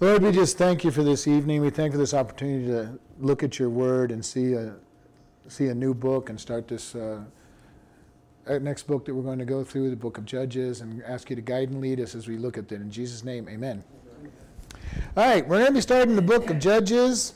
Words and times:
Lord, 0.00 0.22
we 0.22 0.30
just 0.30 0.56
thank 0.56 0.84
you 0.84 0.92
for 0.92 1.02
this 1.02 1.26
evening. 1.26 1.60
We 1.60 1.70
thank 1.70 1.88
you 1.88 1.94
for 1.94 1.98
this 1.98 2.14
opportunity 2.14 2.66
to 2.68 3.00
look 3.18 3.42
at 3.42 3.58
your 3.58 3.68
word 3.68 4.12
and 4.12 4.24
see 4.24 4.52
a, 4.52 4.76
see 5.48 5.66
a 5.66 5.74
new 5.74 5.92
book 5.92 6.30
and 6.30 6.40
start 6.40 6.68
this 6.68 6.94
uh, 6.94 7.24
next 8.46 8.84
book 8.84 9.04
that 9.06 9.14
we're 9.14 9.24
going 9.24 9.40
to 9.40 9.44
go 9.44 9.64
through, 9.64 9.90
the 9.90 9.96
book 9.96 10.16
of 10.16 10.24
Judges, 10.24 10.82
and 10.82 11.02
ask 11.02 11.30
you 11.30 11.34
to 11.34 11.42
guide 11.42 11.70
and 11.70 11.80
lead 11.80 11.98
us 11.98 12.14
as 12.14 12.28
we 12.28 12.36
look 12.36 12.56
at 12.56 12.70
it. 12.70 12.80
In 12.80 12.92
Jesus' 12.92 13.24
name, 13.24 13.48
amen. 13.48 13.82
All 15.16 15.26
right, 15.26 15.42
we're 15.48 15.58
going 15.58 15.70
to 15.70 15.74
be 15.74 15.80
starting 15.80 16.14
the 16.14 16.22
book 16.22 16.48
of 16.48 16.60
Judges. 16.60 17.34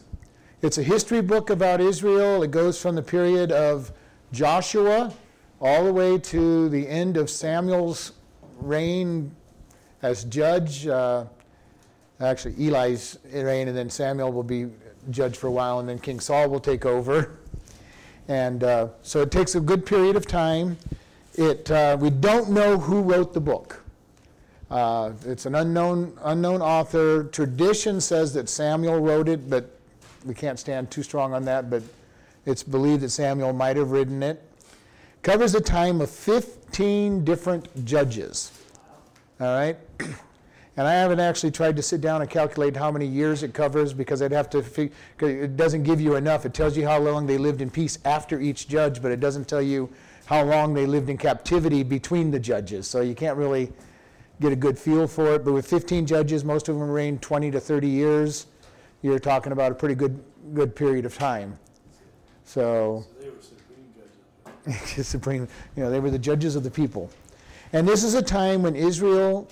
It's 0.63 0.79
a 0.79 0.85
history 0.85 1.21
book 1.21 1.51
about 1.51 1.81
Israel. 1.81 2.45
It 2.45 2.53
goes 2.53 2.81
from 2.81 2.95
the 2.95 3.03
period 3.03 3.51
of 3.51 3.91
Joshua 4.31 5.13
all 5.61 5.85
the 5.85 5.93
way 5.93 6.17
to 6.17 6.69
the 6.69 6.87
end 6.87 7.17
of 7.17 7.29
Samuel's 7.29 8.13
reign 8.61 9.35
as 10.01 10.23
judge. 10.23 10.87
Uh, 10.87 11.25
actually, 12.23 12.55
Eli's 12.55 13.19
reign, 13.33 13.69
and 13.69 13.77
then 13.77 13.91
Samuel 13.91 14.33
will 14.33 14.43
be 14.43 14.69
judge 15.11 15.37
for 15.37 15.49
a 15.49 15.51
while, 15.51 15.81
and 15.81 15.89
then 15.89 15.99
King 15.99 16.21
Saul 16.21 16.49
will 16.49 16.61
take 16.61 16.87
over. 16.87 17.39
And 18.29 18.63
uh, 18.63 18.89
so 19.03 19.23
it 19.23 19.31
takes 19.31 19.55
a 19.55 19.61
good 19.61 19.85
period 19.85 20.17
of 20.17 20.27
time. 20.27 20.79
It, 21.35 21.71
uh, 21.71 21.97
we 21.99 22.11
don't 22.11 22.51
know 22.51 22.79
who 22.79 23.03
wrote 23.03 23.35
the 23.35 23.41
book. 23.41 23.83
Uh, 24.71 25.13
it's 25.27 25.45
an 25.45 25.55
unknown, 25.55 26.17
unknown 26.23 26.63
author. 26.63 27.25
Tradition 27.25 28.01
says 28.01 28.33
that 28.35 28.49
Samuel 28.49 29.01
wrote 29.01 29.29
it, 29.29 29.51
but 29.51 29.79
we 30.25 30.35
can't 30.35 30.59
stand 30.59 30.91
too 30.91 31.03
strong 31.03 31.35
on 31.35 31.45
that. 31.45 31.69
But 31.69 31.83
it's 32.47 32.63
believed 32.63 33.03
that 33.03 33.11
Samuel 33.11 33.53
might 33.53 33.77
have 33.77 33.91
written 33.91 34.23
it. 34.23 34.43
Covers 35.23 35.55
a 35.55 35.61
time 35.61 36.01
of 36.01 36.11
15 36.11 37.25
different 37.25 37.85
judges. 37.85 38.51
All 39.41 39.55
right? 39.55 39.77
And 40.77 40.89
I 40.89 40.95
haven't 40.95 41.21
actually 41.21 41.51
tried 41.51 41.77
to 41.77 41.83
sit 41.83 42.01
down 42.01 42.23
and 42.23 42.31
calculate 42.31 42.77
how 42.77 42.91
many 42.91 43.07
years 43.07 43.43
it 43.43 43.53
covers 43.53 43.93
because 43.93 44.23
I'd 44.23 44.33
have 44.33 44.49
to 44.51 44.63
figure, 44.63 44.95
it 45.21 45.57
doesn't 45.57 45.83
give 45.83 46.01
you 46.01 46.17
enough. 46.17 46.47
It 46.47 46.55
tells 46.55 46.77
you 46.77 46.87
how 46.87 46.99
long 46.99 47.27
they 47.27 47.37
lived 47.37 47.61
in 47.61 47.71
peace 47.71 47.99
after 48.07 48.41
each 48.41 48.69
judge, 48.69 49.03
but 49.03 49.13
it 49.13 49.21
doesn't 49.21 49.49
tell 49.49 49.61
you 49.61 49.91
how 50.27 50.43
long 50.43 50.73
they 50.73 50.87
lived 50.87 51.11
in 51.11 51.19
captivity 51.19 51.83
between 51.83 52.31
the 52.31 52.41
judges. 52.41 52.89
So 52.89 53.03
you 53.03 53.15
can't 53.15 53.37
really 53.37 53.71
get 54.41 54.51
a 54.51 54.57
good 54.57 54.79
feel 54.79 55.07
for 55.07 55.35
it. 55.35 55.45
But 55.45 55.53
with 55.53 55.67
15 55.67 56.07
judges, 56.07 56.43
most 56.43 56.71
of 56.71 56.79
them 56.79 56.91
reigned 56.91 57.21
20 57.21 57.51
to 57.51 57.61
30 57.61 57.89
years. 57.89 58.47
You're 59.03 59.19
talking 59.19 59.53
about 59.53 59.73
a 59.73 59.75
pretty 59.75 59.95
good, 59.95 60.23
good 60.55 60.75
period 60.75 61.05
of 61.05 61.17
time. 61.17 61.59
So, 62.45 63.05
so 63.07 63.21
they 63.21 63.29
were 63.29 63.37
supreme 63.43 64.65
judges. 64.65 65.07
supreme, 65.07 65.49
you 65.77 65.83
know, 65.83 65.91
they 65.91 66.01
were 66.01 66.11
the 66.11 66.19
judges 66.19 66.57
of 66.57 66.65
the 66.65 66.71
people. 66.71 67.11
And 67.75 67.87
this 67.89 68.05
is 68.05 68.15
a 68.15 68.23
time 68.23 68.63
when 68.63 68.77
Israel 68.77 69.49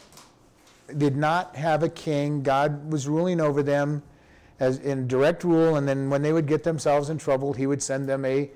did 0.99 1.17
not 1.17 1.57
have 1.57 1.83
a 1.83 1.89
king. 1.89 2.43
God 2.43 2.91
was 2.91 3.09
ruling 3.09 3.41
over 3.41 3.63
them 3.63 4.03
as 4.59 4.79
in 4.79 5.09
direct 5.09 5.43
rule, 5.43 5.77
and 5.77 5.89
then 5.89 6.11
when 6.11 6.23
they 6.23 6.33
would 6.33 6.47
get 6.47 6.63
themselves 6.63 7.09
in 7.09 7.19
trouble, 7.19 7.53
he 7.55 7.67
would 7.67 7.83
send 7.83 8.09
them 8.09 8.25
a 8.25 8.51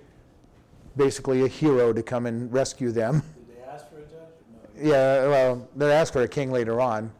basically 0.96 1.42
a 1.42 1.48
hero 1.48 1.92
to 1.92 2.02
come 2.02 2.26
and 2.26 2.52
rescue 2.52 2.92
them. 2.92 3.22
Did 3.36 3.56
they 3.56 3.62
ask 3.62 3.88
for 3.88 3.96
a 3.96 4.02
judge? 4.02 4.10
No. 4.52 4.90
Yeah, 4.90 5.28
well, 5.28 5.68
they 5.74 5.90
asked 5.90 6.12
for 6.12 6.22
a 6.22 6.28
king 6.28 6.52
later 6.52 6.80
on. 6.80 7.10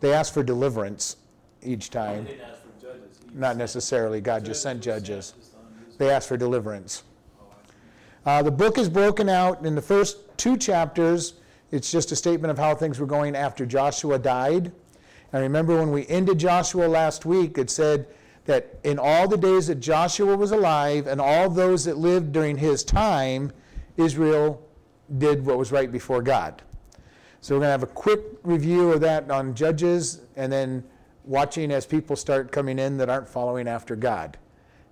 They 0.00 0.12
asked 0.12 0.32
for 0.32 0.42
deliverance 0.42 1.16
each 1.62 1.90
time. 1.90 2.24
They 2.24 2.32
didn't 2.32 2.48
ask 2.48 2.62
for 2.62 2.80
judges. 2.80 3.18
Not 3.34 3.56
necessarily. 3.56 4.20
God 4.20 4.44
just 4.44 4.62
sent 4.62 4.82
judges. 4.82 5.34
They 5.98 6.08
asked 6.08 6.28
for 6.28 6.38
deliverance. 6.38 7.02
Oh, 7.38 8.30
uh, 8.30 8.42
the 8.42 8.50
book 8.50 8.78
is 8.78 8.88
broken 8.88 9.28
out 9.28 9.64
in 9.66 9.74
the 9.74 9.82
first 9.82 10.16
two 10.38 10.56
chapters 10.56 11.34
it's 11.70 11.90
just 11.90 12.10
a 12.12 12.16
statement 12.16 12.50
of 12.50 12.58
how 12.58 12.74
things 12.74 12.98
were 12.98 13.06
going 13.06 13.36
after 13.36 13.64
Joshua 13.64 14.18
died. 14.18 14.72
And 15.32 15.42
remember 15.42 15.78
when 15.78 15.92
we 15.92 16.06
ended 16.08 16.38
Joshua 16.38 16.86
last 16.86 17.24
week, 17.24 17.58
it 17.58 17.70
said 17.70 18.08
that 18.46 18.78
in 18.82 18.98
all 18.98 19.28
the 19.28 19.36
days 19.36 19.68
that 19.68 19.76
Joshua 19.76 20.36
was 20.36 20.50
alive 20.50 21.06
and 21.06 21.20
all 21.20 21.48
those 21.48 21.84
that 21.84 21.96
lived 21.96 22.32
during 22.32 22.56
his 22.56 22.82
time, 22.82 23.52
Israel 23.96 24.66
did 25.18 25.44
what 25.44 25.58
was 25.58 25.70
right 25.70 25.90
before 25.90 26.22
God. 26.22 26.62
So 27.40 27.54
we're 27.54 27.60
going 27.60 27.68
to 27.68 27.72
have 27.72 27.82
a 27.84 27.86
quick 27.86 28.20
review 28.42 28.92
of 28.92 29.00
that 29.02 29.30
on 29.30 29.54
Judges 29.54 30.22
and 30.36 30.52
then 30.52 30.84
watching 31.24 31.70
as 31.70 31.86
people 31.86 32.16
start 32.16 32.50
coming 32.50 32.78
in 32.78 32.96
that 32.98 33.08
aren't 33.08 33.28
following 33.28 33.68
after 33.68 33.94
God. 33.94 34.36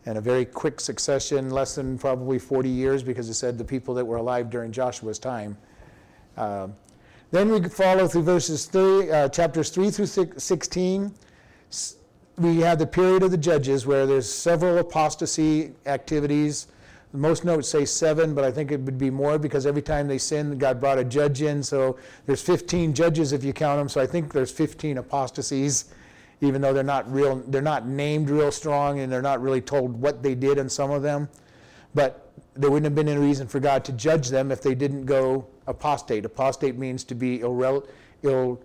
And 0.06 0.16
a 0.16 0.20
very 0.20 0.44
quick 0.44 0.80
succession, 0.80 1.50
less 1.50 1.74
than 1.74 1.98
probably 1.98 2.38
40 2.38 2.68
years, 2.68 3.02
because 3.02 3.28
it 3.28 3.34
said 3.34 3.58
the 3.58 3.64
people 3.64 3.92
that 3.94 4.04
were 4.04 4.16
alive 4.16 4.48
during 4.48 4.70
Joshua's 4.72 5.18
time 5.18 5.58
uh, 6.38 6.68
then 7.30 7.50
we 7.50 7.68
follow 7.68 8.06
through 8.06 8.22
verses 8.22 8.64
three, 8.66 9.10
uh, 9.10 9.28
chapters 9.28 9.70
3 9.70 9.90
through 9.90 10.06
16. 10.06 11.14
We 12.38 12.60
have 12.60 12.78
the 12.78 12.86
period 12.86 13.24
of 13.24 13.32
the 13.32 13.36
judges 13.36 13.86
where 13.86 14.06
there's 14.06 14.32
several 14.32 14.78
apostasy 14.78 15.72
activities. 15.86 16.68
Most 17.12 17.44
notes 17.44 17.68
say 17.68 17.84
seven, 17.84 18.34
but 18.34 18.44
I 18.44 18.52
think 18.52 18.70
it 18.70 18.80
would 18.80 18.98
be 18.98 19.10
more 19.10 19.38
because 19.38 19.66
every 19.66 19.82
time 19.82 20.06
they 20.06 20.18
sinned, 20.18 20.60
God 20.60 20.78
brought 20.78 20.98
a 20.98 21.04
judge 21.04 21.42
in. 21.42 21.62
So 21.62 21.98
there's 22.26 22.40
15 22.40 22.94
judges 22.94 23.32
if 23.32 23.42
you 23.42 23.52
count 23.52 23.80
them. 23.80 23.88
So 23.88 24.00
I 24.00 24.06
think 24.06 24.32
there's 24.32 24.52
15 24.52 24.98
apostasies, 24.98 25.86
even 26.40 26.60
though 26.60 26.72
they're 26.72 26.84
not 26.84 27.10
real, 27.12 27.42
they're 27.48 27.60
not 27.60 27.86
named 27.86 28.30
real 28.30 28.52
strong, 28.52 29.00
and 29.00 29.12
they're 29.12 29.20
not 29.20 29.42
really 29.42 29.60
told 29.60 30.00
what 30.00 30.22
they 30.22 30.36
did 30.36 30.58
in 30.58 30.68
some 30.68 30.92
of 30.92 31.02
them. 31.02 31.28
But 31.94 32.27
there 32.58 32.70
wouldn't 32.70 32.86
have 32.86 32.94
been 32.94 33.08
any 33.08 33.24
reason 33.24 33.46
for 33.46 33.60
God 33.60 33.84
to 33.84 33.92
judge 33.92 34.28
them 34.28 34.50
if 34.50 34.60
they 34.60 34.74
didn't 34.74 35.06
go 35.06 35.46
apostate. 35.68 36.24
Apostate 36.24 36.76
means 36.76 37.04
to 37.04 37.14
be 37.14 37.38
irrel- 37.38 37.86
ill, 38.22 38.60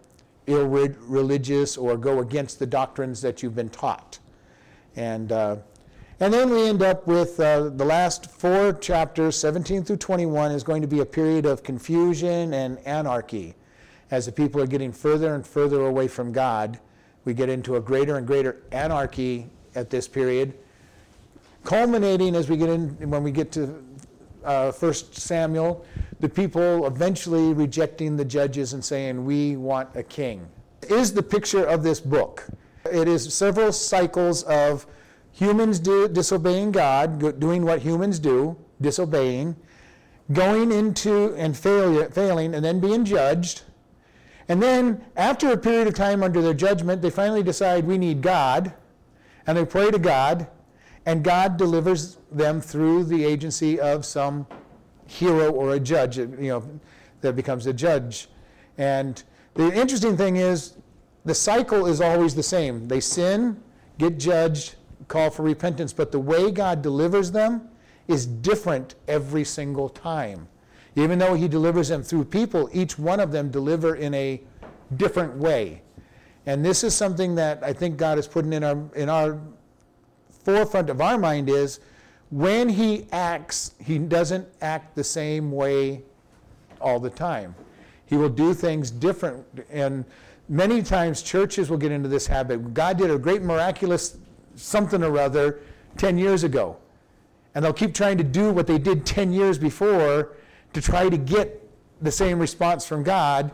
irreligious 0.47 1.77
or 1.77 1.95
go 1.95 2.19
against 2.19 2.57
the 2.57 2.65
doctrines 2.65 3.21
that 3.21 3.43
you've 3.43 3.55
been 3.55 3.69
taught. 3.69 4.17
And, 4.95 5.31
uh, 5.31 5.57
and 6.19 6.33
then 6.33 6.49
we 6.49 6.67
end 6.67 6.81
up 6.81 7.05
with 7.05 7.39
uh, 7.39 7.69
the 7.69 7.85
last 7.85 8.31
four 8.31 8.73
chapters, 8.73 9.37
17 9.37 9.83
through 9.83 9.97
21, 9.97 10.51
is 10.51 10.63
going 10.63 10.81
to 10.81 10.87
be 10.87 11.01
a 11.01 11.05
period 11.05 11.45
of 11.45 11.61
confusion 11.61 12.53
and 12.53 12.79
anarchy. 12.79 13.53
As 14.09 14.25
the 14.25 14.31
people 14.31 14.59
are 14.61 14.67
getting 14.67 14.91
further 14.91 15.35
and 15.35 15.45
further 15.45 15.85
away 15.85 16.07
from 16.07 16.31
God, 16.31 16.79
we 17.25 17.33
get 17.35 17.47
into 17.47 17.75
a 17.75 17.81
greater 17.81 18.17
and 18.17 18.25
greater 18.25 18.63
anarchy 18.71 19.49
at 19.75 19.89
this 19.89 20.07
period, 20.07 20.55
culminating 21.63 22.35
as 22.35 22.49
we 22.49 22.57
get 22.57 22.69
in 22.69 22.89
when 23.09 23.23
we 23.23 23.31
get 23.31 23.51
to 23.53 23.83
uh, 24.43 24.71
1 24.71 24.93
Samuel, 24.93 25.85
the 26.19 26.29
people 26.29 26.85
eventually 26.85 27.53
rejecting 27.53 28.17
the 28.17 28.25
judges 28.25 28.73
and 28.73 28.83
saying, 28.83 29.23
We 29.25 29.55
want 29.55 29.89
a 29.95 30.03
king. 30.03 30.47
Is 30.89 31.13
the 31.13 31.23
picture 31.23 31.65
of 31.65 31.83
this 31.83 31.99
book. 31.99 32.45
It 32.91 33.07
is 33.07 33.33
several 33.33 33.71
cycles 33.71 34.43
of 34.43 34.85
humans 35.31 35.79
do, 35.79 36.07
disobeying 36.07 36.71
God, 36.71 37.39
doing 37.39 37.63
what 37.63 37.81
humans 37.81 38.19
do, 38.19 38.57
disobeying, 38.81 39.55
going 40.31 40.71
into 40.71 41.33
and 41.35 41.55
failure, 41.57 42.09
failing, 42.09 42.53
and 42.53 42.63
then 42.63 42.79
being 42.79 43.05
judged. 43.05 43.63
And 44.49 44.61
then, 44.61 45.03
after 45.15 45.51
a 45.51 45.57
period 45.57 45.87
of 45.87 45.93
time 45.93 46.21
under 46.21 46.41
their 46.41 46.53
judgment, 46.53 47.01
they 47.01 47.09
finally 47.09 47.43
decide 47.43 47.85
we 47.85 47.97
need 47.97 48.21
God, 48.21 48.73
and 49.47 49.57
they 49.57 49.65
pray 49.65 49.89
to 49.89 49.99
God, 49.99 50.47
and 51.05 51.23
God 51.23 51.57
delivers 51.57 52.17
them 52.31 52.61
through 52.61 53.05
the 53.05 53.25
agency 53.25 53.79
of 53.79 54.05
some 54.05 54.47
hero 55.05 55.51
or 55.51 55.71
a 55.71 55.79
judge, 55.79 56.17
you 56.17 56.27
know, 56.27 56.79
that 57.21 57.35
becomes 57.35 57.67
a 57.67 57.73
judge. 57.73 58.29
And 58.77 59.21
the 59.53 59.71
interesting 59.73 60.17
thing 60.17 60.37
is, 60.37 60.75
the 61.25 61.35
cycle 61.35 61.85
is 61.87 62.01
always 62.01 62.35
the 62.35 62.43
same. 62.43 62.87
They 62.87 62.99
sin, 62.99 63.61
get 63.97 64.17
judged, 64.17 64.75
call 65.07 65.29
for 65.29 65.43
repentance, 65.43 65.93
but 65.93 66.11
the 66.11 66.19
way 66.19 66.51
God 66.51 66.81
delivers 66.81 67.31
them 67.31 67.69
is 68.07 68.25
different 68.25 68.95
every 69.07 69.43
single 69.43 69.89
time. 69.89 70.47
Even 70.95 71.19
though 71.19 71.33
He 71.33 71.47
delivers 71.47 71.87
them 71.87 72.03
through 72.03 72.25
people, 72.25 72.69
each 72.73 72.99
one 72.99 73.19
of 73.19 73.31
them 73.31 73.49
deliver 73.49 73.95
in 73.95 74.13
a 74.13 74.41
different 74.97 75.35
way. 75.35 75.81
And 76.45 76.63
this 76.63 76.83
is 76.83 76.93
something 76.93 77.35
that 77.35 77.63
I 77.63 77.71
think 77.73 77.97
God 77.97 78.19
is 78.19 78.27
putting 78.27 78.53
in 78.53 78.63
our 78.63 78.77
in 78.95 79.09
our 79.09 79.39
forefront 80.43 80.89
of 80.89 81.01
our 81.01 81.17
mind 81.17 81.49
is 81.49 81.79
when 82.29 82.69
he 82.69 83.07
acts, 83.11 83.73
he 83.79 83.97
doesn't 83.97 84.47
act 84.61 84.95
the 84.95 85.03
same 85.03 85.51
way 85.51 86.01
all 86.81 86.99
the 86.99 87.09
time. 87.09 87.55
He 88.05 88.17
will 88.17 88.29
do 88.29 88.53
things 88.53 88.91
different. 88.91 89.45
And 89.69 90.05
many 90.49 90.81
times 90.81 91.21
churches 91.21 91.69
will 91.69 91.77
get 91.77 91.91
into 91.91 92.09
this 92.09 92.27
habit. 92.27 92.73
God 92.73 92.97
did 92.97 93.09
a 93.09 93.17
great 93.17 93.41
miraculous 93.41 94.17
something 94.55 95.03
or 95.03 95.17
other 95.17 95.59
10 95.97 96.17
years 96.17 96.43
ago. 96.43 96.77
And 97.55 97.63
they'll 97.63 97.73
keep 97.73 97.93
trying 97.93 98.17
to 98.17 98.23
do 98.23 98.51
what 98.51 98.67
they 98.67 98.77
did 98.77 99.05
10 99.05 99.31
years 99.31 99.57
before 99.57 100.33
to 100.73 100.81
try 100.81 101.09
to 101.09 101.17
get 101.17 101.59
the 102.01 102.11
same 102.11 102.39
response 102.39 102.85
from 102.85 103.03
God. 103.03 103.51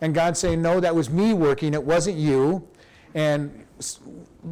And 0.00 0.14
God 0.14 0.36
saying, 0.36 0.60
No, 0.60 0.80
that 0.80 0.94
was 0.94 1.08
me 1.08 1.32
working, 1.32 1.74
it 1.74 1.82
wasn't 1.82 2.16
you. 2.16 2.66
And 3.14 3.64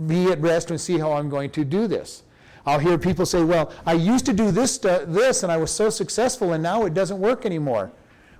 be 0.06 0.30
at 0.30 0.40
rest 0.40 0.70
and 0.70 0.80
see 0.80 0.98
how 0.98 1.12
I'm 1.12 1.28
going 1.28 1.50
to 1.50 1.64
do 1.64 1.86
this. 1.86 2.22
I'll 2.66 2.78
hear 2.78 2.96
people 2.96 3.26
say, 3.26 3.44
Well, 3.44 3.72
I 3.86 3.92
used 3.92 4.26
to 4.26 4.32
do 4.32 4.50
this, 4.50 4.78
this 4.78 5.42
and 5.42 5.52
I 5.52 5.56
was 5.56 5.70
so 5.70 5.90
successful, 5.90 6.52
and 6.52 6.62
now 6.62 6.84
it 6.84 6.94
doesn't 6.94 7.20
work 7.20 7.44
anymore. 7.44 7.92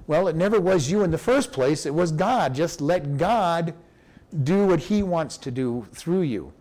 Well, 0.06 0.28
it 0.28 0.36
never 0.36 0.60
was 0.60 0.90
you 0.90 1.02
in 1.02 1.10
the 1.10 1.18
first 1.18 1.52
place, 1.52 1.86
it 1.86 1.94
was 1.94 2.12
God. 2.12 2.54
Just 2.54 2.80
let 2.80 3.16
God 3.16 3.74
do 4.42 4.66
what 4.66 4.80
He 4.80 5.02
wants 5.02 5.38
to 5.38 5.50
do 5.50 5.86
through 5.92 6.22
you. 6.22 6.52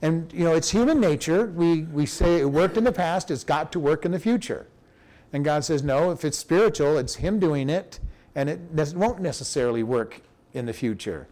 And, 0.00 0.32
you 0.32 0.44
know, 0.44 0.54
it's 0.54 0.70
human 0.70 1.00
nature. 1.00 1.46
We, 1.46 1.82
we 1.82 2.06
say 2.06 2.40
it 2.40 2.50
worked 2.50 2.76
in 2.76 2.84
the 2.84 2.92
past, 2.92 3.30
it's 3.30 3.44
got 3.44 3.72
to 3.72 3.80
work 3.80 4.04
in 4.04 4.12
the 4.12 4.18
future. 4.18 4.66
And 5.32 5.44
God 5.44 5.64
says, 5.64 5.82
no, 5.82 6.10
if 6.10 6.24
it's 6.24 6.38
spiritual, 6.38 6.98
it's 6.98 7.16
Him 7.16 7.38
doing 7.38 7.68
it, 7.68 8.00
and 8.34 8.48
it 8.48 8.60
won't 8.94 9.20
necessarily 9.20 9.82
work 9.82 10.22
in 10.54 10.66
the 10.66 10.72
future. 10.72 11.28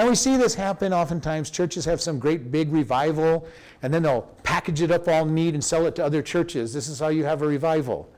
And 0.00 0.08
we 0.08 0.14
see 0.14 0.38
this 0.38 0.54
happen 0.54 0.94
oftentimes. 0.94 1.50
Churches 1.50 1.84
have 1.84 2.00
some 2.00 2.18
great 2.18 2.50
big 2.50 2.72
revival, 2.72 3.46
and 3.82 3.92
then 3.92 4.02
they'll 4.02 4.22
package 4.44 4.80
it 4.80 4.90
up 4.90 5.06
all 5.06 5.26
neat 5.26 5.52
and 5.52 5.62
sell 5.62 5.84
it 5.84 5.94
to 5.96 6.02
other 6.02 6.22
churches. 6.22 6.72
This 6.72 6.88
is 6.88 7.00
how 7.00 7.08
you 7.08 7.24
have 7.24 7.42
a 7.42 7.46
revival. 7.46 8.10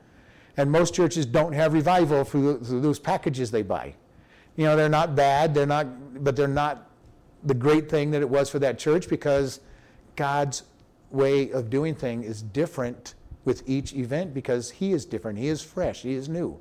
And 0.55 0.71
most 0.71 0.93
churches 0.93 1.25
don't 1.25 1.51
have 1.51 1.73
revival 1.73 2.23
through, 2.23 2.59
those 2.59 2.99
packages 2.99 3.51
they 3.51 3.63
buy. 3.63 3.95
You 4.55 4.63
know, 4.63 4.77
they're 4.77 4.87
not 4.87 5.13
bad, 5.13 5.53
they're 5.53 5.65
not, 5.65 6.23
but 6.23 6.37
they're 6.37 6.47
not 6.47 6.89
the 7.43 7.53
great 7.53 7.89
thing 7.89 8.11
that 8.11 8.21
it 8.21 8.29
was 8.29 8.49
for 8.49 8.59
that 8.59 8.79
church 8.79 9.09
because 9.09 9.59
God's 10.15 10.63
way 11.11 11.51
of 11.51 11.69
doing 11.69 11.95
things 11.95 12.25
is 12.25 12.41
different 12.41 13.15
with 13.43 13.61
each 13.67 13.91
event 13.91 14.33
because 14.33 14.71
He 14.71 14.93
is 14.93 15.03
different. 15.03 15.37
He 15.37 15.49
is 15.49 15.61
fresh. 15.61 16.03
He 16.03 16.13
is 16.13 16.29
new. 16.29 16.57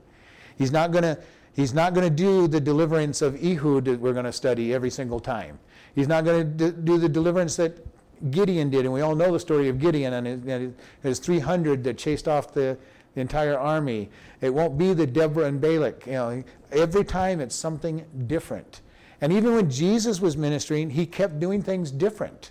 He's 0.58 0.72
not 0.72 0.90
going 0.90 1.04
to. 1.04 1.16
He's 1.54 1.74
not 1.74 1.94
going 1.94 2.08
to 2.08 2.14
do 2.14 2.48
the 2.48 2.60
deliverance 2.60 3.20
of 3.20 3.42
Ehud 3.44 3.84
that 3.84 4.00
we're 4.00 4.14
going 4.14 4.24
to 4.24 4.32
study 4.32 4.72
every 4.72 4.90
single 4.90 5.20
time. 5.20 5.58
He's 5.94 6.08
not 6.08 6.24
going 6.24 6.56
to 6.56 6.72
do 6.72 6.98
the 6.98 7.08
deliverance 7.08 7.56
that 7.56 7.86
Gideon 8.30 8.70
did, 8.70 8.84
and 8.84 8.94
we 8.94 9.00
all 9.00 9.14
know 9.14 9.32
the 9.32 9.40
story 9.40 9.68
of 9.68 9.78
Gideon 9.78 10.12
and 10.14 10.44
his, 10.44 10.72
his 11.02 11.18
300 11.18 11.84
that 11.84 11.98
chased 11.98 12.28
off 12.28 12.54
the, 12.54 12.78
the 13.14 13.20
entire 13.20 13.58
army. 13.58 14.08
It 14.40 14.54
won't 14.54 14.78
be 14.78 14.94
the 14.94 15.06
Deborah 15.06 15.46
and 15.46 15.60
Barak. 15.60 16.06
You 16.06 16.12
know, 16.12 16.44
every 16.70 17.04
time 17.04 17.40
it's 17.40 17.54
something 17.54 18.04
different. 18.26 18.80
And 19.20 19.32
even 19.32 19.54
when 19.54 19.70
Jesus 19.70 20.20
was 20.20 20.36
ministering, 20.36 20.90
he 20.90 21.04
kept 21.04 21.38
doing 21.38 21.62
things 21.62 21.90
different. 21.90 22.50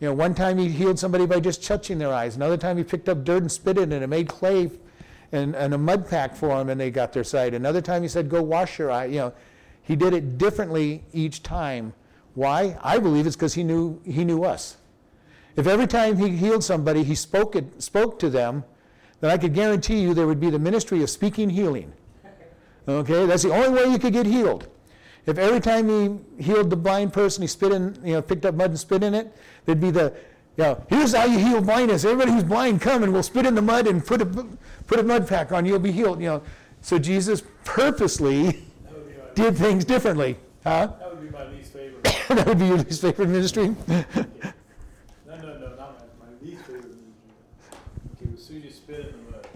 You 0.00 0.08
know, 0.08 0.14
one 0.14 0.34
time 0.34 0.58
he 0.58 0.68
healed 0.68 0.98
somebody 0.98 1.26
by 1.26 1.40
just 1.40 1.64
touching 1.64 1.98
their 1.98 2.12
eyes. 2.12 2.36
Another 2.36 2.56
time 2.56 2.76
he 2.76 2.84
picked 2.84 3.08
up 3.08 3.24
dirt 3.24 3.42
and 3.42 3.50
spit 3.50 3.78
it 3.78 3.84
in 3.84 3.92
it 3.92 4.02
and 4.02 4.10
made 4.10 4.28
clay 4.28 4.70
and, 5.32 5.54
a 5.54 5.78
mud 5.78 6.08
pack 6.08 6.36
for 6.36 6.48
them 6.48 6.68
and 6.68 6.80
they 6.80 6.90
got 6.90 7.12
their 7.12 7.24
sight. 7.24 7.54
Another 7.54 7.80
time 7.80 8.02
he 8.02 8.08
said, 8.08 8.28
go 8.28 8.42
wash 8.42 8.78
your 8.78 8.90
eye. 8.90 9.06
You 9.06 9.18
know, 9.18 9.32
he 9.82 9.96
did 9.96 10.12
it 10.12 10.38
differently 10.38 11.02
each 11.12 11.42
time. 11.42 11.92
Why? 12.34 12.76
I 12.82 12.98
believe 12.98 13.26
it's 13.26 13.36
because 13.36 13.54
he 13.54 13.62
knew, 13.62 14.00
he 14.04 14.24
knew 14.24 14.44
us. 14.44 14.76
If 15.56 15.66
every 15.66 15.86
time 15.86 16.16
he 16.16 16.30
healed 16.30 16.64
somebody, 16.64 17.04
he 17.04 17.14
spoke, 17.14 17.54
it, 17.54 17.82
spoke 17.82 18.18
to 18.20 18.30
them, 18.30 18.64
then 19.20 19.30
I 19.30 19.38
could 19.38 19.54
guarantee 19.54 20.00
you 20.00 20.14
there 20.14 20.26
would 20.26 20.40
be 20.40 20.50
the 20.50 20.58
ministry 20.58 21.02
of 21.02 21.10
speaking 21.10 21.50
healing. 21.50 21.92
Okay, 22.86 23.24
that's 23.24 23.42
the 23.42 23.52
only 23.52 23.70
way 23.70 23.90
you 23.90 23.98
could 23.98 24.12
get 24.12 24.26
healed. 24.26 24.68
If 25.26 25.38
every 25.38 25.60
time 25.60 25.88
he 25.88 26.42
healed 26.42 26.68
the 26.68 26.76
blind 26.76 27.12
person, 27.12 27.42
he 27.42 27.48
spit 27.48 27.72
in, 27.72 27.98
you 28.04 28.14
know, 28.14 28.22
picked 28.22 28.44
up 28.44 28.54
mud 28.54 28.70
and 28.70 28.78
spit 28.78 29.02
in 29.02 29.14
it, 29.14 29.34
there'd 29.64 29.80
be 29.80 29.90
the, 29.90 30.12
you 30.56 30.64
know, 30.64 30.84
here's 30.88 31.14
how 31.14 31.24
you 31.24 31.38
heal 31.38 31.60
blindness. 31.60 32.04
Everybody 32.04 32.32
who's 32.32 32.44
blind, 32.44 32.80
come 32.80 33.02
and 33.02 33.12
we'll 33.12 33.22
spit 33.22 33.46
in 33.46 33.54
the 33.54 33.62
mud 33.62 33.86
and 33.86 34.04
put 34.04 34.22
a, 34.22 34.26
put 34.86 35.00
a 35.00 35.02
mud 35.02 35.26
pack 35.26 35.52
on. 35.52 35.66
You'll 35.66 35.78
be 35.78 35.92
healed. 35.92 36.20
You 36.20 36.28
know, 36.28 36.42
so 36.80 36.98
Jesus 36.98 37.42
purposely 37.64 38.64
did 39.34 39.56
things 39.56 39.84
differently. 39.84 40.36
Huh? 40.62 40.92
That 40.98 41.10
would 41.10 41.22
be 41.22 41.30
my 41.30 41.46
least 41.48 41.72
favorite. 41.72 42.02
that 42.28 42.46
would 42.46 42.58
be 42.58 42.66
your 42.66 42.78
least 42.78 43.00
favorite 43.00 43.28
ministry. 43.28 43.66
no, 43.88 44.04
no, 45.28 45.36
no, 45.36 45.74
not 45.76 45.78
my, 45.78 46.26
my 46.26 46.32
least 46.42 46.62
favorite 46.62 46.84
ministry. 46.84 47.02
Okay, 48.22 48.32
as 48.34 48.44
soon 48.44 48.56
as 48.58 48.64
you 48.64 48.70
spit 48.70 49.00
in 49.00 49.06
the 49.06 49.32
mud. 49.32 49.46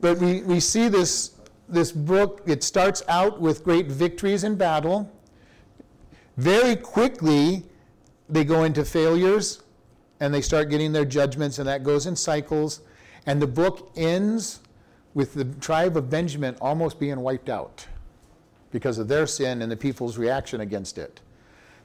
But 0.00 0.18
we, 0.18 0.42
we 0.42 0.58
see 0.58 0.88
this 0.88 1.32
this 1.72 1.90
book, 1.90 2.42
it 2.46 2.62
starts 2.62 3.02
out 3.08 3.40
with 3.40 3.64
great 3.64 3.86
victories 3.86 4.44
in 4.44 4.56
battle. 4.56 5.10
Very 6.36 6.76
quickly, 6.76 7.64
they 8.28 8.44
go 8.44 8.64
into 8.64 8.84
failures 8.84 9.62
and 10.20 10.32
they 10.32 10.40
start 10.40 10.70
getting 10.70 10.92
their 10.92 11.04
judgments, 11.04 11.58
and 11.58 11.66
that 11.68 11.82
goes 11.82 12.06
in 12.06 12.14
cycles. 12.16 12.80
And 13.26 13.40
the 13.40 13.46
book 13.46 13.92
ends 13.96 14.60
with 15.14 15.34
the 15.34 15.44
tribe 15.44 15.96
of 15.96 16.08
Benjamin 16.08 16.56
almost 16.60 16.98
being 16.98 17.20
wiped 17.20 17.48
out 17.48 17.86
because 18.70 18.98
of 18.98 19.08
their 19.08 19.26
sin 19.26 19.62
and 19.62 19.70
the 19.70 19.76
people's 19.76 20.16
reaction 20.16 20.60
against 20.60 20.98
it. 20.98 21.20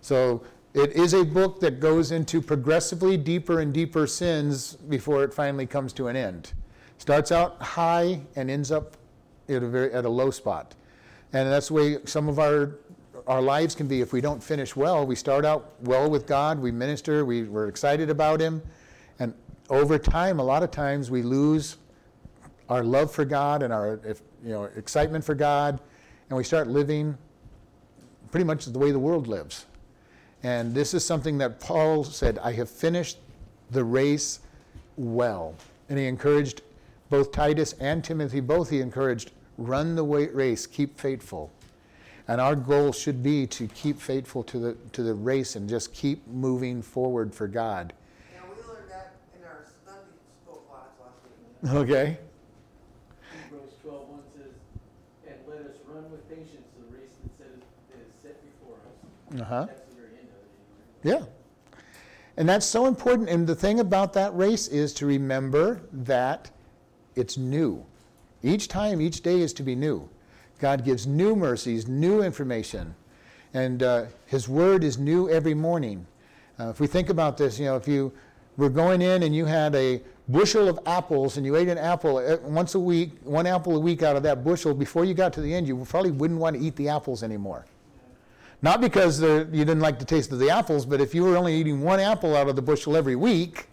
So 0.01 0.43
it 0.73 0.93
is 0.93 1.13
a 1.13 1.25
book 1.25 1.59
that 1.61 1.79
goes 1.79 2.11
into 2.11 2.41
progressively 2.41 3.17
deeper 3.17 3.59
and 3.59 3.73
deeper 3.73 4.07
sins 4.07 4.75
before 4.75 5.23
it 5.23 5.33
finally 5.33 5.65
comes 5.65 5.91
to 5.93 6.07
an 6.07 6.15
end. 6.15 6.53
Starts 6.97 7.31
out 7.31 7.61
high 7.61 8.21
and 8.35 8.49
ends 8.49 8.71
up 8.71 8.97
at 9.49 9.63
a, 9.63 9.67
very, 9.67 9.91
at 9.91 10.05
a 10.05 10.09
low 10.09 10.31
spot. 10.31 10.75
And 11.33 11.51
that's 11.51 11.67
the 11.67 11.73
way 11.73 11.97
some 12.05 12.29
of 12.29 12.39
our, 12.39 12.79
our 13.27 13.41
lives 13.41 13.75
can 13.75 13.87
be 13.87 14.01
if 14.01 14.13
we 14.13 14.21
don't 14.21 14.41
finish 14.41 14.75
well. 14.75 15.05
We 15.05 15.15
start 15.15 15.45
out 15.45 15.73
well 15.81 16.09
with 16.09 16.25
God, 16.25 16.59
we 16.59 16.71
minister, 16.71 17.25
we, 17.25 17.43
we're 17.43 17.67
excited 17.67 18.09
about 18.09 18.39
Him. 18.39 18.61
And 19.19 19.33
over 19.69 19.99
time, 19.99 20.39
a 20.39 20.43
lot 20.43 20.63
of 20.63 20.71
times 20.71 21.11
we 21.11 21.21
lose 21.21 21.77
our 22.69 22.83
love 22.83 23.11
for 23.11 23.25
God 23.25 23.63
and 23.63 23.73
our 23.73 23.99
you 24.43 24.51
know, 24.51 24.63
excitement 24.75 25.23
for 25.23 25.35
God, 25.35 25.79
and 26.29 26.37
we 26.37 26.43
start 26.43 26.67
living 26.67 27.17
pretty 28.31 28.45
much 28.45 28.65
the 28.65 28.79
way 28.79 28.91
the 28.91 28.99
world 28.99 29.27
lives. 29.27 29.65
And 30.43 30.73
this 30.73 30.93
is 30.93 31.03
something 31.03 31.37
that 31.39 31.59
Paul 31.59 32.03
said, 32.03 32.39
I 32.39 32.53
have 32.53 32.69
finished 32.69 33.17
the 33.71 33.83
race 33.83 34.39
well. 34.95 35.55
And 35.89 35.97
he 35.97 36.05
encouraged 36.05 36.61
both 37.09 37.31
Titus 37.31 37.73
and 37.79 38.03
Timothy, 38.03 38.39
both 38.39 38.69
he 38.69 38.81
encouraged 38.81 39.31
run 39.57 39.95
the 39.95 40.03
race, 40.03 40.67
keep 40.67 40.99
faithful. 40.99 41.51
And 42.27 42.41
our 42.41 42.55
goal 42.55 42.91
should 42.91 43.23
be 43.23 43.47
to 43.47 43.67
keep 43.67 43.99
faithful 43.99 44.43
to 44.43 44.59
the, 44.59 44.77
to 44.91 45.03
the 45.03 45.13
race 45.13 45.55
and 45.55 45.69
just 45.69 45.93
keep 45.93 46.27
moving 46.27 46.81
forward 46.81 47.33
for 47.33 47.47
God. 47.47 47.93
Yeah, 48.33 48.41
we 48.43 48.61
learned 48.67 48.89
that 48.89 49.13
in 49.37 49.45
our 49.45 49.65
Sunday 49.85 50.01
school 50.43 50.61
class 50.69 50.87
last 51.01 51.15
week. 51.63 51.89
Okay. 51.89 52.17
Hebrews 53.49 53.71
12 53.81 54.09
1 54.09 54.19
says, 54.35 54.51
And 55.25 55.35
let 55.47 55.59
us 55.59 55.77
run 55.87 56.11
with 56.11 56.27
patience 56.27 56.67
the 56.77 56.97
race 56.97 57.11
that 57.39 57.47
is 57.95 58.13
set 58.21 58.41
before 58.43 58.75
us. 58.75 59.41
Uh-huh. 59.41 59.65
That's 59.65 59.89
the 59.89 59.95
very 59.95 60.09
end 60.19 60.27
of 60.27 61.09
it. 61.09 61.19
Yeah. 61.19 61.25
And 62.35 62.47
that's 62.47 62.65
so 62.65 62.87
important. 62.87 63.29
And 63.29 63.47
the 63.47 63.55
thing 63.55 63.79
about 63.79 64.11
that 64.13 64.35
race 64.35 64.67
is 64.67 64.93
to 64.95 65.05
remember 65.05 65.81
that 65.93 66.51
it's 67.15 67.37
new. 67.37 67.85
Each 68.43 68.67
time, 68.67 69.01
each 69.01 69.21
day 69.21 69.39
is 69.39 69.53
to 69.53 69.63
be 69.63 69.75
new. 69.75 70.07
God 70.59 70.83
gives 70.83 71.05
new 71.05 71.35
mercies, 71.35 71.87
new 71.87 72.21
information, 72.21 72.95
and 73.53 73.83
uh, 73.83 74.05
His 74.25 74.49
Word 74.49 74.83
is 74.83 74.97
new 74.97 75.29
every 75.29 75.53
morning. 75.53 76.05
Uh, 76.59 76.69
if 76.69 76.79
we 76.79 76.87
think 76.87 77.09
about 77.09 77.37
this, 77.37 77.59
you 77.59 77.65
know, 77.65 77.75
if 77.75 77.87
you 77.87 78.11
were 78.57 78.69
going 78.69 79.01
in 79.01 79.23
and 79.23 79.35
you 79.35 79.45
had 79.45 79.75
a 79.75 80.01
bushel 80.29 80.67
of 80.67 80.79
apples 80.85 81.37
and 81.37 81.45
you 81.45 81.55
ate 81.55 81.67
an 81.67 81.77
apple 81.77 82.17
uh, 82.17 82.37
once 82.43 82.75
a 82.75 82.79
week, 82.79 83.11
one 83.23 83.45
apple 83.45 83.75
a 83.75 83.79
week 83.79 84.01
out 84.01 84.15
of 84.15 84.23
that 84.23 84.43
bushel, 84.43 84.73
before 84.73 85.05
you 85.05 85.13
got 85.13 85.31
to 85.33 85.41
the 85.41 85.53
end, 85.53 85.67
you 85.67 85.85
probably 85.85 86.11
wouldn't 86.11 86.39
want 86.39 86.55
to 86.55 86.61
eat 86.61 86.75
the 86.75 86.89
apples 86.89 87.21
anymore. 87.23 87.65
Not 88.63 88.81
because 88.81 89.21
you 89.21 89.45
didn't 89.45 89.81
like 89.81 89.99
the 89.99 90.05
taste 90.05 90.31
of 90.31 90.39
the 90.39 90.49
apples, 90.49 90.85
but 90.85 90.99
if 90.99 91.13
you 91.13 91.23
were 91.23 91.37
only 91.37 91.53
eating 91.53 91.81
one 91.81 91.99
apple 91.99 92.35
out 92.35 92.49
of 92.49 92.55
the 92.55 92.61
bushel 92.61 92.97
every 92.97 93.15
week, 93.15 93.67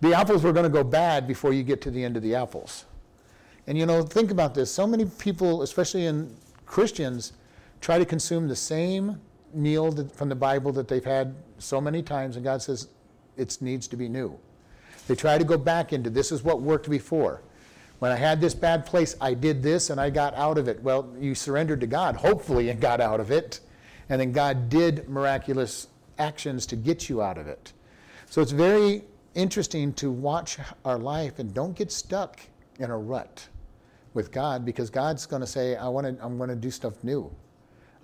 the 0.00 0.14
apples 0.14 0.42
were 0.42 0.52
going 0.52 0.64
to 0.64 0.70
go 0.70 0.82
bad 0.82 1.26
before 1.26 1.52
you 1.52 1.62
get 1.62 1.82
to 1.82 1.90
the 1.90 2.02
end 2.02 2.16
of 2.16 2.22
the 2.22 2.34
apples. 2.34 2.86
And 3.66 3.78
you 3.78 3.86
know, 3.86 4.02
think 4.02 4.30
about 4.30 4.54
this. 4.54 4.70
So 4.72 4.86
many 4.86 5.06
people, 5.06 5.62
especially 5.62 6.06
in 6.06 6.34
Christians, 6.66 7.32
try 7.80 7.98
to 7.98 8.04
consume 8.04 8.48
the 8.48 8.56
same 8.56 9.20
meal 9.54 9.92
that, 9.92 10.14
from 10.14 10.28
the 10.28 10.34
Bible 10.34 10.72
that 10.72 10.88
they've 10.88 11.04
had 11.04 11.34
so 11.58 11.80
many 11.80 12.02
times, 12.02 12.36
and 12.36 12.44
God 12.44 12.60
says 12.62 12.88
it 13.36 13.56
needs 13.60 13.88
to 13.88 13.96
be 13.96 14.08
new. 14.08 14.38
They 15.06 15.14
try 15.14 15.38
to 15.38 15.44
go 15.44 15.58
back 15.58 15.92
into 15.92 16.10
this 16.10 16.32
is 16.32 16.42
what 16.42 16.60
worked 16.60 16.88
before. 16.88 17.42
When 17.98 18.10
I 18.10 18.16
had 18.16 18.40
this 18.40 18.54
bad 18.54 18.84
place, 18.84 19.16
I 19.20 19.34
did 19.34 19.62
this 19.62 19.90
and 19.90 20.00
I 20.00 20.10
got 20.10 20.34
out 20.34 20.58
of 20.58 20.68
it. 20.68 20.82
Well, 20.82 21.12
you 21.18 21.34
surrendered 21.34 21.80
to 21.80 21.86
God, 21.86 22.16
hopefully, 22.16 22.70
and 22.70 22.80
got 22.80 23.00
out 23.00 23.20
of 23.20 23.30
it. 23.30 23.60
And 24.08 24.20
then 24.20 24.32
God 24.32 24.68
did 24.68 25.08
miraculous 25.08 25.88
actions 26.18 26.66
to 26.66 26.76
get 26.76 27.08
you 27.08 27.22
out 27.22 27.38
of 27.38 27.46
it. 27.46 27.72
So 28.28 28.42
it's 28.42 28.52
very 28.52 29.04
interesting 29.34 29.92
to 29.94 30.10
watch 30.10 30.58
our 30.84 30.98
life 30.98 31.38
and 31.38 31.54
don't 31.54 31.76
get 31.76 31.90
stuck 31.90 32.40
in 32.78 32.90
a 32.90 32.98
rut 32.98 33.46
with 34.14 34.32
God 34.32 34.64
because 34.64 34.90
God's 34.90 35.26
going 35.26 35.40
to 35.40 35.46
say, 35.46 35.76
I 35.76 35.88
want 35.88 36.06
to, 36.06 36.24
I'm 36.24 36.38
going 36.38 36.48
to 36.48 36.56
do 36.56 36.70
stuff 36.70 37.02
new. 37.04 37.30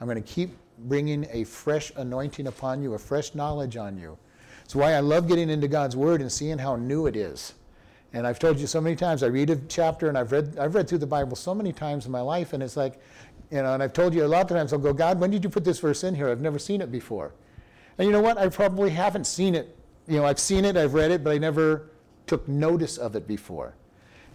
I'm 0.01 0.07
going 0.07 0.23
to 0.23 0.29
keep 0.29 0.51
bringing 0.81 1.27
a 1.31 1.45
fresh 1.45 1.93
anointing 1.97 2.47
upon 2.47 2.83
you, 2.83 2.95
a 2.95 2.99
fresh 2.99 3.35
knowledge 3.35 3.77
on 3.77 3.99
you. 3.99 4.19
It's 4.65 4.75
why 4.75 4.93
I 4.93 5.01
love 5.01 5.29
getting 5.29 5.51
into 5.51 5.69
God's 5.69 5.97
Word 5.97 6.21
and 6.21 6.31
seeing 6.31 6.59
how 6.59 6.77
new 6.77 7.07
it 7.07 7.17
is. 7.17 7.55
And 8.13 8.27
I've 8.27 8.39
told 8.39 8.59
you 8.59 8.67
so 8.67 8.81
many 8.81 8.97
times, 8.97 9.23
I 9.23 9.27
read 9.27 9.51
a 9.51 9.57
chapter 9.69 10.09
and 10.09 10.19
I've 10.19 10.33
read, 10.33 10.59
I've 10.59 10.75
read 10.75 10.89
through 10.89 10.99
the 10.99 11.07
Bible 11.07 11.37
so 11.37 11.55
many 11.55 11.73
times 11.73 12.07
in 12.07 12.13
my 12.13 12.21
life, 12.21 12.53
and 12.53 12.63
it's 12.63 12.77
like, 12.77 13.01
you 13.51 13.63
know, 13.63 13.75
and 13.75 13.83
I've 13.83 13.93
told 13.93 14.15
you 14.15 14.25
a 14.25 14.27
lot 14.27 14.43
of 14.43 14.57
times, 14.57 14.73
I'll 14.73 14.81
go, 14.81 14.93
God, 14.93 15.21
when 15.21 15.31
did 15.31 15.45
you 15.45 15.51
put 15.51 15.65
this 15.65 15.79
verse 15.79 16.03
in 16.03 16.15
here? 16.15 16.29
I've 16.29 16.41
never 16.41 16.59
seen 16.59 16.81
it 16.81 16.91
before. 16.91 17.35
And 17.99 18.07
you 18.07 18.13
know 18.13 18.21
what? 18.21 18.39
I 18.39 18.49
probably 18.49 18.91
haven't 18.91 19.27
seen 19.27 19.55
it. 19.55 19.77
You 20.09 20.17
know, 20.17 20.25
I've 20.25 20.41
seen 20.41 20.65
it, 20.65 20.77
I've 20.77 20.95
read 20.95 21.11
it, 21.11 21.23
but 21.23 21.35
I 21.35 21.39
never 21.39 21.91
took 22.27 22.49
notice 22.49 22.97
of 22.97 23.15
it 23.15 23.29
before. 23.29 23.75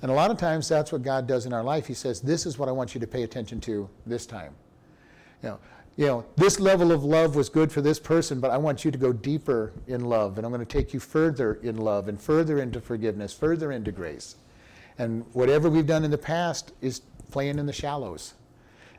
And 0.05 0.11
a 0.11 0.13
lot 0.13 0.29
of 0.29 0.37
times 0.37 0.69
that's 0.69 0.91
what 0.91 1.01
God 1.01 1.25
does 1.25 1.47
in 1.47 1.51
our 1.51 1.63
life. 1.63 1.87
He 1.87 1.95
says, 1.95 2.21
This 2.21 2.45
is 2.45 2.59
what 2.59 2.69
I 2.69 2.71
want 2.71 2.93
you 2.93 3.01
to 3.01 3.07
pay 3.07 3.23
attention 3.23 3.59
to 3.61 3.89
this 4.05 4.27
time. 4.27 4.53
You 5.41 5.49
know, 5.49 5.59
you 5.95 6.05
know, 6.05 6.25
this 6.35 6.59
level 6.59 6.91
of 6.91 7.03
love 7.03 7.35
was 7.35 7.49
good 7.49 7.71
for 7.71 7.81
this 7.81 7.99
person, 7.99 8.39
but 8.39 8.51
I 8.51 8.57
want 8.57 8.85
you 8.85 8.91
to 8.91 8.99
go 8.99 9.11
deeper 9.11 9.73
in 9.87 10.05
love, 10.05 10.37
and 10.37 10.45
I'm 10.45 10.53
going 10.53 10.63
to 10.63 10.71
take 10.71 10.93
you 10.93 10.99
further 10.99 11.55
in 11.55 11.77
love 11.77 12.07
and 12.07 12.21
further 12.21 12.59
into 12.59 12.79
forgiveness, 12.79 13.33
further 13.33 13.71
into 13.71 13.91
grace. 13.91 14.35
And 14.99 15.25
whatever 15.33 15.71
we've 15.71 15.87
done 15.87 16.03
in 16.03 16.11
the 16.11 16.19
past 16.19 16.73
is 16.81 17.01
playing 17.31 17.57
in 17.57 17.65
the 17.65 17.73
shallows. 17.73 18.35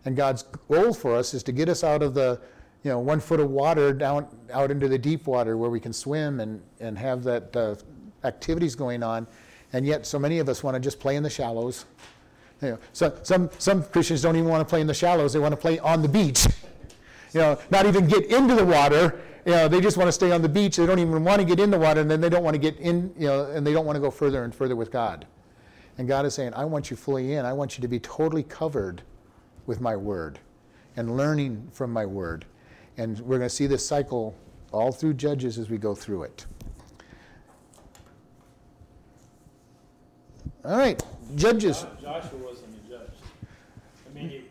And 0.06 0.16
God's 0.16 0.42
goal 0.42 0.92
for 0.92 1.14
us 1.14 1.34
is 1.34 1.44
to 1.44 1.52
get 1.52 1.68
us 1.68 1.84
out 1.84 2.02
of 2.02 2.14
the, 2.14 2.40
you 2.82 2.90
know, 2.90 2.98
one 2.98 3.20
foot 3.20 3.38
of 3.38 3.48
water 3.48 3.92
down 3.92 4.26
out 4.52 4.72
into 4.72 4.88
the 4.88 4.98
deep 4.98 5.28
water 5.28 5.56
where 5.56 5.70
we 5.70 5.78
can 5.78 5.92
swim 5.92 6.40
and, 6.40 6.60
and 6.80 6.98
have 6.98 7.22
that 7.22 7.56
uh, 7.56 7.76
activities 8.24 8.74
going 8.74 9.04
on. 9.04 9.28
And 9.72 9.86
yet, 9.86 10.06
so 10.06 10.18
many 10.18 10.38
of 10.38 10.48
us 10.48 10.62
want 10.62 10.74
to 10.74 10.80
just 10.80 11.00
play 11.00 11.16
in 11.16 11.22
the 11.22 11.30
shallows. 11.30 11.84
You 12.62 12.70
know, 12.70 12.78
so, 12.92 13.18
some, 13.22 13.50
some 13.58 13.84
Christians 13.84 14.22
don't 14.22 14.36
even 14.36 14.48
want 14.48 14.66
to 14.66 14.70
play 14.70 14.80
in 14.80 14.86
the 14.86 14.94
shallows, 14.94 15.32
they 15.32 15.38
want 15.38 15.52
to 15.52 15.60
play 15.60 15.78
on 15.78 16.02
the 16.02 16.08
beach. 16.08 16.46
You 17.32 17.40
know, 17.40 17.58
not 17.70 17.84
even 17.84 18.06
get 18.06 18.26
into 18.26 18.54
the 18.54 18.64
water. 18.64 19.20
You 19.44 19.52
know, 19.52 19.68
they 19.68 19.80
just 19.80 19.96
want 19.96 20.08
to 20.08 20.12
stay 20.12 20.32
on 20.32 20.40
the 20.40 20.48
beach. 20.48 20.76
They 20.76 20.86
don't 20.86 20.98
even 20.98 21.22
want 21.22 21.40
to 21.40 21.44
get 21.44 21.60
in 21.60 21.70
the 21.70 21.78
water, 21.78 22.00
and 22.00 22.10
then 22.10 22.20
they 22.20 22.30
don't 22.30 22.42
want 22.42 22.54
to 22.54 22.58
get 22.58 22.78
in, 22.78 23.12
you 23.18 23.26
know, 23.26 23.44
and 23.50 23.66
they 23.66 23.72
don't 23.72 23.84
want 23.84 23.96
to 23.96 24.00
go 24.00 24.10
further 24.10 24.42
and 24.44 24.54
further 24.54 24.74
with 24.74 24.90
God. 24.90 25.26
And 25.98 26.08
God 26.08 26.26
is 26.26 26.34
saying, 26.34 26.54
I 26.54 26.64
want 26.64 26.90
you 26.90 26.96
fully 26.96 27.34
in. 27.34 27.44
I 27.44 27.52
want 27.52 27.76
you 27.76 27.82
to 27.82 27.88
be 27.88 28.00
totally 28.00 28.42
covered 28.42 29.02
with 29.66 29.80
my 29.80 29.96
word 29.96 30.38
and 30.96 31.16
learning 31.16 31.68
from 31.72 31.92
my 31.92 32.06
word. 32.06 32.44
And 32.96 33.18
we're 33.20 33.38
going 33.38 33.48
to 33.48 33.54
see 33.54 33.66
this 33.66 33.86
cycle 33.86 34.34
all 34.72 34.92
through 34.92 35.14
Judges 35.14 35.58
as 35.58 35.70
we 35.70 35.78
go 35.78 35.94
through 35.94 36.24
it. 36.24 36.46
All 40.66 40.76
right, 40.76 41.00
Judges. 41.36 41.84
Uh, 41.84 41.88
Joshua 42.02 42.38
wasn't 42.38 42.74
a 42.84 42.90
judge. 42.90 43.10
I 44.10 44.14
mean, 44.14 44.28
he, 44.30 44.44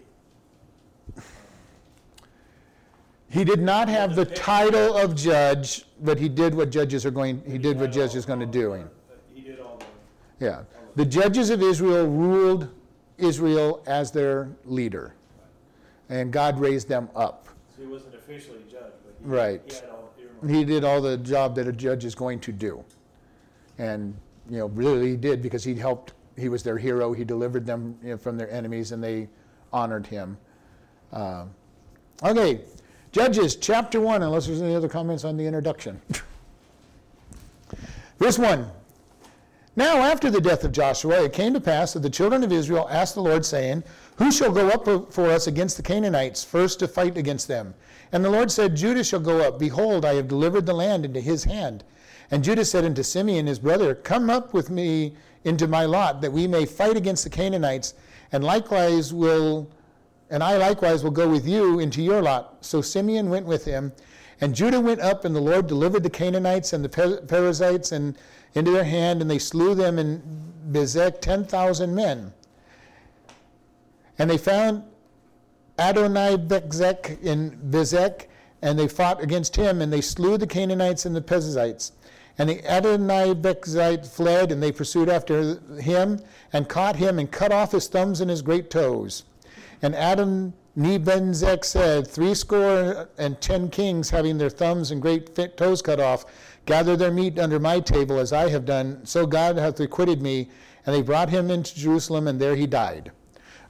He 3.36 3.44
did 3.44 3.60
not 3.60 3.90
have 3.90 4.16
the 4.16 4.24
title 4.24 4.96
of 4.96 5.14
judge, 5.14 5.84
but 6.02 6.18
he 6.18 6.30
did 6.30 6.56
what 6.56 6.70
judges 6.70 7.06
are 7.06 7.12
going, 7.12 7.44
he 7.46 7.58
did 7.58 7.78
what 7.78 7.92
judges 7.92 8.24
are 8.24 8.28
going 8.28 8.40
to 8.40 8.46
do. 8.46 8.82
He 9.34 9.42
did 9.42 9.60
all 9.60 9.78
the, 9.78 10.46
Yeah. 10.46 10.62
The 10.96 11.04
judges 11.04 11.50
of 11.50 11.62
Israel 11.62 12.08
ruled 12.08 12.70
Israel 13.18 13.84
as 13.86 14.10
their 14.10 14.48
leader. 14.64 15.16
And 16.08 16.32
God 16.32 16.58
raised 16.62 16.88
them 16.88 17.10
up. 17.14 17.50
so 17.76 17.82
he 17.84 17.90
wasn't 17.90 18.16
officially 18.16 18.60
a 18.66 18.72
judge, 18.72 18.94
but 19.04 19.16
he. 19.22 19.28
Right. 19.28 19.62
He 19.66 19.76
had 19.76 19.90
all. 19.90 20.14
He 20.48 20.64
did 20.64 20.86
all 20.86 21.02
the 21.02 21.18
job 21.18 21.56
that 21.56 21.68
a 21.68 21.74
judge 21.74 22.06
is 22.06 22.16
going 22.16 22.40
to 22.40 22.54
do. 22.54 22.86
And, 23.78 24.16
you 24.50 24.60
know, 24.60 24.68
really 24.68 25.12
he 25.12 25.18
did 25.18 25.42
because 25.42 25.64
he 25.64 25.76
helped, 25.76 26.14
he 26.38 26.50
was 26.50 26.64
their 26.64 26.78
hero. 26.78 27.14
He 27.14 27.24
delivered 27.24 27.66
them 27.66 27.98
you 28.04 28.12
know, 28.12 28.18
from 28.18 28.38
their 28.38 28.52
enemies 28.52 28.92
and 28.92 29.04
they 29.04 29.30
honored 29.72 30.08
him. 30.08 30.38
Um, 31.12 31.52
okay, 32.24 32.62
Judges 33.12 33.56
chapter 33.56 34.02
1, 34.02 34.24
unless 34.24 34.48
there's 34.48 34.62
any 34.62 34.76
other 34.76 34.90
comments 34.90 35.24
on 35.24 35.38
the 35.38 35.46
introduction. 35.46 36.02
Verse 38.20 38.38
1. 38.38 38.70
Now, 39.78 39.98
after 39.98 40.30
the 40.30 40.40
death 40.40 40.64
of 40.64 40.72
Joshua, 40.72 41.24
it 41.24 41.34
came 41.34 41.54
to 41.54 41.60
pass 41.60 41.94
that 41.94 42.00
the 42.00 42.10
children 42.10 42.44
of 42.44 42.52
Israel 42.52 42.88
asked 42.90 43.16
the 43.16 43.22
Lord, 43.22 43.46
saying, 43.46 43.84
Who 44.18 44.32
shall 44.32 44.52
go 44.52 44.70
up 44.70 45.12
for 45.12 45.30
us 45.30 45.48
against 45.48 45.76
the 45.76 45.84
Canaanites, 45.84 46.46
first 46.46 46.80
to 46.80 46.88
fight 46.88 47.18
against 47.18 47.50
them? 47.50 47.74
And 48.14 48.24
the 48.24 48.30
Lord 48.30 48.52
said, 48.52 48.76
Judah 48.76 49.04
shall 49.04 49.20
go 49.20 49.42
up. 49.42 49.60
Behold, 49.60 50.06
I 50.06 50.14
have 50.14 50.30
delivered 50.30 50.66
the 50.66 50.74
land 50.74 51.04
into 51.04 51.20
his 51.20 51.44
hand. 51.44 51.84
And 52.32 52.44
Judah 52.44 52.66
said 52.66 52.86
unto 52.86 53.04
Simeon 53.04 53.48
his 53.48 53.60
brother, 53.60 53.96
Come 53.96 54.30
up 54.30 54.54
with 54.54 54.70
me 54.70 55.16
into 55.44 55.68
my 55.68 55.86
lot, 55.86 56.22
that 56.22 56.32
we 56.32 56.48
may 56.48 56.66
fight 56.66 56.98
against 56.98 57.24
the 57.24 57.30
Canaanites, 57.30 57.94
and 58.32 58.44
likewise 58.44 59.14
will, 59.14 59.70
and 60.30 60.44
I 60.44 60.58
likewise 60.58 61.04
will 61.04 61.12
go 61.12 61.30
with 61.30 61.48
you 61.48 61.80
into 61.80 62.02
your 62.02 62.22
lot. 62.22 62.58
So 62.62 62.82
Simeon 62.82 63.30
went 63.30 63.46
with 63.46 63.64
him, 63.66 63.94
and 64.42 64.56
Judah 64.56 64.82
went 64.82 65.02
up, 65.02 65.24
and 65.24 65.36
the 65.36 65.40
Lord 65.40 65.68
delivered 65.68 66.04
the 66.04 66.10
Canaanites 66.10 66.74
and 66.74 66.84
the 66.84 66.90
Per- 66.90 67.22
Perizzites 67.22 67.92
and 67.92 68.18
into 68.56 68.72
their 68.72 68.84
hand, 68.84 69.22
and 69.22 69.30
they 69.30 69.38
slew 69.38 69.76
them 69.76 70.00
in 70.00 70.24
Bezek 70.72 71.22
ten 71.22 71.46
thousand 71.46 71.94
men. 71.94 72.34
And 74.18 74.30
they 74.30 74.38
found 74.38 74.84
Adoni-bezek 75.78 77.22
in 77.22 77.52
Bezek, 77.70 78.28
and 78.62 78.80
they 78.80 78.88
fought 78.88 79.22
against 79.22 79.56
him, 79.56 79.82
and 79.82 79.92
they 79.92 80.02
slew 80.02 80.38
the 80.38 80.48
Canaanites 80.48 81.06
and 81.06 81.16
the 81.16 81.22
Perizzites. 81.22 81.92
And 82.38 82.50
the 82.50 82.62
Adoni-bezek 82.64 84.06
fled, 84.06 84.52
and 84.52 84.62
they 84.62 84.72
pursued 84.72 85.10
after 85.10 85.60
him, 85.80 86.20
and 86.52 86.68
caught 86.68 86.98
him, 86.98 87.20
and 87.20 87.32
cut 87.32 87.52
off 87.52 87.72
his 87.72 87.88
thumbs 87.88 88.22
and 88.22 88.30
his 88.30 88.42
great 88.42 88.70
toes. 88.70 89.24
And 89.82 89.96
Adam 89.96 90.54
Nebenzek 90.78 91.64
said, 91.64 92.08
Threescore 92.08 93.08
and 93.18 93.40
ten 93.40 93.70
kings, 93.70 94.10
having 94.10 94.38
their 94.38 94.50
thumbs 94.50 94.92
and 94.92 95.02
great 95.02 95.36
toes 95.56 95.82
cut 95.82 96.00
off, 96.00 96.26
gather 96.66 96.98
their 96.98 97.12
meat 97.12 97.40
under 97.40 97.60
my 97.60 97.80
table, 97.80 98.20
as 98.20 98.34
I 98.34 98.50
have 98.50 98.66
done. 98.66 99.06
So 99.06 99.26
God 99.26 99.58
hath 99.58 99.80
requited 99.80 100.22
me. 100.22 100.50
And 100.86 100.94
they 100.94 101.02
brought 101.02 101.30
him 101.30 101.50
into 101.50 101.74
Jerusalem, 101.74 102.28
and 102.28 102.40
there 102.40 102.56
he 102.56 102.68
died. 102.68 103.12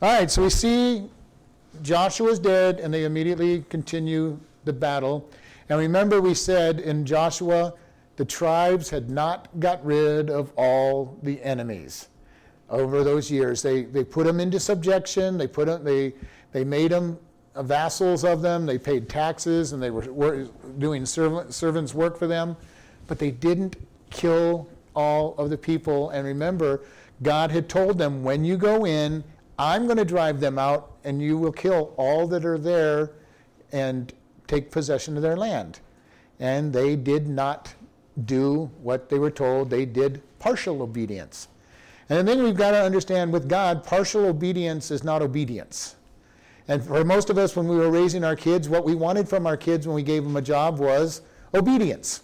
All 0.01 0.11
right, 0.11 0.29
so 0.29 0.41
we 0.41 0.49
see 0.49 1.09
Joshua's 1.81 2.39
dead, 2.39 2.81
and 2.81 2.93
they 2.93 3.05
immediately 3.05 3.63
continue 3.69 4.37
the 4.65 4.73
battle. 4.73 5.29
And 5.69 5.79
remember, 5.79 6.19
we 6.19 6.33
said 6.33 6.81
in 6.81 7.05
Joshua, 7.05 7.73
the 8.17 8.25
tribes 8.25 8.89
had 8.89 9.09
not 9.09 9.47
got 9.59 9.85
rid 9.85 10.29
of 10.29 10.51
all 10.55 11.17
the 11.23 11.41
enemies 11.41 12.07
over 12.69 13.03
those 13.03 13.29
years. 13.29 13.61
They, 13.61 13.83
they 13.83 14.03
put 14.03 14.25
them 14.25 14.39
into 14.39 14.59
subjection, 14.59 15.37
they, 15.37 15.47
put 15.47 15.67
them, 15.67 15.83
they, 15.83 16.13
they 16.51 16.63
made 16.63 16.91
them 16.91 17.19
vassals 17.55 18.23
of 18.23 18.41
them, 18.41 18.65
they 18.65 18.77
paid 18.77 19.07
taxes, 19.09 19.73
and 19.73 19.81
they 19.81 19.91
were, 19.91 20.11
were 20.11 20.47
doing 20.77 21.05
servant, 21.05 21.53
servants' 21.53 21.93
work 21.93 22.17
for 22.17 22.27
them, 22.27 22.55
but 23.07 23.19
they 23.19 23.31
didn't 23.31 23.75
kill 24.09 24.67
all 24.95 25.35
of 25.37 25.49
the 25.49 25.57
people. 25.57 26.09
And 26.09 26.25
remember, 26.25 26.81
God 27.21 27.51
had 27.51 27.69
told 27.69 27.97
them, 27.97 28.23
when 28.23 28.43
you 28.43 28.57
go 28.57 28.85
in, 28.85 29.23
I'm 29.57 29.85
going 29.85 29.97
to 29.97 30.05
drive 30.05 30.39
them 30.39 30.57
out, 30.57 30.93
and 31.03 31.21
you 31.21 31.37
will 31.37 31.51
kill 31.51 31.93
all 31.97 32.27
that 32.27 32.45
are 32.45 32.57
there 32.57 33.11
and 33.71 34.11
take 34.47 34.71
possession 34.71 35.15
of 35.15 35.23
their 35.23 35.37
land. 35.37 35.79
And 36.39 36.73
they 36.73 36.95
did 36.95 37.27
not 37.27 37.73
do 38.23 38.69
what 38.81 39.09
they 39.09 39.19
were 39.19 39.31
told, 39.31 39.69
they 39.69 39.85
did 39.85 40.21
partial 40.39 40.81
obedience. 40.81 41.47
And 42.09 42.27
then 42.27 42.43
we've 42.43 42.55
got 42.55 42.71
to 42.71 42.81
understand 42.81 43.33
with 43.33 43.49
God, 43.49 43.83
partial 43.83 44.25
obedience 44.25 44.91
is 44.91 45.03
not 45.03 45.21
obedience. 45.21 45.95
And 46.67 46.83
for 46.83 47.03
most 47.03 47.29
of 47.29 47.37
us, 47.37 47.55
when 47.55 47.67
we 47.67 47.75
were 47.75 47.91
raising 47.91 48.23
our 48.23 48.35
kids, 48.35 48.69
what 48.69 48.85
we 48.85 48.95
wanted 48.95 49.27
from 49.27 49.45
our 49.45 49.57
kids 49.57 49.87
when 49.87 49.95
we 49.95 50.03
gave 50.03 50.23
them 50.23 50.35
a 50.35 50.41
job 50.41 50.79
was 50.79 51.21
obedience. 51.53 52.21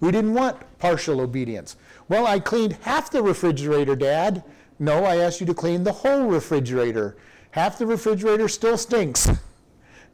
We 0.00 0.10
didn't 0.10 0.34
want 0.34 0.56
partial 0.78 1.20
obedience. 1.20 1.76
Well, 2.08 2.26
I 2.26 2.40
cleaned 2.40 2.74
half 2.82 3.10
the 3.10 3.22
refrigerator, 3.22 3.94
Dad. 3.94 4.42
No, 4.78 5.04
I 5.04 5.16
asked 5.16 5.40
you 5.40 5.46
to 5.46 5.54
clean 5.54 5.84
the 5.84 5.92
whole 5.92 6.26
refrigerator. 6.26 7.16
Half 7.50 7.78
the 7.78 7.86
refrigerator 7.86 8.48
still 8.48 8.78
stinks. 8.78 9.28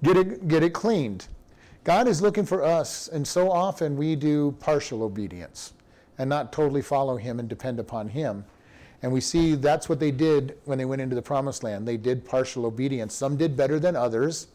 Get 0.02 0.16
it, 0.16 0.48
get 0.48 0.62
it 0.62 0.74
cleaned. 0.74 1.28
God 1.86 2.08
is 2.08 2.20
looking 2.20 2.44
for 2.44 2.64
us, 2.64 3.06
and 3.06 3.24
so 3.24 3.48
often 3.48 3.96
we 3.96 4.16
do 4.16 4.56
partial 4.58 5.04
obedience 5.04 5.72
and 6.18 6.28
not 6.28 6.52
totally 6.52 6.82
follow 6.82 7.16
Him 7.16 7.38
and 7.38 7.48
depend 7.48 7.78
upon 7.78 8.08
Him. 8.08 8.44
And 9.02 9.12
we 9.12 9.20
see 9.20 9.54
that's 9.54 9.88
what 9.88 10.00
they 10.00 10.10
did 10.10 10.58
when 10.64 10.78
they 10.78 10.84
went 10.84 11.00
into 11.00 11.14
the 11.14 11.22
promised 11.22 11.62
land. 11.62 11.86
They 11.86 11.96
did 11.96 12.24
partial 12.24 12.66
obedience. 12.66 13.14
Some 13.14 13.36
did 13.36 13.56
better 13.56 13.78
than 13.78 13.94
others, 13.94 14.48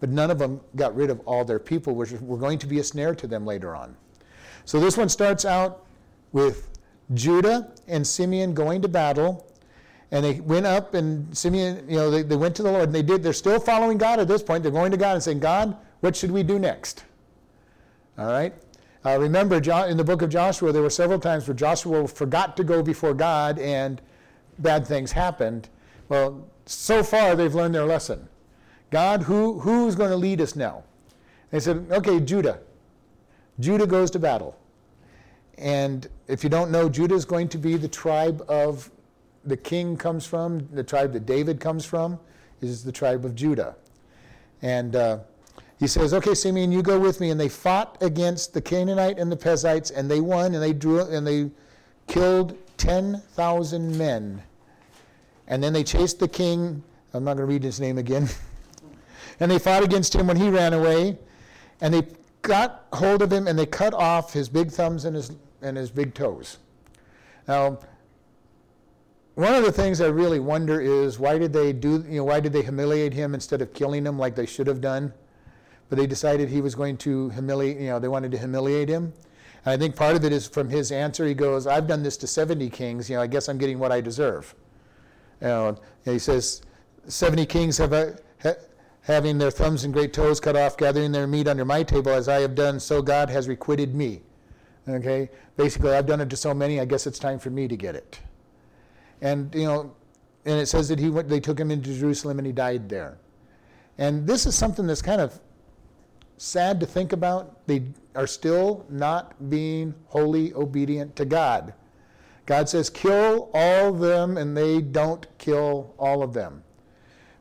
but 0.00 0.10
none 0.10 0.30
of 0.30 0.38
them 0.38 0.60
got 0.76 0.94
rid 0.94 1.08
of 1.08 1.18
all 1.20 1.46
their 1.46 1.58
people, 1.58 1.94
which 1.94 2.10
were 2.10 2.36
going 2.36 2.58
to 2.58 2.66
be 2.66 2.78
a 2.78 2.84
snare 2.84 3.14
to 3.14 3.26
them 3.26 3.46
later 3.46 3.74
on. 3.74 3.96
So 4.66 4.78
this 4.78 4.98
one 4.98 5.08
starts 5.08 5.46
out 5.46 5.86
with 6.32 6.68
Judah 7.14 7.72
and 7.88 8.06
Simeon 8.06 8.52
going 8.52 8.82
to 8.82 8.88
battle. 8.88 9.50
And 10.10 10.22
they 10.22 10.40
went 10.40 10.66
up, 10.66 10.92
and 10.92 11.34
Simeon, 11.34 11.86
you 11.88 11.96
know, 11.96 12.10
they, 12.10 12.20
they 12.20 12.36
went 12.36 12.54
to 12.56 12.62
the 12.62 12.70
Lord, 12.70 12.84
and 12.84 12.94
they 12.94 13.00
did. 13.00 13.22
They're 13.22 13.32
still 13.32 13.58
following 13.58 13.96
God 13.96 14.20
at 14.20 14.28
this 14.28 14.42
point. 14.42 14.62
They're 14.62 14.70
going 14.70 14.90
to 14.90 14.98
God 14.98 15.14
and 15.14 15.22
saying, 15.22 15.40
God, 15.40 15.74
what 16.00 16.16
should 16.16 16.30
we 16.30 16.42
do 16.42 16.58
next? 16.58 17.04
All 18.18 18.26
right? 18.26 18.54
Uh, 19.04 19.18
remember, 19.18 19.56
in 19.56 19.96
the 19.96 20.04
book 20.04 20.22
of 20.22 20.30
Joshua, 20.30 20.72
there 20.72 20.82
were 20.82 20.90
several 20.90 21.20
times 21.20 21.46
where 21.46 21.54
Joshua 21.54 22.08
forgot 22.08 22.56
to 22.56 22.64
go 22.64 22.82
before 22.82 23.14
God 23.14 23.58
and 23.58 24.00
bad 24.58 24.86
things 24.86 25.12
happened. 25.12 25.68
Well, 26.08 26.46
so 26.64 27.02
far 27.02 27.36
they've 27.36 27.54
learned 27.54 27.74
their 27.74 27.84
lesson. 27.84 28.28
God, 28.90 29.22
who, 29.22 29.60
who's 29.60 29.94
going 29.94 30.10
to 30.10 30.16
lead 30.16 30.40
us 30.40 30.56
now? 30.56 30.82
They 31.50 31.60
said, 31.60 31.86
okay, 31.90 32.18
Judah. 32.20 32.60
Judah 33.60 33.86
goes 33.86 34.10
to 34.12 34.18
battle. 34.18 34.58
And 35.58 36.08
if 36.28 36.42
you 36.44 36.50
don't 36.50 36.70
know, 36.70 36.88
Judah 36.88 37.14
is 37.14 37.24
going 37.24 37.48
to 37.48 37.58
be 37.58 37.76
the 37.76 37.88
tribe 37.88 38.44
of 38.48 38.90
the 39.44 39.56
king 39.56 39.96
comes 39.96 40.26
from, 40.26 40.68
the 40.72 40.82
tribe 40.82 41.12
that 41.12 41.24
David 41.24 41.60
comes 41.60 41.84
from, 41.84 42.18
is 42.60 42.82
the 42.82 42.92
tribe 42.92 43.24
of 43.24 43.34
Judah. 43.34 43.76
And 44.62 44.96
uh, 44.96 45.18
he 45.78 45.86
says, 45.86 46.14
Okay, 46.14 46.34
Simeon, 46.34 46.72
you 46.72 46.82
go 46.82 46.98
with 46.98 47.20
me. 47.20 47.30
And 47.30 47.40
they 47.40 47.48
fought 47.48 47.98
against 48.00 48.54
the 48.54 48.60
Canaanite 48.60 49.18
and 49.18 49.30
the 49.30 49.36
Perizzites, 49.36 49.90
and 49.90 50.10
they 50.10 50.20
won, 50.20 50.54
and 50.54 50.62
they 50.62 50.72
drew, 50.72 51.00
and 51.00 51.26
they 51.26 51.50
killed 52.06 52.56
10,000 52.78 53.98
men. 53.98 54.42
And 55.48 55.62
then 55.62 55.72
they 55.72 55.84
chased 55.84 56.18
the 56.18 56.28
king. 56.28 56.82
I'm 57.14 57.24
not 57.24 57.36
going 57.36 57.48
to 57.48 57.52
read 57.52 57.62
his 57.62 57.80
name 57.80 57.98
again. 57.98 58.28
And 59.38 59.50
they 59.50 59.58
fought 59.58 59.82
against 59.82 60.14
him 60.14 60.28
when 60.28 60.38
he 60.38 60.48
ran 60.48 60.72
away, 60.72 61.18
and 61.82 61.92
they 61.92 62.06
got 62.42 62.86
hold 62.92 63.22
of 63.22 63.32
him 63.32 63.48
and 63.48 63.58
they 63.58 63.66
cut 63.66 63.92
off 63.92 64.32
his 64.32 64.48
big 64.48 64.70
thumbs 64.70 65.04
and 65.04 65.16
his, 65.16 65.32
and 65.62 65.76
his 65.76 65.90
big 65.90 66.14
toes. 66.14 66.58
Now, 67.48 67.78
one 69.34 69.54
of 69.54 69.64
the 69.64 69.72
things 69.72 70.00
I 70.00 70.06
really 70.06 70.40
wonder 70.40 70.80
is 70.80 71.18
why 71.18 71.38
did 71.38 71.52
they 71.52 71.72
do, 71.72 72.04
you 72.08 72.18
know, 72.18 72.24
why 72.24 72.40
did 72.40 72.52
they 72.52 72.62
humiliate 72.62 73.12
him 73.12 73.34
instead 73.34 73.60
of 73.60 73.74
killing 73.74 74.06
him 74.06 74.18
like 74.18 74.34
they 74.34 74.46
should 74.46 74.66
have 74.66 74.80
done? 74.80 75.12
But 75.88 75.98
they 75.98 76.06
decided 76.06 76.48
he 76.48 76.60
was 76.60 76.74
going 76.74 76.96
to 76.98 77.30
humiliate, 77.30 77.78
you 77.78 77.88
know, 77.88 77.98
they 77.98 78.08
wanted 78.08 78.32
to 78.32 78.38
humiliate 78.38 78.88
him. 78.88 79.12
And 79.64 79.72
I 79.72 79.76
think 79.76 79.96
part 79.96 80.16
of 80.16 80.24
it 80.24 80.32
is 80.32 80.46
from 80.46 80.68
his 80.68 80.92
answer. 80.92 81.26
He 81.26 81.34
goes, 81.34 81.66
I've 81.66 81.86
done 81.86 82.02
this 82.02 82.16
to 82.18 82.26
70 82.26 82.70
kings, 82.70 83.10
you 83.10 83.16
know, 83.16 83.22
I 83.22 83.26
guess 83.26 83.48
I'm 83.48 83.58
getting 83.58 83.78
what 83.78 83.92
I 83.92 84.00
deserve. 84.00 84.54
Know, 85.40 85.76
he 86.04 86.18
says, 86.18 86.62
70 87.08 87.46
kings 87.46 87.78
have, 87.78 87.92
a, 87.92 88.18
ha, 88.42 88.54
having 89.02 89.38
their 89.38 89.50
thumbs 89.50 89.84
and 89.84 89.92
great 89.92 90.12
toes 90.12 90.40
cut 90.40 90.56
off, 90.56 90.76
gathering 90.76 91.12
their 91.12 91.26
meat 91.26 91.46
under 91.46 91.64
my 91.64 91.82
table, 91.82 92.12
as 92.12 92.28
I 92.28 92.40
have 92.40 92.54
done, 92.54 92.80
so 92.80 93.02
God 93.02 93.28
has 93.30 93.48
requited 93.48 93.94
me. 93.94 94.22
Okay? 94.88 95.30
Basically, 95.56 95.92
I've 95.92 96.06
done 96.06 96.20
it 96.20 96.30
to 96.30 96.36
so 96.36 96.54
many, 96.54 96.80
I 96.80 96.84
guess 96.84 97.06
it's 97.06 97.18
time 97.18 97.38
for 97.38 97.50
me 97.50 97.68
to 97.68 97.76
get 97.76 97.94
it. 97.94 98.20
And, 99.20 99.54
you 99.54 99.64
know, 99.64 99.94
and 100.44 100.60
it 100.60 100.66
says 100.66 100.88
that 100.88 100.98
he 100.98 101.10
went, 101.10 101.28
they 101.28 101.40
took 101.40 101.58
him 101.58 101.70
into 101.70 101.92
Jerusalem 101.92 102.38
and 102.38 102.46
he 102.46 102.52
died 102.52 102.88
there. 102.88 103.18
And 103.98 104.26
this 104.26 104.46
is 104.46 104.54
something 104.54 104.86
that's 104.86 105.02
kind 105.02 105.20
of 105.20 105.40
sad 106.38 106.80
to 106.80 106.86
think 106.86 107.12
about. 107.12 107.66
They 107.66 107.82
are 108.14 108.26
still 108.26 108.84
not 108.88 109.50
being 109.50 109.94
wholly 110.06 110.52
obedient 110.54 111.16
to 111.16 111.24
God. 111.24 111.74
God 112.46 112.68
says, 112.68 112.88
kill 112.88 113.50
all 113.52 113.88
of 113.88 113.98
them, 113.98 114.36
and 114.36 114.56
they 114.56 114.80
don't 114.80 115.26
kill 115.38 115.94
all 115.98 116.22
of 116.22 116.32
them. 116.32 116.62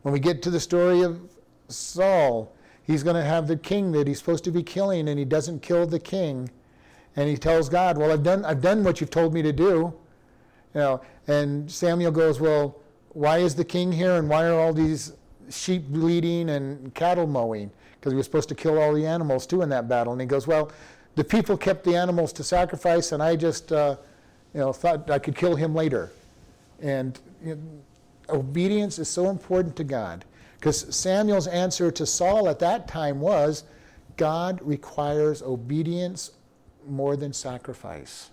When 0.02 0.14
we 0.14 0.20
get 0.20 0.42
to 0.44 0.50
the 0.50 0.60
story 0.60 1.02
of 1.02 1.22
Saul, 1.68 2.52
he's 2.84 3.04
going 3.04 3.16
to 3.16 3.24
have 3.24 3.48
the 3.48 3.56
king 3.56 3.92
that 3.94 4.08
he's 4.08 4.18
supposed 4.18 4.44
to 4.46 4.52
be 4.52 4.64
killing, 4.64 5.08
and 5.08 5.20
he 5.20 5.26
doesn't 5.26 5.62
kill 5.62 5.86
the 5.86 6.00
king. 6.00 6.50
And 7.16 7.30
he 7.30 7.38
tells 7.38 7.70
God, 7.70 7.98
Well, 7.98 8.12
I've 8.12 8.24
done, 8.24 8.44
I've 8.44 8.62
done 8.62 8.84
what 8.84 9.00
you've 9.00 9.12
told 9.12 9.34
me 9.34 9.42
to 9.44 9.54
do. 9.54 9.94
You 10.74 10.82
know, 10.82 11.02
and 11.28 11.72
Samuel 11.72 12.12
goes, 12.12 12.40
Well, 12.40 12.80
why 13.10 13.38
is 13.38 13.56
the 13.56 13.64
king 13.64 13.92
here, 13.92 14.16
and 14.16 14.28
why 14.28 14.46
are 14.46 14.60
all 14.60 14.74
these 14.74 15.14
sheep 15.50 15.84
bleeding 15.88 16.50
and 16.50 16.94
cattle 16.94 17.28
mowing? 17.28 17.72
Because 18.06 18.14
he 18.14 18.18
was 18.18 18.28
supposed 18.28 18.50
to 18.50 18.56
kill 18.56 18.80
all 18.80 18.94
the 18.94 19.08
animals 19.08 19.48
too 19.48 19.64
in 19.64 19.70
that 19.70 19.90
battle. 19.90 20.14
And 20.14 20.22
he 20.22 20.28
goes, 20.28 20.46
Well, 20.46 20.72
the 21.16 21.24
people 21.24 21.58
kept 21.58 21.84
the 21.84 21.96
animals 21.96 22.32
to 22.34 22.44
sacrifice, 22.44 23.14
and 23.14 23.24
I 23.24 23.36
just, 23.36 23.72
uh, 23.72 23.96
you 24.54 24.60
know, 24.60 24.72
thought 24.72 25.10
I 25.10 25.18
could 25.18 25.36
kill 25.36 25.56
him 25.56 25.74
later. 25.74 26.12
And 26.84 27.18
you 27.44 27.56
know, 27.56 27.62
obedience 28.30 29.00
is 29.00 29.10
so 29.10 29.32
important 29.32 29.76
to 29.78 29.84
God. 29.84 30.24
Because 30.60 30.96
Samuel's 30.96 31.48
answer 31.48 31.90
to 31.90 32.06
Saul 32.06 32.48
at 32.48 32.60
that 32.60 32.88
time 32.88 33.20
was 33.20 33.64
God 34.18 34.60
requires 34.62 35.42
obedience 35.42 36.30
more 36.88 37.18
than 37.18 37.34
sacrifice. 37.34 38.30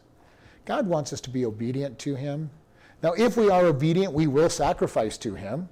God 0.67 0.87
wants 0.87 1.15
us 1.15 1.21
to 1.23 1.31
be 1.31 1.47
obedient 1.47 1.99
to 2.01 2.15
Him. 2.15 2.51
Now, 3.03 3.15
if 3.15 3.39
we 3.39 3.49
are 3.49 3.65
obedient, 3.65 4.13
we 4.13 4.27
will 4.27 4.51
sacrifice 4.51 5.17
to 5.17 5.35
Him, 5.35 5.71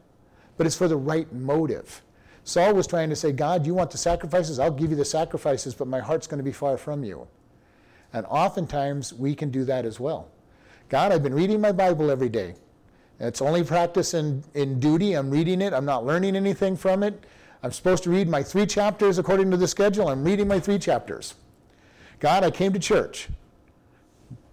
but 0.57 0.67
it's 0.67 0.75
for 0.75 0.89
the 0.89 0.97
right 0.97 1.31
motive. 1.35 2.01
Saul 2.51 2.75
was 2.75 2.89
trying 2.89 3.11
to 3.11 3.17
say, 3.17 3.31
God, 3.31 3.65
you 3.65 3.75
want 3.75 3.93
the 3.93 3.99
sacrifices? 3.99 4.59
I'll 4.59 4.73
give 4.73 4.91
you 4.91 4.97
the 4.97 5.05
sacrifices, 5.05 5.73
but 5.73 5.87
my 5.87 6.01
heart's 6.01 6.27
going 6.27 6.39
to 6.39 6.45
be 6.45 6.51
far 6.51 6.77
from 6.77 7.05
you. 7.05 7.29
And 8.13 8.27
oftentimes 8.27 9.15
we 9.15 9.37
can 9.37 9.53
do 9.53 9.65
that 9.67 9.85
as 9.85 10.01
well. 10.01 10.27
God, 10.89 11.13
I've 11.13 11.23
been 11.23 11.33
reading 11.33 11.61
my 11.61 11.71
Bible 11.71 12.11
every 12.11 12.29
day. 12.29 12.57
It's 13.21 13.41
only 13.41 13.63
practice 13.63 14.15
in, 14.15 14.43
in 14.55 14.81
duty. 14.81 15.13
I'm 15.13 15.31
reading 15.31 15.63
it, 15.63 15.73
I'm 15.73 15.85
not 15.85 16.05
learning 16.05 16.35
anything 16.35 16.77
from 16.77 17.05
it. 17.05 17.23
I'm 17.63 17.71
supposed 17.71 18.03
to 18.03 18.11
read 18.11 18.29
my 18.29 18.43
three 18.43 18.67
chapters 18.67 19.19
according 19.19 19.53
to 19.53 19.57
the 19.57 19.69
schedule. 19.69 20.09
I'm 20.09 20.25
reading 20.25 20.49
my 20.49 20.59
three 20.59 20.81
chapters. 20.81 21.35
God, 22.19 22.43
I 22.43 22.51
came 22.51 22.73
to 22.73 22.81
church. 22.81 23.29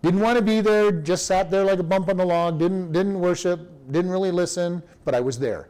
Didn't 0.04 0.20
want 0.20 0.38
to 0.38 0.44
be 0.44 0.62
there, 0.62 0.92
just 0.92 1.26
sat 1.26 1.50
there 1.50 1.64
like 1.64 1.80
a 1.80 1.84
bump 1.84 2.10
on 2.10 2.18
the 2.18 2.26
log, 2.26 2.60
didn't, 2.60 2.92
didn't 2.92 3.20
worship, 3.20 3.92
didn't 3.92 4.12
really 4.12 4.30
listen, 4.30 4.84
but 5.04 5.16
I 5.16 5.20
was 5.20 5.40
there. 5.40 5.70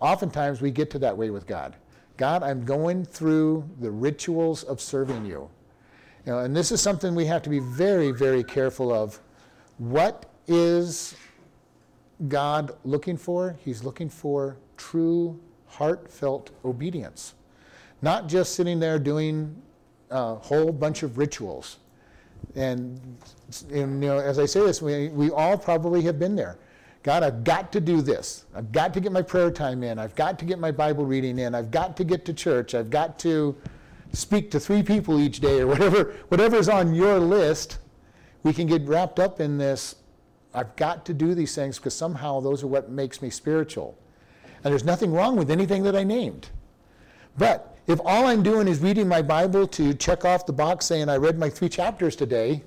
Oftentimes 0.00 0.60
we 0.60 0.70
get 0.70 0.90
to 0.90 0.98
that 1.00 1.16
way 1.16 1.30
with 1.30 1.46
God. 1.46 1.76
God, 2.16 2.42
I'm 2.42 2.64
going 2.64 3.04
through 3.04 3.68
the 3.80 3.90
rituals 3.90 4.64
of 4.64 4.80
serving 4.80 5.24
you. 5.24 5.48
you 6.26 6.32
know, 6.32 6.40
and 6.40 6.54
this 6.54 6.72
is 6.72 6.80
something 6.80 7.14
we 7.14 7.26
have 7.26 7.42
to 7.42 7.50
be 7.50 7.60
very, 7.60 8.10
very 8.10 8.42
careful 8.42 8.92
of. 8.92 9.20
What 9.78 10.26
is 10.48 11.14
God 12.26 12.72
looking 12.84 13.16
for? 13.16 13.56
He's 13.64 13.84
looking 13.84 14.08
for 14.08 14.56
true, 14.76 15.38
heartfelt 15.66 16.50
obedience. 16.64 17.34
Not 18.02 18.26
just 18.28 18.54
sitting 18.54 18.80
there 18.80 18.98
doing 18.98 19.60
a 20.10 20.34
whole 20.34 20.72
bunch 20.72 21.02
of 21.02 21.18
rituals. 21.18 21.78
And, 22.54 23.00
and 23.70 24.02
you 24.02 24.08
know, 24.08 24.18
as 24.18 24.38
I 24.38 24.46
say 24.46 24.60
this, 24.60 24.82
we, 24.82 25.08
we 25.08 25.30
all 25.30 25.56
probably 25.56 26.02
have 26.02 26.18
been 26.18 26.34
there. 26.34 26.58
God, 27.02 27.22
I've 27.22 27.44
got 27.44 27.72
to 27.72 27.80
do 27.80 28.02
this. 28.02 28.44
I've 28.54 28.72
got 28.72 28.92
to 28.94 29.00
get 29.00 29.12
my 29.12 29.22
prayer 29.22 29.50
time 29.50 29.82
in. 29.82 29.98
I've 29.98 30.14
got 30.14 30.38
to 30.40 30.44
get 30.44 30.58
my 30.58 30.70
Bible 30.70 31.06
reading 31.06 31.38
in. 31.38 31.54
I've 31.54 31.70
got 31.70 31.96
to 31.98 32.04
get 32.04 32.24
to 32.26 32.34
church. 32.34 32.74
I've 32.74 32.90
got 32.90 33.18
to 33.20 33.56
speak 34.12 34.50
to 34.50 34.60
three 34.60 34.82
people 34.82 35.20
each 35.20 35.40
day 35.40 35.60
or 35.60 35.66
whatever, 35.66 36.16
whatever's 36.28 36.68
on 36.68 36.94
your 36.94 37.18
list. 37.18 37.78
We 38.42 38.52
can 38.52 38.66
get 38.66 38.82
wrapped 38.82 39.18
up 39.18 39.40
in 39.40 39.58
this. 39.58 39.96
I've 40.54 40.74
got 40.76 41.04
to 41.06 41.14
do 41.14 41.34
these 41.34 41.54
things 41.54 41.78
because 41.78 41.94
somehow 41.94 42.40
those 42.40 42.62
are 42.62 42.66
what 42.66 42.90
makes 42.90 43.22
me 43.22 43.30
spiritual. 43.30 43.96
And 44.64 44.72
there's 44.72 44.84
nothing 44.84 45.12
wrong 45.12 45.36
with 45.36 45.50
anything 45.50 45.82
that 45.84 45.94
I 45.94 46.04
named. 46.04 46.48
But 47.36 47.76
if 47.86 48.00
all 48.04 48.26
I'm 48.26 48.42
doing 48.42 48.66
is 48.66 48.80
reading 48.80 49.06
my 49.06 49.22
Bible 49.22 49.66
to 49.68 49.94
check 49.94 50.24
off 50.24 50.46
the 50.46 50.52
box 50.52 50.86
saying 50.86 51.08
I 51.08 51.16
read 51.16 51.38
my 51.38 51.48
three 51.48 51.68
chapters 51.68 52.16
today, 52.16 52.62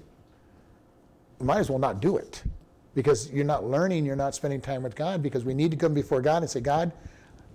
you 1.40 1.46
might 1.46 1.60
as 1.60 1.70
well 1.70 1.80
not 1.80 2.00
do 2.00 2.18
it. 2.18 2.44
Because 2.94 3.32
you're 3.32 3.46
not 3.46 3.64
learning, 3.64 4.06
you're 4.06 4.16
not 4.16 4.36
spending 4.36 4.60
time 4.60 4.84
with 4.84 4.96
God, 4.96 5.24
because 5.24 5.46
we 5.46 5.54
need 5.54 5.72
to 5.72 5.78
come 5.78 5.94
before 5.94 6.22
God 6.22 6.44
and 6.44 6.50
say, 6.50 6.60
God, 6.60 6.92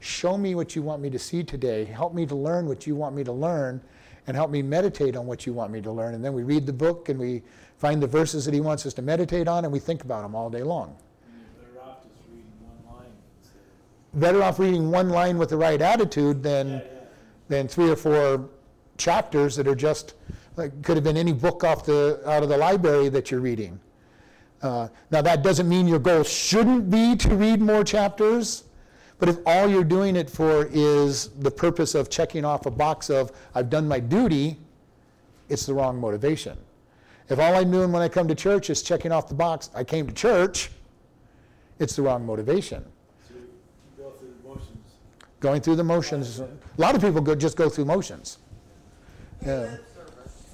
show 0.00 0.38
me 0.38 0.54
what 0.54 0.74
you 0.74 0.82
want 0.82 1.02
me 1.02 1.10
to 1.10 1.18
see 1.18 1.44
today. 1.44 1.84
Help 1.84 2.14
me 2.14 2.24
to 2.26 2.34
learn 2.34 2.66
what 2.66 2.86
you 2.86 2.94
want 2.94 3.14
me 3.14 3.22
to 3.24 3.32
learn, 3.32 3.80
and 4.26 4.36
help 4.36 4.50
me 4.50 4.62
meditate 4.62 5.14
on 5.14 5.26
what 5.26 5.46
you 5.46 5.52
want 5.52 5.70
me 5.70 5.80
to 5.82 5.90
learn. 5.90 6.14
And 6.14 6.24
then 6.24 6.32
we 6.32 6.42
read 6.42 6.66
the 6.66 6.72
book 6.72 7.08
and 7.10 7.18
we 7.18 7.42
find 7.78 8.02
the 8.02 8.06
verses 8.06 8.44
that 8.46 8.54
He 8.54 8.60
wants 8.60 8.86
us 8.86 8.94
to 8.94 9.02
meditate 9.02 9.46
on, 9.46 9.64
and 9.64 9.72
we 9.72 9.78
think 9.78 10.04
about 10.04 10.22
them 10.22 10.34
all 10.34 10.48
day 10.48 10.62
long. 10.62 10.96
Better 11.60 11.82
off 11.84 11.98
reading 12.30 12.50
one 12.60 12.96
line. 12.96 13.12
Better 14.14 14.42
off 14.42 14.58
reading 14.58 14.90
one 14.90 15.10
line 15.10 15.36
with 15.36 15.50
the 15.50 15.56
right 15.56 15.80
attitude 15.82 16.42
than, 16.42 16.68
Yeah, 16.68 16.74
yeah. 16.76 16.82
than 17.48 17.68
three 17.68 17.90
or 17.90 17.96
four 17.96 18.48
chapters 18.96 19.56
that 19.56 19.68
are 19.68 19.74
just 19.74 20.14
like 20.56 20.82
could 20.82 20.96
have 20.96 21.04
been 21.04 21.18
any 21.18 21.34
book 21.34 21.62
off 21.64 21.84
the 21.84 22.22
out 22.26 22.42
of 22.42 22.48
the 22.48 22.56
library 22.56 23.10
that 23.10 23.30
you're 23.30 23.40
reading. 23.40 23.78
Uh, 24.62 24.88
now 25.10 25.22
that 25.22 25.42
doesn't 25.42 25.68
mean 25.68 25.86
your 25.86 25.98
goal 25.98 26.22
shouldn't 26.22 26.90
be 26.90 27.14
to 27.16 27.34
read 27.34 27.60
more 27.60 27.84
chapters, 27.84 28.64
but 29.18 29.28
if 29.28 29.38
all 29.46 29.68
you're 29.68 29.84
doing 29.84 30.16
it 30.16 30.28
for 30.28 30.68
is 30.72 31.28
the 31.40 31.50
purpose 31.50 31.94
of 31.94 32.10
checking 32.10 32.44
off 32.44 32.66
a 32.66 32.70
box 32.70 33.10
of 33.10 33.32
I've 33.54 33.70
done 33.70 33.86
my 33.86 34.00
duty, 34.00 34.58
it's 35.48 35.66
the 35.66 35.74
wrong 35.74 36.00
motivation. 36.00 36.58
If 37.28 37.38
all 37.38 37.54
I'm 37.54 37.70
doing 37.70 37.92
when 37.92 38.02
I 38.02 38.08
come 38.08 38.28
to 38.28 38.34
church 38.34 38.70
is 38.70 38.82
checking 38.82 39.12
off 39.12 39.28
the 39.28 39.34
box, 39.34 39.70
I 39.74 39.84
came 39.84 40.06
to 40.06 40.12
church, 40.12 40.70
it's 41.78 41.96
the 41.96 42.02
wrong 42.02 42.24
motivation. 42.24 42.84
So 43.28 43.34
go 43.96 44.10
through 44.10 44.34
the 44.42 44.48
motions. 44.48 44.84
Going 45.40 45.60
through 45.60 45.76
the 45.76 45.84
motions, 45.84 46.40
a 46.40 46.48
lot 46.78 46.94
of 46.94 47.02
people 47.02 47.20
go, 47.20 47.34
just 47.34 47.56
go 47.56 47.68
through 47.68 47.84
motions. 47.86 48.38
Yeah. 49.44 49.76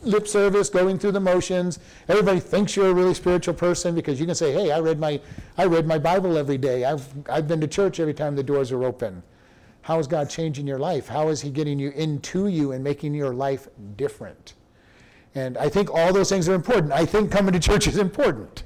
Lip 0.03 0.27
service. 0.27 0.69
going 0.69 0.99
through 0.99 1.13
the 1.13 1.21
motions. 1.21 1.79
Everybody 2.09 2.41
thinks 2.41 2.75
you're 2.75 2.91
a 2.91 2.95
really 2.95 3.15
spiritual 3.15 3.55
person 3.55 3.95
because 3.95 4.19
you 4.19 4.27
can 4.27 4.35
say, 4.35 4.53
"Hey, 4.53 4.73
I 4.73 4.81
read 4.81 4.99
my 4.99 5.21
I 5.57 5.67
read 5.67 5.87
my 5.87 5.99
Bible 5.99 6.37
every 6.37 6.59
day. 6.59 6.85
I've 6.85 7.07
I've 7.29 7.47
been 7.47 7.61
to 7.61 7.69
church 7.69 8.01
every 8.01 8.15
time 8.15 8.35
the 8.35 8.43
doors 8.43 8.73
are 8.73 8.85
open." 8.85 9.23
How 9.83 9.99
is 9.99 10.07
God 10.07 10.31
changing 10.31 10.67
your 10.67 10.79
life? 10.79 11.09
How 11.09 11.29
is 11.29 11.41
He 11.41 11.51
getting 11.51 11.79
you 11.79 11.91
into 11.91 12.47
you 12.47 12.73
and 12.73 12.83
making 12.85 13.15
your 13.15 13.35
life 13.35 13.69
different? 13.97 14.55
And 15.35 15.57
I 15.59 15.69
think 15.69 15.91
all 15.93 16.13
those 16.13 16.29
things 16.29 16.49
are 16.49 16.55
important. 16.55 16.93
I 16.93 17.05
think 17.05 17.31
coming 17.31 17.53
to 17.53 17.61
church 17.61 17.87
is 17.87 17.97
important, 17.97 18.65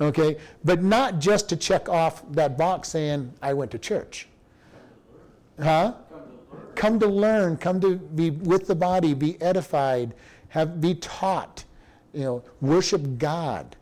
okay? 0.00 0.36
But 0.62 0.82
not 0.82 1.18
just 1.18 1.48
to 1.48 1.56
check 1.56 1.88
off 1.88 2.22
that 2.32 2.58
box 2.58 2.90
saying 2.90 3.32
I 3.40 3.54
went 3.54 3.70
to 3.72 3.78
church, 3.78 4.28
huh? 5.60 5.94
come 6.74 6.98
to 6.98 7.06
learn, 7.06 7.56
come 7.56 7.80
to 7.80 7.96
be 7.96 8.30
with 8.30 8.66
the 8.66 8.74
body, 8.74 9.14
be 9.14 9.40
edified, 9.40 10.14
have 10.52 10.82
be 10.82 10.94
taught, 10.94 11.64
you 12.12 12.20
know, 12.20 12.44
worship 12.60 13.16
God, 13.16 13.74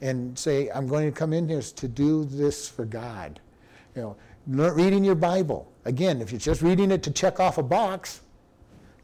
and 0.00 0.38
say, 0.38 0.68
I'm 0.70 0.86
going 0.86 1.10
to 1.10 1.12
come 1.12 1.32
in 1.32 1.48
here 1.48 1.60
to 1.60 1.88
do 1.88 2.24
this 2.24 2.68
for 2.68 2.84
God. 2.84 3.40
You 3.96 4.02
know, 4.02 4.16
lear- 4.46 4.74
reading 4.74 5.02
your 5.02 5.16
Bible. 5.16 5.72
Again, 5.84 6.22
if 6.22 6.30
you're 6.30 6.38
just 6.38 6.62
reading 6.62 6.92
it 6.92 7.02
to 7.02 7.10
check 7.10 7.40
off 7.40 7.58
a 7.58 7.64
box, 7.64 8.20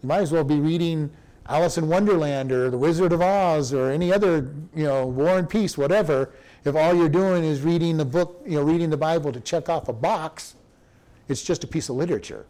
you 0.01 0.09
might 0.09 0.21
as 0.21 0.31
well 0.31 0.45
be 0.45 0.61
reading 0.61 1.11
Alice 1.49 1.79
in 1.79 1.89
Wonderland 1.89 2.53
or 2.53 2.71
The 2.71 2.79
Wizard 2.79 3.13
of 3.13 3.21
Oz 3.21 3.73
or 3.73 3.91
any 3.91 4.13
other, 4.13 4.55
you 4.73 4.85
know, 4.85 5.05
War 5.05 5.37
and 5.37 5.51
Peace, 5.51 5.77
whatever. 5.77 6.31
If 6.65 6.77
all 6.77 6.95
you're 6.95 7.09
doing 7.09 7.43
is 7.43 7.63
reading 7.63 7.97
the 7.97 8.05
book, 8.05 8.41
you 8.47 8.55
know, 8.55 8.63
reading 8.63 8.89
the 8.89 8.97
Bible 8.97 9.33
to 9.33 9.41
check 9.41 9.69
off 9.69 9.89
a 9.89 9.93
box, 9.93 10.55
it's 11.27 11.43
just 11.43 11.65
a 11.65 11.67
piece 11.67 11.89
of 11.89 11.97
literature. 11.97 12.47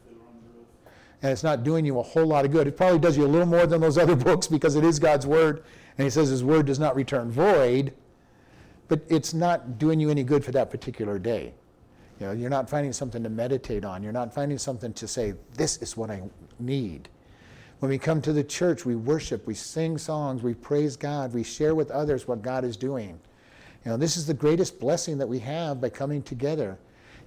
And 1.23 1.31
it's 1.31 1.43
not 1.43 1.65
doing 1.65 1.85
you 1.85 1.99
a 1.99 2.03
whole 2.03 2.27
lot 2.27 2.45
of 2.45 2.51
good. 2.51 2.67
It 2.67 2.77
probably 2.77 2.99
does 2.99 3.17
you 3.17 3.25
a 3.25 3.29
little 3.29 3.47
more 3.47 3.67
than 3.67 3.81
those 3.81 3.99
other 3.99 4.17
books 4.29 4.47
because 4.47 4.77
it 4.77 4.85
is 4.85 4.99
God's 4.99 5.27
Word, 5.27 5.63
and 5.99 6.05
He 6.05 6.11
says 6.11 6.29
His 6.29 6.43
Word 6.43 6.67
does 6.67 6.79
not 6.79 6.97
return 6.97 7.31
void, 7.31 7.93
but 8.89 9.01
it's 9.09 9.35
not 9.35 9.79
doing 9.79 10.01
you 10.01 10.11
any 10.11 10.25
good 10.25 10.45
for 10.45 10.51
that 10.53 10.71
particular 10.71 11.19
day. 11.19 11.53
You 12.19 12.27
know, 12.27 12.33
you're 12.33 12.51
not 12.51 12.69
finding 12.69 12.93
something 12.93 13.23
to 13.23 13.31
meditate 13.31 13.85
on. 13.85 14.03
You're 14.03 14.13
not 14.13 14.35
finding 14.35 14.59
something 14.59 14.93
to 14.95 15.09
say, 15.09 15.35
this 15.55 15.79
is 15.79 15.97
what 15.97 16.11
I 16.11 16.23
need. 16.59 17.09
When 17.79 17.89
we 17.89 17.97
come 17.97 18.21
to 18.23 18.33
the 18.35 18.45
church, 18.45 18.85
we 18.85 18.95
worship, 18.95 19.47
we 19.47 19.55
sing 19.55 19.97
songs, 19.97 20.43
we 20.43 20.53
praise 20.53 20.97
God, 20.97 21.33
we 21.33 21.43
share 21.43 21.75
with 21.75 21.91
others 21.91 22.29
what 22.29 22.43
God 22.43 22.63
is 22.63 22.77
doing. 22.77 23.19
You 23.85 23.93
know, 23.93 23.97
this 23.97 24.19
is 24.19 24.27
the 24.27 24.35
greatest 24.35 24.79
blessing 24.79 25.17
that 25.17 25.27
we 25.27 25.39
have 25.39 25.81
by 25.81 25.89
coming 25.89 26.23
together. 26.23 26.79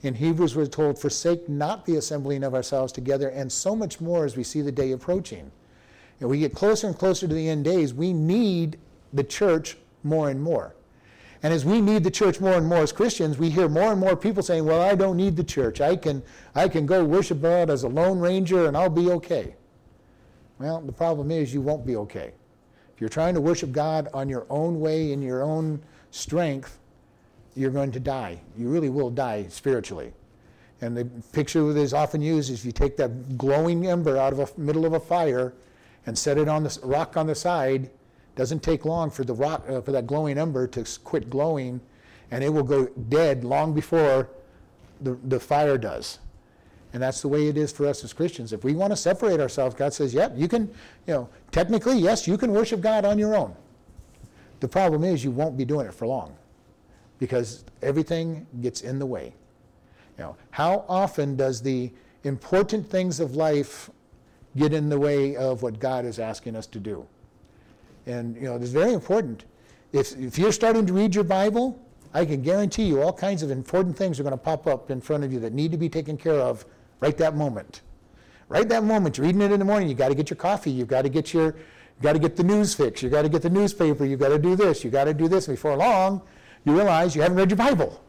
In 0.03 0.13
Hebrews, 0.15 0.55
we're 0.55 0.65
told, 0.65 0.99
forsake 0.99 1.47
not 1.47 1.85
the 1.85 1.95
assembling 1.95 2.43
of 2.43 2.53
ourselves 2.53 2.91
together, 2.91 3.29
and 3.29 3.49
so 3.49 3.73
much 3.73 4.01
more 4.01 4.25
as 4.25 4.35
we 4.35 4.43
see 4.43 4.61
the 4.61 4.71
day 4.71 4.91
approaching. 4.91 5.49
And 6.19 6.29
we 6.29 6.39
get 6.39 6.53
closer 6.53 6.87
and 6.87 6.97
closer 6.97 7.25
to 7.25 7.33
the 7.33 7.49
end 7.49 7.63
days, 7.63 7.93
we 7.93 8.11
need 8.11 8.77
the 9.13 9.23
church 9.23 9.77
more 10.03 10.29
and 10.29 10.41
more. 10.41 10.75
And 11.41 11.53
as 11.53 11.65
we 11.65 11.81
need 11.81 12.03
the 12.03 12.11
church 12.11 12.39
more 12.41 12.53
and 12.53 12.67
more 12.67 12.79
as 12.79 12.91
Christians, 12.91 13.37
we 13.37 13.49
hear 13.49 13.67
more 13.69 13.91
and 13.91 13.99
more 13.99 14.15
people 14.15 14.43
saying, 14.43 14.65
Well, 14.65 14.81
I 14.81 14.95
don't 14.95 15.17
need 15.17 15.35
the 15.35 15.43
church. 15.43 15.81
I 15.81 15.95
can, 15.95 16.23
I 16.55 16.69
can 16.69 16.85
go 16.85 17.03
worship 17.03 17.41
God 17.41 17.69
as 17.69 17.83
a 17.83 17.89
lone 17.89 18.19
ranger 18.19 18.67
and 18.67 18.77
I'll 18.77 18.89
be 18.89 19.09
okay. 19.11 19.55
Well, 20.59 20.79
the 20.79 20.93
problem 20.93 21.31
is 21.31 21.53
you 21.53 21.59
won't 21.59 21.85
be 21.85 21.97
okay. 21.97 22.31
If 22.95 23.01
you're 23.01 23.09
trying 23.09 23.33
to 23.33 23.41
worship 23.41 23.73
God 23.73 24.07
on 24.13 24.29
your 24.29 24.45
own 24.49 24.79
way, 24.79 25.11
in 25.11 25.21
your 25.21 25.43
own 25.43 25.81
strength, 26.11 26.79
you're 27.55 27.71
going 27.71 27.91
to 27.91 27.99
die. 27.99 28.39
You 28.57 28.69
really 28.69 28.89
will 28.89 29.09
die 29.09 29.45
spiritually. 29.49 30.13
And 30.81 30.97
the 30.97 31.05
picture 31.31 31.71
that 31.71 31.79
is 31.79 31.93
often 31.93 32.21
used 32.21 32.51
is 32.51 32.65
you 32.65 32.71
take 32.71 32.97
that 32.97 33.37
glowing 33.37 33.87
ember 33.87 34.17
out 34.17 34.33
of 34.33 34.55
the 34.55 34.61
middle 34.61 34.85
of 34.85 34.93
a 34.93 34.99
fire 34.99 35.53
and 36.05 36.17
set 36.17 36.37
it 36.37 36.49
on 36.49 36.63
the 36.63 36.79
rock 36.83 37.15
on 37.15 37.27
the 37.27 37.35
side 37.35 37.89
doesn't 38.35 38.63
take 38.63 38.83
long 38.83 39.09
for 39.09 39.23
the 39.23 39.33
rock, 39.33 39.63
uh, 39.69 39.79
for 39.81 39.91
that 39.91 40.07
glowing 40.07 40.37
ember 40.37 40.67
to 40.67 40.83
quit 41.03 41.29
glowing, 41.29 41.79
and 42.31 42.43
it 42.43 42.49
will 42.49 42.63
go 42.63 42.87
dead 43.07 43.43
long 43.43 43.73
before 43.73 44.29
the, 45.01 45.17
the 45.25 45.39
fire 45.39 45.77
does. 45.77 46.19
And 46.91 47.01
that's 47.01 47.21
the 47.21 47.27
way 47.27 47.47
it 47.47 47.57
is 47.57 47.71
for 47.71 47.87
us 47.87 48.03
as 48.03 48.11
Christians. 48.11 48.53
If 48.53 48.63
we 48.63 48.73
want 48.73 48.91
to 48.91 48.97
separate 48.97 49.39
ourselves, 49.39 49.75
God 49.75 49.93
says, 49.93 50.13
"Yep, 50.13 50.33
you 50.35 50.47
can, 50.47 50.67
you 51.07 51.13
know, 51.13 51.29
technically, 51.51 51.97
yes, 51.97 52.27
you 52.27 52.37
can 52.37 52.51
worship 52.51 52.81
God 52.81 53.05
on 53.05 53.17
your 53.17 53.35
own." 53.35 53.55
The 54.59 54.67
problem 54.67 55.03
is 55.03 55.23
you 55.23 55.31
won't 55.31 55.57
be 55.57 55.65
doing 55.65 55.87
it 55.87 55.93
for 55.93 56.07
long 56.07 56.35
because 57.19 57.63
everything 57.81 58.45
gets 58.61 58.81
in 58.81 58.99
the 58.99 59.05
way. 59.05 59.33
You 60.17 60.25
know, 60.25 60.35
how 60.51 60.85
often 60.87 61.35
does 61.35 61.61
the 61.61 61.91
important 62.23 62.89
things 62.89 63.19
of 63.19 63.35
life 63.35 63.89
get 64.55 64.73
in 64.73 64.89
the 64.89 64.99
way 64.99 65.35
of 65.35 65.63
what 65.63 65.79
God 65.79 66.05
is 66.05 66.19
asking 66.19 66.55
us 66.55 66.67
to 66.67 66.79
do? 66.79 67.05
And 68.05 68.35
you 68.35 68.43
know, 68.43 68.55
it's 68.55 68.69
very 68.69 68.93
important. 68.93 69.45
If, 69.91 70.17
if 70.17 70.37
you're 70.37 70.51
starting 70.51 70.85
to 70.85 70.93
read 70.93 71.15
your 71.15 71.23
Bible, 71.23 71.79
I 72.13 72.25
can 72.25 72.41
guarantee 72.41 72.83
you 72.83 73.01
all 73.01 73.13
kinds 73.13 73.41
of 73.41 73.49
important 73.49 73.97
things 73.97 74.19
are 74.19 74.23
going 74.23 74.31
to 74.31 74.37
pop 74.37 74.67
up 74.67 74.91
in 74.91 75.01
front 75.01 75.23
of 75.23 75.33
you 75.33 75.39
that 75.39 75.53
need 75.53 75.71
to 75.71 75.77
be 75.77 75.89
taken 75.89 76.17
care 76.17 76.39
of 76.39 76.65
right 76.99 77.17
that 77.17 77.35
moment. 77.35 77.81
Right 78.49 78.67
that 78.69 78.83
moment, 78.83 79.17
you're 79.17 79.25
reading 79.25 79.41
it 79.41 79.51
in 79.51 79.59
the 79.59 79.65
morning, 79.65 79.89
you 79.89 79.95
got 79.95 80.09
to 80.09 80.15
get 80.15 80.29
your 80.29 80.37
coffee, 80.37 80.69
you've 80.69 80.87
got 80.87 81.03
to 81.03 81.09
get 81.09 81.33
your 81.33 81.55
you 81.97 82.01
got 82.01 82.13
to 82.13 82.19
get 82.19 82.35
the 82.35 82.43
news 82.43 82.73
fix, 82.73 83.01
you 83.01 83.09
got 83.09 83.21
to 83.21 83.29
get 83.29 83.41
the 83.41 83.49
newspaper, 83.49 84.05
you 84.05 84.17
got 84.17 84.29
to 84.29 84.39
do 84.39 84.55
this, 84.55 84.83
you 84.83 84.89
got 84.89 85.05
to 85.05 85.13
do 85.13 85.27
this. 85.27 85.47
Before 85.47 85.75
long, 85.75 86.21
you 86.65 86.73
realize 86.73 87.15
you 87.15 87.21
haven't 87.21 87.37
read 87.37 87.49
your 87.49 87.57
Bible. 87.57 88.01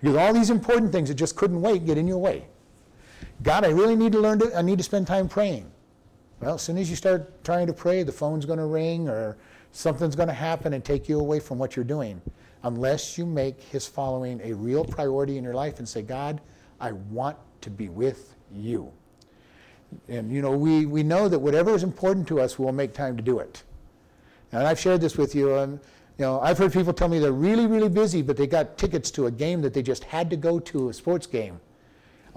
Because 0.00 0.16
all 0.16 0.32
these 0.32 0.50
important 0.50 0.92
things 0.92 1.08
that 1.08 1.16
just 1.16 1.36
couldn't 1.36 1.60
wait 1.60 1.84
get 1.84 1.98
in 1.98 2.06
your 2.06 2.18
way. 2.18 2.46
God, 3.42 3.64
I 3.64 3.68
really 3.68 3.96
need 3.96 4.12
to 4.12 4.20
learn 4.20 4.38
to 4.38 4.56
I 4.56 4.62
need 4.62 4.78
to 4.78 4.84
spend 4.84 5.06
time 5.06 5.28
praying. 5.28 5.70
Well, 6.40 6.54
as 6.54 6.62
soon 6.62 6.78
as 6.78 6.88
you 6.88 6.96
start 6.96 7.44
trying 7.44 7.66
to 7.66 7.72
pray, 7.72 8.04
the 8.04 8.12
phone's 8.12 8.46
going 8.46 8.60
to 8.60 8.66
ring 8.66 9.08
or 9.08 9.36
something's 9.72 10.14
going 10.14 10.28
to 10.28 10.34
happen 10.34 10.72
and 10.72 10.84
take 10.84 11.08
you 11.08 11.18
away 11.18 11.40
from 11.40 11.58
what 11.58 11.74
you're 11.74 11.84
doing. 11.84 12.22
Unless 12.62 13.18
you 13.18 13.26
make 13.26 13.60
his 13.60 13.86
following 13.86 14.40
a 14.42 14.52
real 14.52 14.84
priority 14.84 15.36
in 15.36 15.44
your 15.44 15.54
life 15.54 15.78
and 15.78 15.88
say, 15.88 16.02
God, 16.02 16.40
I 16.80 16.92
want 16.92 17.36
to 17.62 17.70
be 17.70 17.88
with 17.88 18.36
you. 18.52 18.92
And, 20.08 20.30
you 20.30 20.42
know, 20.42 20.52
we, 20.52 20.86
we 20.86 21.02
know 21.02 21.28
that 21.28 21.38
whatever 21.38 21.74
is 21.74 21.82
important 21.82 22.28
to 22.28 22.40
us, 22.40 22.58
we'll 22.58 22.72
make 22.72 22.92
time 22.92 23.16
to 23.16 23.22
do 23.22 23.38
it. 23.38 23.62
And 24.52 24.66
I've 24.66 24.78
shared 24.78 25.00
this 25.00 25.16
with 25.16 25.34
you. 25.34 25.54
And, 25.54 25.80
you 26.18 26.24
know, 26.24 26.40
I've 26.40 26.58
heard 26.58 26.72
people 26.72 26.92
tell 26.92 27.08
me 27.08 27.18
they're 27.18 27.32
really, 27.32 27.66
really 27.66 27.88
busy, 27.88 28.22
but 28.22 28.36
they 28.36 28.46
got 28.46 28.76
tickets 28.76 29.10
to 29.12 29.26
a 29.26 29.30
game 29.30 29.62
that 29.62 29.72
they 29.72 29.82
just 29.82 30.04
had 30.04 30.28
to 30.30 30.36
go 30.36 30.58
to, 30.58 30.88
a 30.88 30.92
sports 30.92 31.26
game 31.26 31.60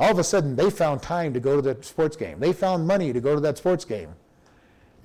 all 0.01 0.11
of 0.11 0.17
a 0.17 0.23
sudden 0.23 0.55
they 0.55 0.69
found 0.69 1.01
time 1.01 1.31
to 1.31 1.39
go 1.39 1.55
to 1.55 1.61
the 1.61 1.83
sports 1.83 2.17
game. 2.17 2.39
They 2.39 2.53
found 2.53 2.87
money 2.87 3.13
to 3.13 3.21
go 3.21 3.35
to 3.35 3.41
that 3.41 3.59
sports 3.59 3.85
game. 3.85 4.09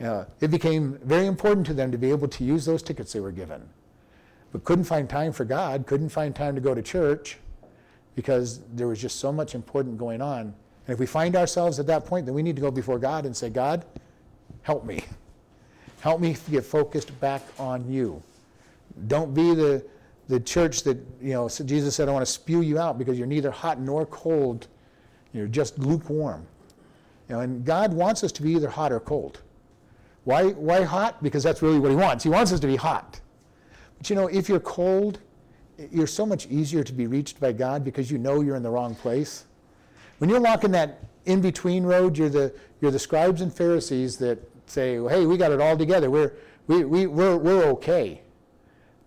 Uh, 0.00 0.24
it 0.40 0.50
became 0.50 0.98
very 1.04 1.26
important 1.26 1.66
to 1.66 1.74
them 1.74 1.92
to 1.92 1.98
be 1.98 2.10
able 2.10 2.28
to 2.28 2.44
use 2.44 2.64
those 2.64 2.82
tickets 2.82 3.12
they 3.12 3.20
were 3.20 3.30
given. 3.30 3.68
But 4.52 4.64
couldn't 4.64 4.84
find 4.84 5.08
time 5.08 5.32
for 5.32 5.44
God, 5.44 5.86
couldn't 5.86 6.08
find 6.08 6.34
time 6.34 6.54
to 6.54 6.62
go 6.62 6.74
to 6.74 6.80
church 6.80 7.36
because 8.14 8.60
there 8.72 8.88
was 8.88 9.00
just 9.00 9.20
so 9.20 9.30
much 9.30 9.54
important 9.54 9.98
going 9.98 10.22
on. 10.22 10.54
And 10.86 10.94
if 10.94 10.98
we 10.98 11.04
find 11.04 11.36
ourselves 11.36 11.78
at 11.78 11.86
that 11.88 12.06
point, 12.06 12.24
then 12.24 12.34
we 12.34 12.42
need 12.42 12.56
to 12.56 12.62
go 12.62 12.70
before 12.70 12.98
God 12.98 13.26
and 13.26 13.36
say, 13.36 13.50
God, 13.50 13.84
help 14.62 14.84
me. 14.84 15.04
Help 16.00 16.20
me 16.20 16.36
get 16.50 16.64
focused 16.64 17.18
back 17.20 17.42
on 17.58 17.90
you. 17.90 18.22
Don't 19.06 19.34
be 19.34 19.54
the, 19.54 19.84
the 20.28 20.40
church 20.40 20.82
that, 20.84 20.98
you 21.20 21.32
know, 21.32 21.48
Jesus 21.48 21.94
said, 21.94 22.08
I 22.08 22.12
want 22.12 22.24
to 22.24 22.32
spew 22.32 22.62
you 22.62 22.78
out 22.78 22.98
because 22.98 23.18
you're 23.18 23.26
neither 23.26 23.50
hot 23.50 23.80
nor 23.80 24.06
cold 24.06 24.68
you're 25.36 25.46
just 25.46 25.78
lukewarm. 25.78 26.46
You 27.28 27.34
know, 27.34 27.40
and 27.42 27.64
God 27.64 27.92
wants 27.92 28.24
us 28.24 28.32
to 28.32 28.42
be 28.42 28.52
either 28.52 28.70
hot 28.70 28.92
or 28.92 29.00
cold. 29.00 29.42
Why, 30.24 30.50
why 30.50 30.82
hot? 30.82 31.22
Because 31.22 31.42
that's 31.42 31.62
really 31.62 31.78
what 31.78 31.90
He 31.90 31.96
wants. 31.96 32.24
He 32.24 32.30
wants 32.30 32.52
us 32.52 32.60
to 32.60 32.66
be 32.66 32.76
hot. 32.76 33.20
But 33.98 34.08
you 34.08 34.16
know, 34.16 34.28
if 34.28 34.48
you're 34.48 34.60
cold, 34.60 35.20
you're 35.90 36.06
so 36.06 36.24
much 36.24 36.46
easier 36.46 36.82
to 36.82 36.92
be 36.92 37.06
reached 37.06 37.38
by 37.38 37.52
God 37.52 37.84
because 37.84 38.10
you 38.10 38.18
know 38.18 38.40
you're 38.40 38.56
in 38.56 38.62
the 38.62 38.70
wrong 38.70 38.94
place. 38.94 39.44
When 40.18 40.30
you're 40.30 40.40
walking 40.40 40.70
that 40.72 41.00
in 41.26 41.42
between 41.42 41.84
road, 41.84 42.16
you're 42.16 42.30
the, 42.30 42.54
you're 42.80 42.90
the 42.90 42.98
scribes 42.98 43.42
and 43.42 43.52
Pharisees 43.52 44.16
that 44.18 44.38
say, 44.66 44.94
hey, 44.94 45.26
we 45.26 45.36
got 45.36 45.52
it 45.52 45.60
all 45.60 45.76
together. 45.76 46.10
We're, 46.10 46.32
we, 46.66 46.84
we, 46.84 47.06
we're, 47.06 47.36
we're 47.36 47.64
okay. 47.64 48.22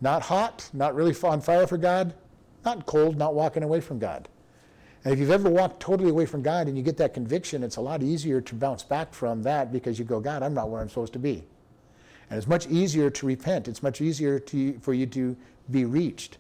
Not 0.01 0.21
hot, 0.23 0.69
not 0.73 0.95
really 0.95 1.15
on 1.23 1.41
fire 1.41 1.67
for 1.67 1.77
God, 1.77 2.13
not 2.65 2.85
cold, 2.85 3.17
not 3.17 3.35
walking 3.35 3.63
away 3.63 3.81
from 3.81 3.99
God. 3.99 4.27
And 5.03 5.13
if 5.13 5.19
you've 5.19 5.31
ever 5.31 5.49
walked 5.49 5.79
totally 5.79 6.09
away 6.09 6.25
from 6.25 6.41
God 6.41 6.67
and 6.67 6.77
you 6.77 6.83
get 6.83 6.97
that 6.97 7.13
conviction, 7.13 7.63
it's 7.63 7.77
a 7.77 7.81
lot 7.81 8.03
easier 8.03 8.41
to 8.41 8.55
bounce 8.55 8.83
back 8.83 9.13
from 9.13 9.43
that 9.43 9.71
because 9.71 9.97
you 9.97 10.05
go, 10.05 10.19
God, 10.19 10.43
I'm 10.43 10.53
not 10.53 10.69
where 10.69 10.81
I'm 10.81 10.89
supposed 10.89 11.13
to 11.13 11.19
be. 11.19 11.43
And 12.29 12.38
it's 12.38 12.47
much 12.47 12.67
easier 12.67 13.09
to 13.09 13.25
repent. 13.25 13.67
It's 13.67 13.81
much 13.81 14.01
easier 14.01 14.39
to, 14.39 14.77
for 14.79 14.93
you 14.93 15.05
to 15.07 15.35
be 15.71 15.85
reached. 15.85 16.38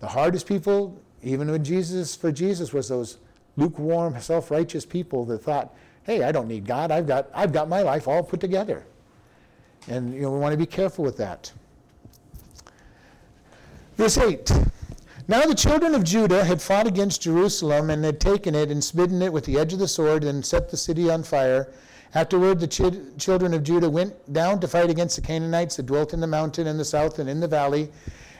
The 0.00 0.06
hardest 0.06 0.46
people, 0.46 1.00
even 1.22 1.50
when 1.50 1.64
Jesus, 1.64 2.14
for 2.14 2.30
Jesus, 2.30 2.72
was 2.72 2.88
those 2.88 3.18
lukewarm, 3.56 4.20
self-righteous 4.20 4.86
people 4.86 5.24
that 5.26 5.38
thought, 5.38 5.74
hey, 6.04 6.22
I 6.22 6.30
don't 6.30 6.46
need 6.46 6.66
God. 6.66 6.90
I've 6.90 7.06
got, 7.06 7.30
I've 7.34 7.52
got 7.52 7.68
my 7.68 7.82
life 7.82 8.06
all 8.06 8.22
put 8.22 8.40
together. 8.40 8.86
And 9.88 10.14
you 10.14 10.22
know, 10.22 10.30
we 10.30 10.38
want 10.38 10.52
to 10.52 10.58
be 10.58 10.66
careful 10.66 11.04
with 11.04 11.16
that. 11.16 11.50
Verse 13.98 14.16
8. 14.16 14.52
Now 15.26 15.44
the 15.44 15.56
children 15.56 15.92
of 15.92 16.04
Judah 16.04 16.44
had 16.44 16.62
fought 16.62 16.86
against 16.86 17.20
Jerusalem 17.20 17.90
and 17.90 18.04
had 18.04 18.20
taken 18.20 18.54
it 18.54 18.70
and 18.70 18.82
smitten 18.82 19.20
it 19.22 19.32
with 19.32 19.44
the 19.44 19.58
edge 19.58 19.72
of 19.72 19.80
the 19.80 19.88
sword 19.88 20.22
and 20.22 20.46
set 20.46 20.70
the 20.70 20.76
city 20.76 21.10
on 21.10 21.24
fire. 21.24 21.68
Afterward, 22.14 22.60
the 22.60 22.68
ch- 22.68 23.20
children 23.20 23.52
of 23.52 23.64
Judah 23.64 23.90
went 23.90 24.32
down 24.32 24.60
to 24.60 24.68
fight 24.68 24.88
against 24.88 25.16
the 25.16 25.22
Canaanites 25.22 25.74
that 25.76 25.86
dwelt 25.86 26.12
in 26.12 26.20
the 26.20 26.28
mountain 26.28 26.68
in 26.68 26.78
the 26.78 26.84
south 26.84 27.18
and 27.18 27.28
in 27.28 27.40
the 27.40 27.48
valley. 27.48 27.90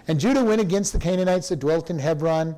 And 0.06 0.20
Judah 0.20 0.44
went 0.44 0.60
against 0.60 0.92
the 0.92 1.00
Canaanites 1.00 1.48
that 1.48 1.58
dwelt 1.58 1.90
in 1.90 1.98
Hebron. 1.98 2.54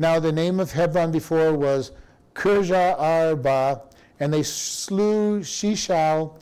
Now 0.00 0.18
the 0.18 0.32
name 0.32 0.58
of 0.58 0.72
Hebron 0.72 1.12
before 1.12 1.54
was 1.54 1.92
Kirjath 2.34 2.98
Arba, 2.98 3.82
and 4.18 4.34
they 4.34 4.42
slew 4.42 5.42
Sheshai 5.42 6.32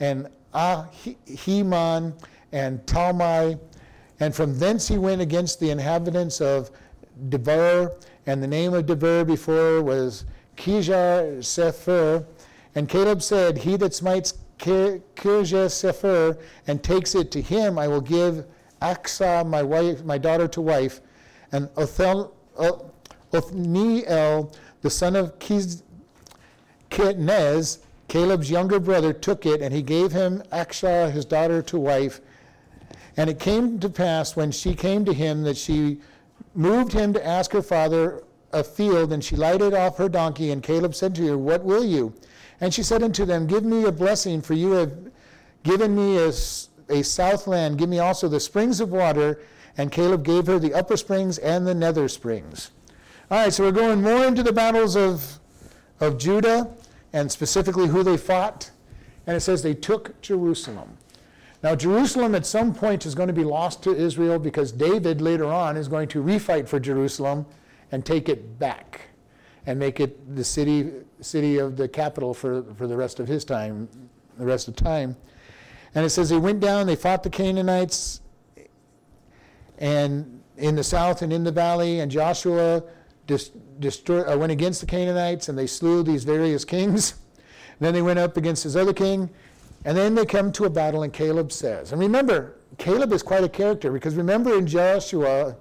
and 0.00 0.26
Ahiman 0.52 2.14
and 2.50 2.84
Talmai 2.86 3.60
and 4.20 4.34
from 4.34 4.58
thence 4.58 4.86
he 4.86 4.98
went 4.98 5.20
against 5.22 5.58
the 5.60 5.70
inhabitants 5.70 6.40
of 6.40 6.70
Debir, 7.28 7.92
and 8.26 8.42
the 8.42 8.46
name 8.46 8.74
of 8.74 8.86
Debir 8.86 9.26
before 9.26 9.82
was 9.82 10.26
Kirjath 10.56 11.38
Sepher. 11.38 12.24
And 12.74 12.88
Caleb 12.88 13.22
said, 13.22 13.58
He 13.58 13.76
that 13.76 13.94
smites 13.94 14.34
Kirjath 14.58 15.72
Sepher 15.72 16.38
and 16.66 16.82
takes 16.82 17.14
it 17.14 17.30
to 17.32 17.40
him, 17.40 17.78
I 17.78 17.88
will 17.88 18.02
give 18.02 18.46
Achsah 18.82 19.46
my 19.46 19.62
wife, 19.62 20.04
my 20.04 20.18
daughter 20.18 20.48
to 20.48 20.60
wife. 20.60 21.00
And 21.52 21.68
Othel, 21.76 22.32
Othniel, 23.32 24.54
the 24.82 24.90
son 24.90 25.16
of 25.16 25.38
Kenaz, 26.90 27.78
Caleb's 28.08 28.50
younger 28.50 28.80
brother, 28.80 29.12
took 29.12 29.46
it, 29.46 29.62
and 29.62 29.72
he 29.72 29.82
gave 29.82 30.12
him 30.12 30.42
Achsah 30.52 31.10
his 31.10 31.24
daughter 31.24 31.62
to 31.62 31.78
wife. 31.78 32.20
And 33.16 33.28
it 33.28 33.38
came 33.38 33.78
to 33.80 33.88
pass 33.88 34.36
when 34.36 34.50
she 34.52 34.74
came 34.74 35.04
to 35.04 35.12
him 35.12 35.42
that 35.42 35.56
she 35.56 36.00
moved 36.54 36.92
him 36.92 37.12
to 37.12 37.26
ask 37.26 37.52
her 37.52 37.62
father 37.62 38.22
a 38.52 38.64
field, 38.64 39.12
and 39.12 39.22
she 39.22 39.36
lighted 39.36 39.74
off 39.74 39.96
her 39.98 40.08
donkey. 40.08 40.50
And 40.50 40.62
Caleb 40.62 40.94
said 40.94 41.14
to 41.16 41.26
her, 41.28 41.38
What 41.38 41.64
will 41.64 41.84
you? 41.84 42.14
And 42.60 42.74
she 42.74 42.82
said 42.82 43.02
unto 43.02 43.24
them, 43.24 43.46
Give 43.46 43.64
me 43.64 43.84
a 43.84 43.92
blessing, 43.92 44.42
for 44.42 44.54
you 44.54 44.72
have 44.72 44.92
given 45.62 45.94
me 45.94 46.18
a, 46.18 46.28
a 46.88 47.02
south 47.02 47.46
land. 47.46 47.78
Give 47.78 47.88
me 47.88 47.98
also 47.98 48.28
the 48.28 48.40
springs 48.40 48.80
of 48.80 48.90
water. 48.90 49.40
And 49.76 49.92
Caleb 49.92 50.24
gave 50.24 50.46
her 50.46 50.58
the 50.58 50.74
upper 50.74 50.96
springs 50.96 51.38
and 51.38 51.66
the 51.66 51.74
nether 51.74 52.08
springs. 52.08 52.70
All 53.30 53.38
right, 53.38 53.52
so 53.52 53.64
we're 53.64 53.72
going 53.72 54.02
more 54.02 54.24
into 54.26 54.42
the 54.42 54.52
battles 54.52 54.96
of, 54.96 55.38
of 56.00 56.18
Judah 56.18 56.68
and 57.12 57.30
specifically 57.30 57.86
who 57.86 58.02
they 58.02 58.16
fought. 58.16 58.70
And 59.26 59.36
it 59.36 59.40
says 59.40 59.62
they 59.62 59.74
took 59.74 60.20
Jerusalem. 60.20 60.98
Now, 61.62 61.74
Jerusalem 61.74 62.34
at 62.34 62.46
some 62.46 62.74
point 62.74 63.04
is 63.04 63.14
going 63.14 63.26
to 63.26 63.34
be 63.34 63.44
lost 63.44 63.82
to 63.82 63.94
Israel 63.94 64.38
because 64.38 64.72
David 64.72 65.20
later 65.20 65.46
on 65.46 65.76
is 65.76 65.88
going 65.88 66.08
to 66.08 66.22
refight 66.22 66.68
for 66.68 66.80
Jerusalem 66.80 67.44
and 67.92 68.04
take 68.04 68.28
it 68.28 68.58
back 68.58 69.02
and 69.66 69.78
make 69.78 70.00
it 70.00 70.34
the 70.34 70.44
city, 70.44 70.90
city 71.20 71.58
of 71.58 71.76
the 71.76 71.86
capital 71.86 72.32
for, 72.32 72.62
for 72.74 72.86
the 72.86 72.96
rest 72.96 73.20
of 73.20 73.28
his 73.28 73.44
time, 73.44 73.88
the 74.38 74.46
rest 74.46 74.68
of 74.68 74.76
time. 74.76 75.16
And 75.94 76.04
it 76.04 76.10
says 76.10 76.30
they 76.30 76.38
went 76.38 76.60
down, 76.60 76.86
they 76.86 76.96
fought 76.96 77.22
the 77.22 77.30
Canaanites 77.30 78.20
and 79.78 80.42
in 80.56 80.76
the 80.76 80.84
south 80.84 81.22
and 81.22 81.32
in 81.32 81.42
the 81.42 81.52
valley, 81.52 82.00
and 82.00 82.10
Joshua 82.10 82.82
dis- 83.26 83.50
destroy, 83.78 84.22
uh, 84.22 84.36
went 84.36 84.52
against 84.52 84.80
the 84.80 84.86
Canaanites 84.86 85.48
and 85.48 85.58
they 85.58 85.66
slew 85.66 86.02
these 86.02 86.24
various 86.24 86.64
kings. 86.64 87.14
And 87.36 87.78
then 87.80 87.94
they 87.94 88.02
went 88.02 88.18
up 88.18 88.36
against 88.36 88.62
his 88.62 88.76
other 88.76 88.92
king, 88.92 89.30
and 89.84 89.96
then 89.96 90.14
they 90.14 90.26
come 90.26 90.52
to 90.52 90.64
a 90.64 90.70
battle, 90.70 91.02
and 91.02 91.12
Caleb 91.12 91.52
says, 91.52 91.92
and 91.92 92.00
remember, 92.00 92.56
Caleb 92.78 93.12
is 93.12 93.22
quite 93.22 93.44
a 93.44 93.48
character 93.48 93.92
because 93.92 94.14
remember 94.14 94.56
in 94.56 94.66
Joshua, 94.66 95.56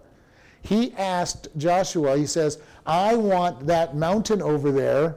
he 0.61 0.93
asked 0.93 1.47
Joshua, 1.57 2.17
he 2.17 2.25
says, 2.25 2.59
I 2.85 3.15
want 3.15 3.65
that 3.67 3.95
mountain 3.95 4.41
over 4.41 4.71
there 4.71 5.15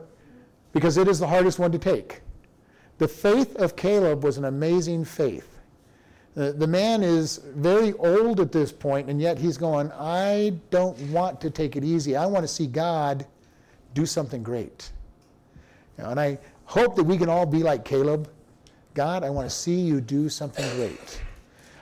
because 0.72 0.96
it 0.96 1.08
is 1.08 1.18
the 1.18 1.26
hardest 1.26 1.58
one 1.58 1.72
to 1.72 1.78
take. 1.78 2.20
The 2.98 3.08
faith 3.08 3.56
of 3.56 3.76
Caleb 3.76 4.22
was 4.22 4.38
an 4.38 4.44
amazing 4.44 5.04
faith. 5.04 5.48
The, 6.34 6.52
the 6.52 6.66
man 6.66 7.02
is 7.02 7.38
very 7.54 7.92
old 7.94 8.40
at 8.40 8.52
this 8.52 8.72
point, 8.72 9.10
and 9.10 9.20
yet 9.20 9.38
he's 9.38 9.58
going, 9.58 9.92
I 9.92 10.54
don't 10.70 10.98
want 11.10 11.40
to 11.42 11.50
take 11.50 11.76
it 11.76 11.84
easy. 11.84 12.16
I 12.16 12.26
want 12.26 12.44
to 12.44 12.48
see 12.48 12.66
God 12.66 13.26
do 13.94 14.06
something 14.06 14.42
great. 14.42 14.92
And 15.98 16.18
I 16.18 16.38
hope 16.64 16.96
that 16.96 17.04
we 17.04 17.18
can 17.18 17.28
all 17.28 17.44
be 17.44 17.62
like 17.62 17.84
Caleb. 17.84 18.30
God, 18.94 19.24
I 19.24 19.30
want 19.30 19.48
to 19.48 19.54
see 19.54 19.80
you 19.80 20.00
do 20.00 20.28
something 20.28 20.68
great. 20.76 21.20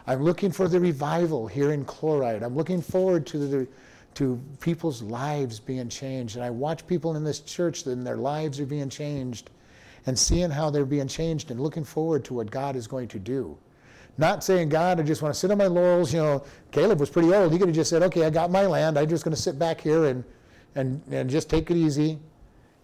I'm 0.06 0.22
looking 0.22 0.50
for 0.50 0.68
the 0.68 0.80
revival 0.80 1.46
here 1.46 1.72
in 1.72 1.84
Chloride. 1.84 2.42
I'm 2.42 2.56
looking 2.56 2.82
forward 2.82 3.26
to 3.28 3.38
the 3.38 3.68
to 4.14 4.40
people's 4.60 5.02
lives 5.02 5.60
being 5.60 5.88
changed. 5.88 6.36
And 6.36 6.44
I 6.44 6.50
watch 6.50 6.86
people 6.86 7.16
in 7.16 7.24
this 7.24 7.40
church 7.40 7.86
and 7.86 8.06
their 8.06 8.16
lives 8.16 8.58
are 8.60 8.66
being 8.66 8.88
changed 8.88 9.50
and 10.06 10.18
seeing 10.18 10.50
how 10.50 10.70
they're 10.70 10.84
being 10.84 11.08
changed 11.08 11.50
and 11.50 11.60
looking 11.60 11.84
forward 11.84 12.24
to 12.24 12.34
what 12.34 12.50
God 12.50 12.76
is 12.76 12.86
going 12.86 13.08
to 13.08 13.18
do. 13.18 13.56
Not 14.18 14.42
saying, 14.42 14.68
God, 14.68 14.98
I 14.98 15.02
just 15.02 15.22
want 15.22 15.34
to 15.34 15.38
sit 15.38 15.50
on 15.50 15.58
my 15.58 15.66
laurels. 15.66 16.12
You 16.12 16.20
know, 16.20 16.44
Caleb 16.72 17.00
was 17.00 17.08
pretty 17.08 17.32
old. 17.32 17.52
He 17.52 17.58
could 17.58 17.68
have 17.68 17.74
just 17.74 17.90
said, 17.90 18.02
okay, 18.02 18.24
I 18.24 18.30
got 18.30 18.50
my 18.50 18.66
land. 18.66 18.98
I'm 18.98 19.08
just 19.08 19.24
going 19.24 19.34
to 19.34 19.40
sit 19.40 19.58
back 19.58 19.80
here 19.80 20.06
and, 20.06 20.24
and, 20.74 21.00
and 21.10 21.30
just 21.30 21.48
take 21.48 21.70
it 21.70 21.76
easy. 21.76 22.18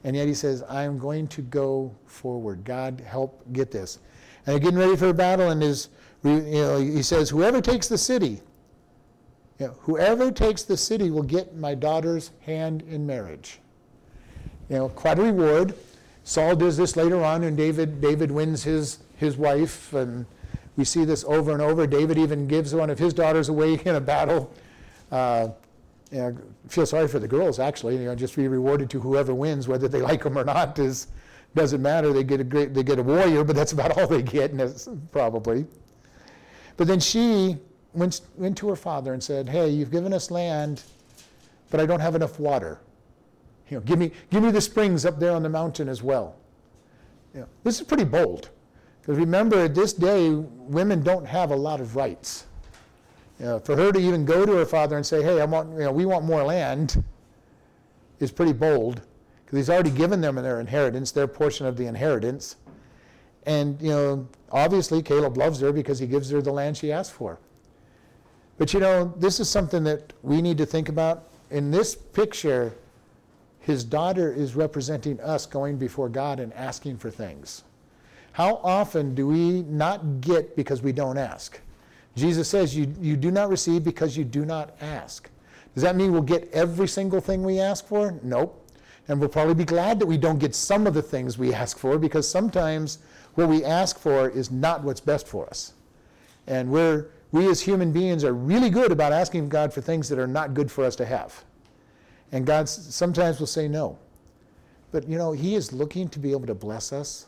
And 0.05 0.15
yet 0.15 0.29
he 0.29 0.35
says, 0.35 0.63
I'm 0.69 0.99
going 0.99 1.27
to 1.29 1.43
go 1.43 1.95
forward. 2.07 2.65
God, 2.65 3.03
help 3.05 3.45
get 3.53 3.71
this. 3.71 3.99
And 4.47 4.55
they're 4.55 4.61
getting 4.61 4.79
ready 4.79 4.97
for 4.97 5.09
a 5.09 5.15
battle, 5.15 5.51
and 5.51 5.63
you 5.63 5.91
know, 6.23 6.79
he 6.79 7.03
says, 7.03 7.29
whoever 7.29 7.61
takes 7.61 7.89
the 7.89 7.99
city, 7.99 8.41
you 9.59 9.67
know, 9.67 9.77
whoever 9.81 10.31
takes 10.31 10.63
the 10.63 10.77
city 10.77 11.11
will 11.11 11.23
get 11.23 11.57
my 11.57 11.75
daughter's 11.75 12.31
hand 12.43 12.83
in 12.89 13.07
marriage. 13.07 13.59
You 14.69 14.77
know, 14.77 14.89
quite 14.89 15.19
a 15.19 15.23
reward. 15.23 15.75
Saul 16.25 16.57
does 16.57 16.77
this 16.77 16.97
later 16.97 17.23
on, 17.25 17.45
and 17.45 17.57
David 17.57 18.01
David 18.01 18.31
wins 18.31 18.65
his 18.65 18.99
his 19.17 19.37
wife, 19.37 19.93
and 19.95 20.27
we 20.77 20.85
see 20.85 21.05
this 21.05 21.25
over 21.25 21.53
and 21.53 21.63
over. 21.63 21.87
David 21.87 22.19
even 22.19 22.47
gives 22.47 22.75
one 22.75 22.91
of 22.91 22.99
his 22.99 23.15
daughters 23.15 23.49
away 23.49 23.81
in 23.85 23.95
a 23.95 24.01
battle. 24.01 24.53
Uh, 25.11 25.49
feel 26.69 26.87
sorry 26.87 27.09
for 27.09 27.19
the 27.19 27.29
girls 27.29 27.59
actually. 27.59 27.97
You 27.97 28.07
know, 28.07 28.15
just 28.15 28.37
be 28.37 28.49
rewarded 28.49 28.91
to 28.91 29.01
whoever 29.01 29.35
wins, 29.35 29.69
whether 29.69 29.89
they 29.89 30.03
like 30.03 30.25
them 30.25 30.37
or 30.37 30.45
not, 30.45 30.79
is 30.79 31.07
doesn't 31.55 31.81
matter. 31.81 32.13
They 32.13 32.25
get 32.25 32.41
a 32.41 32.45
great 32.45 32.75
they 32.75 32.83
get 32.83 32.99
a 32.99 33.03
warrior, 33.03 33.45
but 33.45 33.57
that's 33.57 33.73
about 33.73 33.97
all 33.99 34.07
they 34.07 34.23
get, 34.23 34.53
probably. 35.13 35.67
But 36.77 36.87
then 36.87 37.01
she 37.01 37.57
went, 37.95 38.21
went 38.37 38.57
to 38.59 38.69
her 38.69 38.77
father 38.77 39.15
and 39.15 39.23
said, 39.23 39.49
Hey, 39.49 39.71
you've 39.71 39.91
given 39.91 40.13
us 40.13 40.31
land, 40.31 40.83
but 41.71 41.81
I 41.81 41.87
don't 41.87 42.01
have 42.01 42.15
enough 42.15 42.39
water. 42.39 42.81
You 43.71 43.79
know, 43.79 43.81
give 43.83 43.99
me, 43.99 44.13
give 44.31 44.43
me 44.43 44.51
the 44.51 44.61
springs 44.61 45.05
up 45.05 45.19
there 45.19 45.33
on 45.33 45.43
the 45.43 45.49
mountain 45.49 45.89
as 45.89 46.03
well. 46.03 46.37
You 47.35 47.41
know, 47.41 47.49
this 47.65 47.81
is 47.81 47.87
pretty 47.87 48.05
bold. 48.05 48.51
Because 49.01 49.19
remember, 49.19 49.65
at 49.65 49.75
this 49.75 49.93
day, 49.93 50.31
women 50.31 51.03
don't 51.03 51.27
have 51.27 51.51
a 51.51 51.57
lot 51.57 51.81
of 51.81 51.97
rights. 51.97 52.47
You 53.41 53.47
know, 53.47 53.59
for 53.59 53.77
her 53.77 53.93
to 53.93 53.99
even 53.99 54.25
go 54.25 54.47
to 54.47 54.53
her 54.53 54.65
father 54.65 54.97
and 54.97 55.05
say, 55.05 55.23
hey, 55.23 55.41
I 55.41 55.45
want, 55.45 55.73
you 55.73 55.81
know, 55.81 55.93
we 55.93 56.07
want 56.07 56.25
more 56.25 56.43
land, 56.43 57.03
is 58.21 58.33
pretty 58.33 58.53
bold. 58.53 59.03
Because 59.47 59.59
he's 59.59 59.71
already 59.71 59.91
given 59.91 60.21
them 60.21 60.35
their 60.35 60.61
inheritance, 60.61 61.13
their 61.13 61.29
portion 61.29 61.65
of 61.67 61.79
the 61.79 61.87
inheritance. 61.87 62.57
And, 63.47 63.81
you 63.81 63.91
know, 63.91 64.29
obviously 64.51 65.01
Caleb 65.03 65.39
loves 65.39 65.61
her 65.61 65.73
because 65.73 65.99
he 66.01 66.07
gives 66.07 66.29
her 66.31 66.43
the 66.43 66.53
land 66.53 66.77
she 66.77 66.93
asked 66.93 67.13
for. 67.13 67.39
But 68.59 68.75
you 68.75 68.81
know, 68.81 69.15
this 69.17 69.39
is 69.39 69.49
something 69.49 69.85
that 69.85 70.13
we 70.23 70.43
need 70.43 70.59
to 70.59 70.67
think 70.67 70.89
about. 70.89 71.29
In 71.51 71.71
this 71.71 71.95
picture, 71.95 72.75
his 73.61 73.85
daughter 73.85 74.33
is 74.33 74.57
representing 74.57 75.21
us 75.21 75.47
going 75.47 75.77
before 75.77 76.09
God 76.09 76.41
and 76.41 76.53
asking 76.55 76.99
for 76.99 77.11
things. 77.11 77.65
How 78.33 78.57
often 78.65 79.15
do 79.15 79.27
we 79.27 79.63
not 79.63 80.21
get 80.21 80.57
because 80.57 80.83
we 80.83 80.93
don't 80.93 81.19
ask? 81.19 81.61
Jesus 82.17 82.49
says, 82.49 82.77
you, 82.77 82.93
you 83.01 83.17
do 83.17 83.31
not 83.31 83.49
receive 83.49 83.85
because 83.85 84.17
you 84.17 84.25
do 84.25 84.45
not 84.45 84.75
ask. 84.81 85.31
Does 85.75 85.83
that 85.83 85.97
mean 85.97 86.13
we'll 86.13 86.23
get 86.23 86.51
every 86.53 86.89
single 86.89 87.21
thing 87.21 87.43
we 87.43 87.61
ask 87.61 87.87
for? 87.87 88.19
Nope. 88.23 88.66
And 89.09 89.21
we'll 89.21 89.29
probably 89.29 89.55
be 89.55 89.65
glad 89.65 90.01
that 90.01 90.07
we 90.07 90.17
don't 90.17 90.39
get 90.39 90.55
some 90.55 90.87
of 90.87 90.95
the 90.95 91.03
things 91.03 91.39
we 91.39 91.55
ask 91.55 91.79
for 91.79 91.99
because 91.99 92.29
sometimes 92.29 92.99
what 93.35 93.49
we 93.49 93.65
ask 93.65 93.99
for 93.99 94.29
is 94.29 94.51
not 94.51 94.83
what's 94.83 95.01
best 95.01 95.29
for 95.29 95.47
us. 95.47 95.75
And 96.47 96.71
we're 96.71 97.07
we 97.33 97.49
as 97.51 97.61
human 97.61 97.93
beings 97.93 98.25
are 98.25 98.33
really 98.33 98.71
good 98.71 98.93
about 98.93 99.13
asking 99.13 99.49
God 99.49 99.73
for 99.73 99.81
things 99.81 100.09
that 100.09 100.19
are 100.19 100.27
not 100.27 100.55
good 100.55 100.71
for 100.71 100.85
us 100.85 100.97
to 100.97 101.05
have. 101.05 101.45
And 102.33 102.47
God 102.47 102.69
sometimes 102.69 103.41
will 103.41 103.47
say 103.47 103.69
no. 103.69 103.99
But 104.93 105.09
you 105.09 105.19
know, 105.19 105.33
He 105.33 105.55
is 105.55 105.73
looking 105.73 106.09
to 106.11 106.19
be 106.19 106.33
able 106.33 106.47
to 106.47 106.55
bless 106.55 106.93
us 106.93 107.27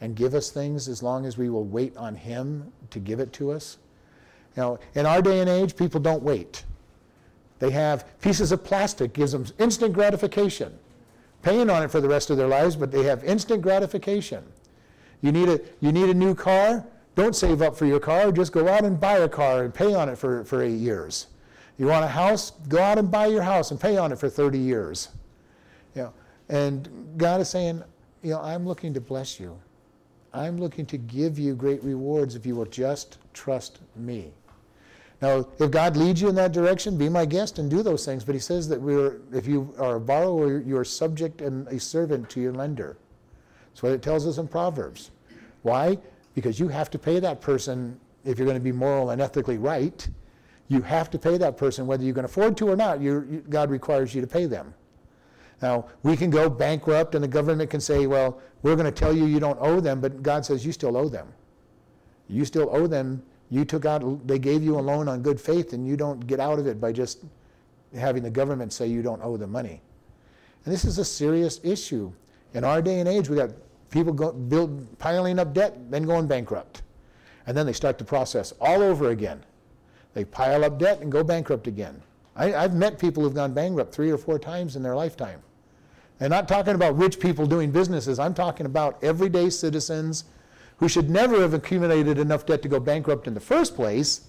and 0.00 0.16
give 0.16 0.34
us 0.34 0.50
things 0.50 0.88
as 0.88 1.02
long 1.02 1.26
as 1.26 1.36
we 1.36 1.50
will 1.50 1.64
wait 1.64 1.96
on 1.96 2.14
Him 2.14 2.72
to 2.90 2.98
give 2.98 3.20
it 3.20 3.32
to 3.34 3.52
us. 3.52 3.78
You 4.56 4.62
know, 4.62 4.78
in 4.94 5.06
our 5.06 5.22
day 5.22 5.40
and 5.40 5.48
age, 5.48 5.76
people 5.76 6.00
don't 6.00 6.22
wait. 6.22 6.64
They 7.58 7.70
have 7.70 8.20
pieces 8.20 8.52
of 8.52 8.64
plastic, 8.64 9.12
gives 9.12 9.32
them 9.32 9.46
instant 9.58 9.92
gratification. 9.92 10.76
Paying 11.48 11.70
on 11.70 11.82
it 11.82 11.90
for 11.90 12.02
the 12.02 12.08
rest 12.08 12.28
of 12.28 12.36
their 12.36 12.46
lives, 12.46 12.76
but 12.76 12.92
they 12.92 13.04
have 13.04 13.24
instant 13.24 13.62
gratification. 13.62 14.44
You 15.22 15.32
need 15.32 15.48
a, 15.48 15.58
you 15.80 15.92
need 15.92 16.10
a 16.10 16.12
new 16.14 16.34
car? 16.34 16.84
Don't 17.14 17.34
save 17.34 17.62
up 17.62 17.74
for 17.74 17.86
your 17.86 18.00
car, 18.00 18.30
just 18.32 18.52
go 18.52 18.68
out 18.68 18.84
and 18.84 19.00
buy 19.00 19.16
a 19.16 19.28
car 19.30 19.64
and 19.64 19.72
pay 19.72 19.94
on 19.94 20.10
it 20.10 20.18
for, 20.18 20.44
for 20.44 20.60
eight 20.60 20.76
years. 20.76 21.28
You 21.78 21.86
want 21.86 22.04
a 22.04 22.08
house? 22.08 22.50
Go 22.68 22.78
out 22.78 22.98
and 22.98 23.10
buy 23.10 23.28
your 23.28 23.40
house 23.40 23.70
and 23.70 23.80
pay 23.80 23.96
on 23.96 24.12
it 24.12 24.18
for 24.18 24.28
30 24.28 24.58
years. 24.58 25.08
You 25.94 26.02
know, 26.02 26.12
and 26.50 26.86
God 27.16 27.40
is 27.40 27.48
saying, 27.48 27.82
you 28.22 28.32
know, 28.32 28.42
I'm 28.42 28.66
looking 28.66 28.92
to 28.92 29.00
bless 29.00 29.40
you. 29.40 29.58
I'm 30.34 30.58
looking 30.58 30.84
to 30.84 30.98
give 30.98 31.38
you 31.38 31.54
great 31.54 31.82
rewards 31.82 32.34
if 32.34 32.44
you 32.44 32.56
will 32.56 32.66
just 32.66 33.16
trust 33.32 33.78
me. 33.96 34.34
Now, 35.20 35.48
if 35.58 35.70
God 35.70 35.96
leads 35.96 36.20
you 36.20 36.28
in 36.28 36.34
that 36.36 36.52
direction, 36.52 36.96
be 36.96 37.08
my 37.08 37.24
guest 37.24 37.58
and 37.58 37.68
do 37.68 37.82
those 37.82 38.04
things. 38.04 38.24
But 38.24 38.34
he 38.34 38.40
says 38.40 38.68
that 38.68 38.80
we're, 38.80 39.20
if 39.32 39.46
you 39.46 39.74
are 39.78 39.96
a 39.96 40.00
borrower, 40.00 40.60
you 40.60 40.76
are 40.76 40.84
subject 40.84 41.40
and 41.40 41.66
a 41.68 41.80
servant 41.80 42.30
to 42.30 42.40
your 42.40 42.52
lender. 42.52 42.96
That's 43.70 43.82
what 43.82 43.92
it 43.92 44.02
tells 44.02 44.26
us 44.26 44.38
in 44.38 44.46
Proverbs. 44.46 45.10
Why? 45.62 45.98
because 46.38 46.60
you 46.60 46.68
have 46.68 46.88
to 46.88 47.00
pay 47.00 47.18
that 47.18 47.40
person 47.40 47.98
if 48.24 48.38
you're 48.38 48.46
going 48.46 48.56
to 48.56 48.62
be 48.62 48.70
moral 48.70 49.10
and 49.10 49.20
ethically 49.20 49.58
right. 49.58 50.08
You 50.68 50.82
have 50.82 51.10
to 51.10 51.18
pay 51.18 51.36
that 51.36 51.56
person 51.56 51.84
whether 51.84 52.04
you 52.04 52.14
can 52.14 52.24
afford 52.24 52.56
to 52.58 52.68
or 52.68 52.76
not. 52.76 53.00
You, 53.00 53.44
God 53.48 53.70
requires 53.72 54.14
you 54.14 54.20
to 54.20 54.26
pay 54.28 54.46
them. 54.46 54.72
Now, 55.60 55.86
we 56.04 56.16
can 56.16 56.30
go 56.30 56.48
bankrupt 56.48 57.16
and 57.16 57.24
the 57.24 57.28
government 57.28 57.70
can 57.70 57.80
say, 57.80 58.06
well, 58.06 58.40
we're 58.62 58.76
going 58.76 58.86
to 58.86 58.92
tell 58.92 59.12
you 59.16 59.24
you 59.24 59.40
don't 59.40 59.58
owe 59.60 59.80
them, 59.80 60.00
but 60.00 60.22
God 60.22 60.46
says 60.46 60.64
you 60.64 60.70
still 60.70 60.96
owe 60.96 61.08
them. 61.08 61.26
You 62.28 62.44
still 62.44 62.68
owe 62.70 62.86
them. 62.86 63.20
You 63.50 63.64
took 63.64 63.84
out, 63.84 64.26
they 64.26 64.38
gave 64.38 64.62
you 64.62 64.78
a 64.78 64.80
loan 64.80 65.08
on 65.08 65.22
good 65.22 65.40
faith, 65.40 65.72
and 65.72 65.86
you 65.86 65.96
don't 65.96 66.26
get 66.26 66.40
out 66.40 66.58
of 66.58 66.66
it 66.66 66.80
by 66.80 66.92
just 66.92 67.24
having 67.94 68.22
the 68.22 68.30
government 68.30 68.72
say 68.72 68.86
you 68.86 69.02
don't 69.02 69.22
owe 69.22 69.36
the 69.36 69.46
money. 69.46 69.80
And 70.64 70.74
this 70.74 70.84
is 70.84 70.98
a 70.98 71.04
serious 71.04 71.60
issue. 71.62 72.12
In 72.54 72.64
our 72.64 72.82
day 72.82 73.00
and 73.00 73.08
age, 73.08 73.28
we 73.28 73.36
got 73.36 73.50
People 73.90 74.12
go, 74.12 74.32
build, 74.32 74.98
piling 74.98 75.38
up 75.38 75.54
debt, 75.54 75.90
then 75.90 76.02
going 76.02 76.26
bankrupt. 76.26 76.82
And 77.46 77.56
then 77.56 77.64
they 77.64 77.72
start 77.72 77.96
the 77.98 78.04
process 78.04 78.52
all 78.60 78.82
over 78.82 79.10
again. 79.10 79.42
They 80.14 80.24
pile 80.24 80.64
up 80.64 80.78
debt 80.78 81.00
and 81.00 81.10
go 81.10 81.24
bankrupt 81.24 81.66
again. 81.66 82.02
I, 82.36 82.48
have 82.50 82.74
met 82.74 82.98
people 82.98 83.22
who've 83.22 83.34
gone 83.34 83.52
bankrupt 83.54 83.92
three 83.92 84.10
or 84.10 84.18
four 84.18 84.38
times 84.38 84.76
in 84.76 84.82
their 84.82 84.94
lifetime. 84.94 85.40
And 86.20 86.30
not 86.30 86.48
talking 86.48 86.74
about 86.74 86.96
rich 86.96 87.18
people 87.18 87.46
doing 87.46 87.70
businesses, 87.70 88.18
I'm 88.18 88.34
talking 88.34 88.66
about 88.66 89.02
everyday 89.02 89.50
citizens 89.50 90.24
who 90.78 90.88
should 90.88 91.10
never 91.10 91.40
have 91.40 91.54
accumulated 91.54 92.18
enough 92.18 92.46
debt 92.46 92.62
to 92.62 92.68
go 92.68 92.80
bankrupt 92.80 93.26
in 93.26 93.34
the 93.34 93.40
first 93.40 93.74
place. 93.74 94.26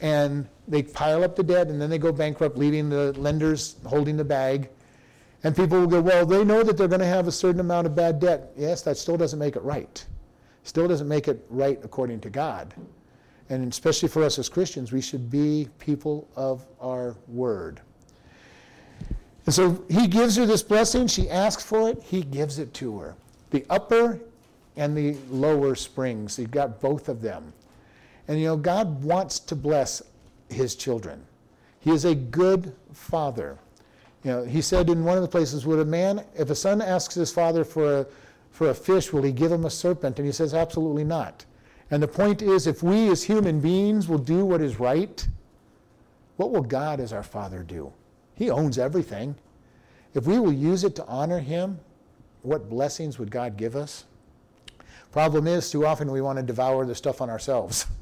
And 0.00 0.46
they 0.66 0.82
pile 0.82 1.24
up 1.24 1.36
the 1.36 1.42
debt 1.42 1.68
and 1.68 1.80
then 1.80 1.90
they 1.90 1.98
go 1.98 2.12
bankrupt, 2.12 2.56
leaving 2.56 2.88
the 2.88 3.12
lenders 3.18 3.76
holding 3.84 4.16
the 4.16 4.24
bag. 4.24 4.68
And 5.44 5.54
people 5.54 5.80
will 5.80 5.86
go, 5.86 6.00
well, 6.00 6.26
they 6.26 6.44
know 6.44 6.62
that 6.62 6.76
they're 6.76 6.88
going 6.88 7.00
to 7.00 7.06
have 7.06 7.28
a 7.28 7.32
certain 7.32 7.60
amount 7.60 7.86
of 7.86 7.94
bad 7.94 8.20
debt. 8.20 8.50
Yes, 8.56 8.82
that 8.82 8.96
still 8.96 9.16
doesn't 9.16 9.38
make 9.38 9.56
it 9.56 9.62
right. 9.62 10.04
Still 10.64 10.88
doesn't 10.88 11.08
make 11.08 11.28
it 11.28 11.44
right 11.48 11.78
according 11.84 12.20
to 12.20 12.30
God. 12.30 12.74
And 13.48 13.72
especially 13.72 14.08
for 14.08 14.22
us 14.24 14.38
as 14.38 14.48
Christians, 14.48 14.92
we 14.92 15.00
should 15.00 15.30
be 15.30 15.68
people 15.78 16.28
of 16.36 16.66
our 16.80 17.16
word. 17.28 17.80
And 19.46 19.54
so 19.54 19.82
he 19.88 20.06
gives 20.06 20.36
her 20.36 20.44
this 20.44 20.62
blessing. 20.62 21.06
She 21.06 21.30
asks 21.30 21.62
for 21.62 21.88
it. 21.88 22.02
He 22.02 22.22
gives 22.22 22.58
it 22.58 22.74
to 22.74 22.98
her. 22.98 23.16
The 23.50 23.64
upper 23.70 24.20
and 24.78 24.96
the 24.96 25.16
lower 25.28 25.74
springs. 25.74 26.38
You've 26.38 26.50
got 26.50 26.80
both 26.80 27.08
of 27.08 27.20
them. 27.20 27.52
And 28.28 28.40
you 28.40 28.46
know, 28.46 28.56
God 28.56 29.02
wants 29.02 29.38
to 29.40 29.56
bless 29.56 30.02
his 30.48 30.74
children. 30.76 31.22
He 31.80 31.90
is 31.90 32.04
a 32.04 32.14
good 32.14 32.72
father. 32.92 33.58
You 34.24 34.30
know, 34.30 34.44
he 34.44 34.62
said 34.62 34.88
in 34.88 35.04
one 35.04 35.16
of 35.16 35.22
the 35.22 35.28
places, 35.28 35.66
would 35.66 35.80
a 35.80 35.84
man, 35.84 36.24
if 36.36 36.48
a 36.50 36.54
son 36.54 36.80
asks 36.80 37.14
his 37.14 37.32
father 37.32 37.64
for 37.64 38.00
a, 38.00 38.06
for 38.50 38.70
a 38.70 38.74
fish, 38.74 39.12
will 39.12 39.22
he 39.22 39.32
give 39.32 39.52
him 39.52 39.64
a 39.64 39.70
serpent? 39.70 40.18
And 40.18 40.26
he 40.26 40.32
says, 40.32 40.54
absolutely 40.54 41.04
not. 41.04 41.44
And 41.90 42.02
the 42.02 42.08
point 42.08 42.42
is, 42.42 42.66
if 42.66 42.82
we 42.82 43.08
as 43.08 43.24
human 43.24 43.60
beings 43.60 44.08
will 44.08 44.18
do 44.18 44.44
what 44.44 44.60
is 44.60 44.78
right, 44.78 45.26
what 46.36 46.52
will 46.52 46.62
God 46.62 47.00
as 47.00 47.12
our 47.12 47.22
Father 47.22 47.62
do? 47.62 47.92
He 48.34 48.50
owns 48.50 48.78
everything. 48.78 49.34
If 50.14 50.26
we 50.26 50.38
will 50.38 50.52
use 50.52 50.84
it 50.84 50.94
to 50.96 51.06
honor 51.06 51.40
Him, 51.40 51.80
what 52.42 52.68
blessings 52.68 53.18
would 53.18 53.30
God 53.30 53.56
give 53.56 53.74
us? 53.74 54.04
Problem 55.12 55.46
is, 55.46 55.70
too 55.70 55.86
often 55.86 56.10
we 56.10 56.20
want 56.20 56.38
to 56.38 56.42
devour 56.42 56.84
the 56.84 56.94
stuff 56.94 57.20
on 57.20 57.30
ourselves. 57.30 57.86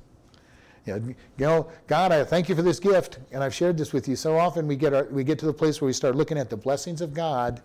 You 0.87 1.17
know, 1.37 1.69
God, 1.89 2.13
I 2.13 2.23
thank 2.23 2.49
you 2.49 2.55
for 2.55 2.63
this 2.63 2.79
gift, 2.79 3.19
and 3.33 3.43
I've 3.43 3.53
shared 3.53 3.77
this 3.77 3.93
with 3.93 4.07
you. 4.07 4.15
So 4.15 4.39
often 4.39 4.69
we 4.69 4.77
get, 4.77 4.95
our, 4.95 5.03
we 5.07 5.25
get 5.25 5.37
to 5.41 5.47
the 5.47 5.53
place 5.53 5.81
where 5.81 5.87
we 5.87 5.93
start 5.93 6.15
looking 6.15 6.39
at 6.39 6.49
the 6.49 6.57
blessings 6.57 7.01
of 7.01 7.13
God 7.13 7.61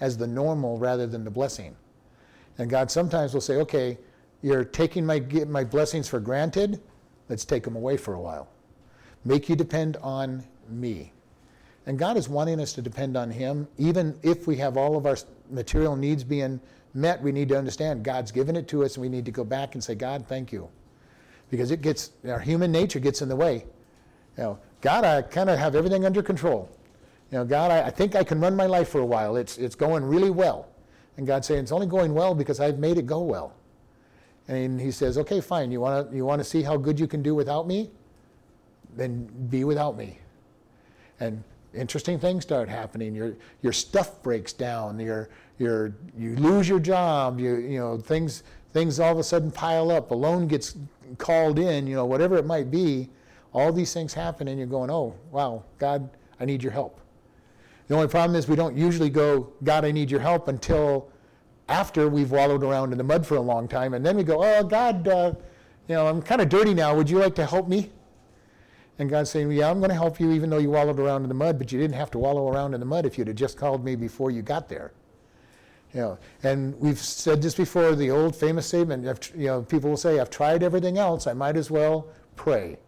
as 0.00 0.16
the 0.16 0.28
normal 0.28 0.78
rather 0.78 1.08
than 1.08 1.24
the 1.24 1.32
blessing. 1.32 1.74
And 2.58 2.70
God 2.70 2.88
sometimes 2.88 3.34
will 3.34 3.40
say, 3.40 3.56
okay, 3.56 3.98
you're 4.42 4.64
taking 4.64 5.04
my, 5.04 5.18
my 5.48 5.64
blessings 5.64 6.08
for 6.08 6.20
granted. 6.20 6.80
Let's 7.28 7.44
take 7.44 7.64
them 7.64 7.74
away 7.74 7.96
for 7.96 8.14
a 8.14 8.20
while. 8.20 8.48
Make 9.24 9.48
you 9.48 9.56
depend 9.56 9.96
on 9.98 10.44
me. 10.68 11.12
And 11.86 11.98
God 11.98 12.16
is 12.16 12.28
wanting 12.28 12.60
us 12.60 12.72
to 12.74 12.82
depend 12.82 13.16
on 13.16 13.30
Him. 13.30 13.66
Even 13.78 14.18
if 14.22 14.46
we 14.46 14.56
have 14.56 14.76
all 14.76 14.96
of 14.96 15.06
our 15.06 15.16
material 15.50 15.96
needs 15.96 16.22
being 16.22 16.60
met, 16.94 17.22
we 17.22 17.32
need 17.32 17.48
to 17.50 17.58
understand 17.58 18.04
God's 18.04 18.32
given 18.32 18.56
it 18.56 18.68
to 18.68 18.84
us, 18.84 18.94
and 18.96 19.02
we 19.02 19.08
need 19.08 19.24
to 19.24 19.30
go 19.30 19.44
back 19.44 19.74
and 19.74 19.82
say, 19.82 19.94
God, 19.94 20.26
thank 20.26 20.52
you. 20.52 20.68
Because 21.50 21.70
it 21.70 21.82
gets, 21.82 22.10
our 22.28 22.38
human 22.38 22.70
nature 22.70 23.00
gets 23.00 23.22
in 23.22 23.28
the 23.28 23.36
way. 23.36 23.64
You 24.36 24.42
know, 24.44 24.58
God, 24.80 25.04
I 25.04 25.22
kind 25.22 25.50
of 25.50 25.58
have 25.58 25.74
everything 25.74 26.04
under 26.04 26.22
control. 26.22 26.70
You 27.30 27.38
know, 27.38 27.44
God, 27.44 27.70
I, 27.70 27.86
I 27.86 27.90
think 27.90 28.14
I 28.14 28.24
can 28.24 28.40
run 28.40 28.56
my 28.56 28.66
life 28.66 28.88
for 28.88 29.00
a 29.00 29.06
while. 29.06 29.36
It's, 29.36 29.58
it's 29.58 29.74
going 29.74 30.04
really 30.04 30.30
well. 30.30 30.68
And 31.16 31.26
God's 31.26 31.46
saying, 31.46 31.62
it's 31.62 31.72
only 31.72 31.86
going 31.86 32.14
well 32.14 32.34
because 32.34 32.60
I've 32.60 32.78
made 32.78 32.98
it 32.98 33.06
go 33.06 33.20
well. 33.20 33.54
And 34.48 34.80
he 34.80 34.90
says, 34.90 35.16
okay, 35.18 35.40
fine. 35.40 35.70
You 35.70 35.80
want 35.80 36.10
to 36.10 36.16
you 36.16 36.24
want 36.24 36.40
to 36.40 36.44
see 36.44 36.62
how 36.62 36.76
good 36.76 36.98
you 36.98 37.06
can 37.06 37.22
do 37.22 37.36
without 37.36 37.68
me? 37.68 37.90
Then 38.96 39.26
be 39.48 39.62
without 39.62 39.96
me. 39.96 40.18
And 41.20 41.44
interesting 41.72 42.18
things 42.18 42.42
start 42.42 42.68
happening. 42.68 43.14
Your 43.14 43.36
your 43.62 43.72
stuff 43.72 44.20
breaks 44.24 44.52
down. 44.52 44.98
Your 44.98 45.28
your 45.60 45.94
you 46.18 46.36
lose 46.36 46.68
your 46.68 46.80
job. 46.80 47.38
You 47.38 47.56
you 47.56 47.78
know 47.78 47.98
things 47.98 48.42
things 48.72 48.98
all 48.98 49.12
of 49.12 49.18
a 49.18 49.22
sudden 49.22 49.50
pile 49.50 49.90
up. 49.90 50.10
A 50.10 50.14
loan 50.14 50.46
gets 50.48 50.76
called 51.18 51.58
in. 51.58 51.86
You 51.86 51.96
know 51.96 52.06
whatever 52.06 52.36
it 52.36 52.46
might 52.46 52.70
be. 52.70 53.08
All 53.52 53.72
these 53.72 53.92
things 53.92 54.14
happen, 54.14 54.48
and 54.48 54.58
you're 54.58 54.66
going, 54.66 54.90
oh 54.90 55.14
wow, 55.30 55.64
God, 55.78 56.08
I 56.38 56.44
need 56.44 56.62
your 56.62 56.72
help. 56.72 57.00
The 57.88 57.96
only 57.96 58.06
problem 58.06 58.36
is 58.36 58.46
we 58.46 58.54
don't 58.54 58.76
usually 58.76 59.10
go, 59.10 59.52
God, 59.64 59.84
I 59.84 59.90
need 59.90 60.10
your 60.10 60.20
help 60.20 60.46
until 60.46 61.10
after 61.68 62.08
we've 62.08 62.30
wallowed 62.30 62.62
around 62.62 62.92
in 62.92 62.98
the 62.98 63.04
mud 63.04 63.26
for 63.26 63.36
a 63.36 63.40
long 63.40 63.66
time, 63.66 63.94
and 63.94 64.06
then 64.06 64.16
we 64.16 64.22
go, 64.22 64.42
oh 64.42 64.62
God, 64.62 65.06
uh, 65.08 65.32
you 65.88 65.96
know, 65.96 66.06
I'm 66.06 66.22
kind 66.22 66.40
of 66.40 66.48
dirty 66.48 66.72
now. 66.72 66.94
Would 66.94 67.10
you 67.10 67.18
like 67.18 67.34
to 67.34 67.46
help 67.46 67.66
me? 67.66 67.90
And 69.00 69.08
God's 69.08 69.30
saying, 69.30 69.50
yeah, 69.50 69.70
I'm 69.70 69.80
going 69.80 69.88
to 69.88 69.94
help 69.94 70.20
you 70.20 70.30
even 70.30 70.50
though 70.50 70.58
you 70.58 70.70
wallowed 70.70 71.00
around 71.00 71.22
in 71.22 71.28
the 71.28 71.34
mud, 71.34 71.58
but 71.58 71.72
you 71.72 71.80
didn't 71.80 71.96
have 71.96 72.10
to 72.12 72.18
wallow 72.18 72.48
around 72.48 72.74
in 72.74 72.80
the 72.80 72.86
mud 72.86 73.06
if 73.06 73.16
you'd 73.16 73.28
have 73.28 73.36
just 73.36 73.56
called 73.56 73.82
me 73.84 73.96
before 73.96 74.30
you 74.30 74.42
got 74.42 74.68
there. 74.68 74.92
You 75.94 76.00
know, 76.00 76.18
and 76.44 76.78
we've 76.78 76.98
said 76.98 77.42
this 77.42 77.54
before, 77.54 77.96
the 77.96 78.10
old 78.10 78.36
famous 78.36 78.66
statement, 78.66 79.32
you 79.36 79.46
know, 79.46 79.62
people 79.62 79.90
will 79.90 79.96
say, 79.96 80.20
I've 80.20 80.30
tried 80.30 80.62
everything 80.62 80.98
else, 80.98 81.26
I 81.26 81.32
might 81.32 81.56
as 81.56 81.70
well 81.70 82.06
pray. 82.36 82.78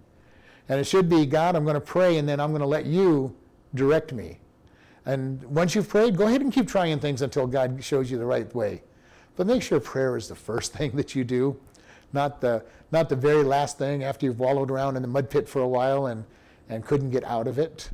And 0.69 0.79
it 0.79 0.85
should 0.85 1.09
be, 1.09 1.27
God, 1.27 1.57
I'm 1.57 1.65
going 1.65 1.75
to 1.75 1.81
pray, 1.81 2.19
and 2.19 2.29
then 2.29 2.39
I'm 2.39 2.51
going 2.51 2.61
to 2.61 2.67
let 2.67 2.87
you 2.87 3.35
direct 3.75 4.13
me. 4.13 4.39
And 5.05 5.43
once 5.45 5.75
you've 5.75 5.89
prayed, 5.89 6.17
go 6.17 6.29
ahead 6.29 6.43
and 6.43 6.53
keep 6.53 6.69
trying 6.69 7.01
things 7.01 7.23
until 7.23 7.47
God 7.49 7.83
shows 7.83 8.11
you 8.11 8.19
the 8.19 8.25
right 8.25 8.53
way. 8.55 8.83
But 9.37 9.47
make 9.47 9.63
sure 9.63 9.81
prayer 9.81 10.17
is 10.17 10.29
the 10.29 10.37
first 10.37 10.73
thing 10.77 10.93
that 10.93 11.15
you 11.15 11.25
do, 11.25 11.59
not 12.13 12.41
the, 12.41 12.65
not 12.93 13.09
the 13.09 13.17
very 13.17 13.43
last 13.43 13.79
thing 13.79 14.05
after 14.05 14.27
you've 14.27 14.39
wallowed 14.39 14.71
around 14.71 14.97
in 14.97 15.03
the 15.03 15.09
mud 15.09 15.29
pit 15.29 15.49
for 15.49 15.61
a 15.61 15.69
while 15.69 16.07
and, 16.07 16.25
and 16.69 16.85
couldn't 16.85 17.11
get 17.11 17.25
out 17.25 17.49
of 17.49 17.59
it. 17.59 17.91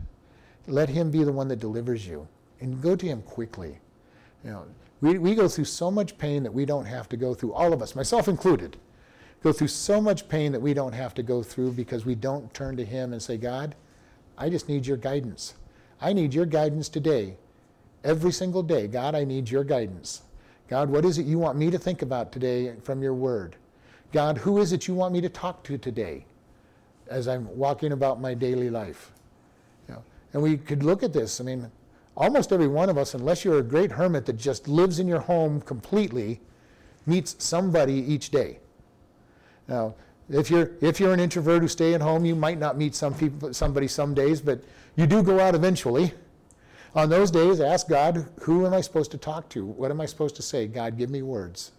Let 0.67 0.91
Him 0.91 1.11
be 1.11 1.25
the 1.25 1.33
one 1.33 1.49
that 1.49 1.61
delivers 1.61 2.07
you. 2.07 2.29
And 2.61 2.83
go 2.83 2.95
to 2.95 3.07
Him 3.07 3.23
quickly. 3.23 3.79
You 4.45 4.51
know, 4.51 4.67
we, 5.01 5.19
we 5.19 5.35
go 5.35 5.49
through 5.49 5.65
so 5.65 5.91
much 5.91 6.19
pain 6.19 6.43
that 6.43 6.53
we 6.53 6.65
don't 6.65 6.87
have 6.87 7.09
to 7.11 7.17
go 7.17 7.35
through, 7.35 7.53
all 7.53 7.73
of 7.73 7.83
us, 7.83 7.95
myself 7.95 8.29
included, 8.29 8.77
go 9.43 9.53
through 9.53 9.69
so 9.69 10.01
much 10.01 10.29
pain 10.29 10.53
that 10.53 10.61
we 10.61 10.75
don't 10.75 10.93
have 10.93 11.15
to 11.15 11.23
go 11.23 11.43
through 11.43 11.73
because 11.73 12.05
we 12.05 12.15
don't 12.15 12.53
turn 12.53 12.77
to 12.77 12.85
Him 12.85 13.13
and 13.13 13.23
say, 13.23 13.37
God, 13.37 13.75
I 14.37 14.51
just 14.51 14.69
need 14.69 14.87
your 14.87 14.97
guidance. 14.97 15.55
I 16.01 16.13
need 16.13 16.35
your 16.35 16.47
guidance 16.47 16.89
today. 16.89 17.37
Every 18.05 18.33
single 18.33 18.63
day, 18.63 18.87
God, 18.87 19.15
I 19.15 19.25
need 19.25 19.51
your 19.51 19.65
guidance. 19.65 20.23
God, 20.69 20.91
what 20.91 21.05
is 21.05 21.19
it 21.19 21.27
you 21.27 21.39
want 21.39 21.59
me 21.59 21.71
to 21.71 21.79
think 21.79 22.03
about 22.03 22.31
today 22.31 22.75
from 22.83 23.03
your 23.03 23.15
word? 23.15 23.57
God, 24.13 24.39
who 24.39 24.59
is 24.59 24.73
it 24.73 24.87
you 24.87 24.95
want 24.95 25.13
me 25.13 25.21
to 25.21 25.29
talk 25.29 25.63
to 25.65 25.79
today 25.79 26.25
as 27.09 27.27
I'm 27.27 27.57
walking 27.57 27.93
about 27.93 28.21
my 28.21 28.35
daily 28.35 28.71
life? 28.71 29.13
You 29.89 29.95
know, 29.95 30.05
and 30.33 30.43
we 30.43 30.57
could 30.57 30.83
look 30.83 31.03
at 31.03 31.13
this. 31.13 31.41
I 31.41 31.45
mean, 31.45 31.71
almost 32.19 32.53
every 32.53 32.67
one 32.67 32.91
of 32.91 32.99
us, 32.99 33.15
unless 33.15 33.45
you're 33.45 33.61
a 33.61 33.63
great 33.63 33.93
hermit 33.93 34.27
that 34.27 34.37
just 34.37 34.69
lives 34.69 34.99
in 34.99 35.07
your 35.07 35.21
home 35.21 35.61
completely, 35.63 36.41
meets 37.07 37.37
somebody 37.39 37.95
each 37.95 38.31
day. 38.31 38.59
Now, 39.69 39.95
if 40.29 40.51
you're 40.51 40.73
if 40.83 41.01
you're 41.01 41.15
an 41.15 41.21
introvert 41.21 41.63
who 41.63 41.69
stay 41.69 41.95
at 41.95 42.03
home, 42.03 42.27
you 42.27 42.35
might 42.35 42.59
not 42.59 42.77
meet 42.77 42.95
some 42.95 43.15
people 43.15 43.55
somebody 43.55 43.89
some 43.89 44.13
days, 44.13 44.43
but 44.43 44.63
you 44.97 45.07
do 45.07 45.23
go 45.23 45.41
out 45.41 45.55
eventually. 45.55 46.13
On 46.95 47.09
those 47.09 47.31
days, 47.31 47.61
ask 47.61 47.89
God, 47.89 48.27
who 48.41 48.67
am 48.67 48.75
I 48.75 48.81
supposed 48.81 49.11
to 49.13 49.19
talk 49.19 49.49
to? 49.51 49.65
What 49.65 49.91
am 49.91 50.01
I 50.01 50.07
supposed 50.07 50.37
to 50.37 50.43
say? 50.43 50.67
God, 50.67 50.99
give 50.99 51.11
me 51.11 51.23
words. 51.23 51.73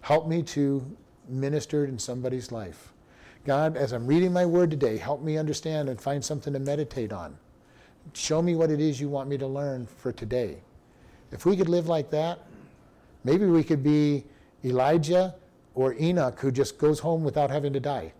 Help 0.00 0.26
me 0.26 0.42
to 0.42 0.84
minister 1.28 1.84
in 1.84 1.98
somebody's 1.98 2.50
life. 2.50 2.92
God, 3.44 3.76
as 3.76 3.92
I'm 3.92 4.06
reading 4.06 4.32
my 4.32 4.44
word 4.44 4.70
today, 4.70 4.96
help 4.96 5.22
me 5.22 5.38
understand 5.38 5.88
and 5.88 6.00
find 6.00 6.24
something 6.24 6.52
to 6.52 6.58
meditate 6.58 7.12
on. 7.12 7.36
Show 8.12 8.42
me 8.42 8.54
what 8.56 8.70
it 8.70 8.80
is 8.80 9.00
you 9.00 9.08
want 9.08 9.28
me 9.28 9.38
to 9.38 9.46
learn 9.46 9.86
for 9.86 10.12
today. 10.12 10.58
If 11.32 11.46
we 11.46 11.56
could 11.56 11.68
live 11.68 11.88
like 11.88 12.10
that, 12.10 12.40
maybe 13.24 13.46
we 13.46 13.62
could 13.62 13.82
be 13.82 14.24
Elijah 14.64 15.34
or 15.74 15.94
Enoch 15.94 16.38
who 16.40 16.50
just 16.50 16.78
goes 16.78 16.98
home 16.98 17.22
without 17.22 17.50
having 17.50 17.72
to 17.72 17.80
die. 17.80 18.12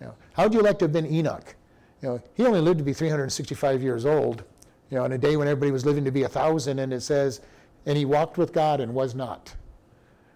You 0.00 0.06
know, 0.06 0.14
how 0.32 0.44
would 0.44 0.54
you 0.54 0.62
like 0.62 0.78
to 0.78 0.86
have 0.86 0.92
been 0.92 1.06
Enoch? 1.06 1.54
You 2.02 2.08
know, 2.08 2.22
he 2.34 2.44
only 2.44 2.60
lived 2.60 2.78
to 2.78 2.84
be 2.84 2.92
365 2.92 3.82
years 3.82 4.06
old, 4.06 4.44
you 4.90 4.98
know, 4.98 5.04
in 5.04 5.12
a 5.12 5.18
day 5.18 5.36
when 5.36 5.48
everybody 5.48 5.70
was 5.70 5.86
living 5.86 6.04
to 6.04 6.10
be 6.10 6.24
a 6.24 6.28
thousand, 6.28 6.78
and 6.78 6.92
it 6.92 7.02
says, 7.02 7.40
and 7.86 7.96
he 7.96 8.04
walked 8.04 8.38
with 8.38 8.52
God 8.52 8.80
and 8.80 8.94
was 8.94 9.14
not. 9.14 9.54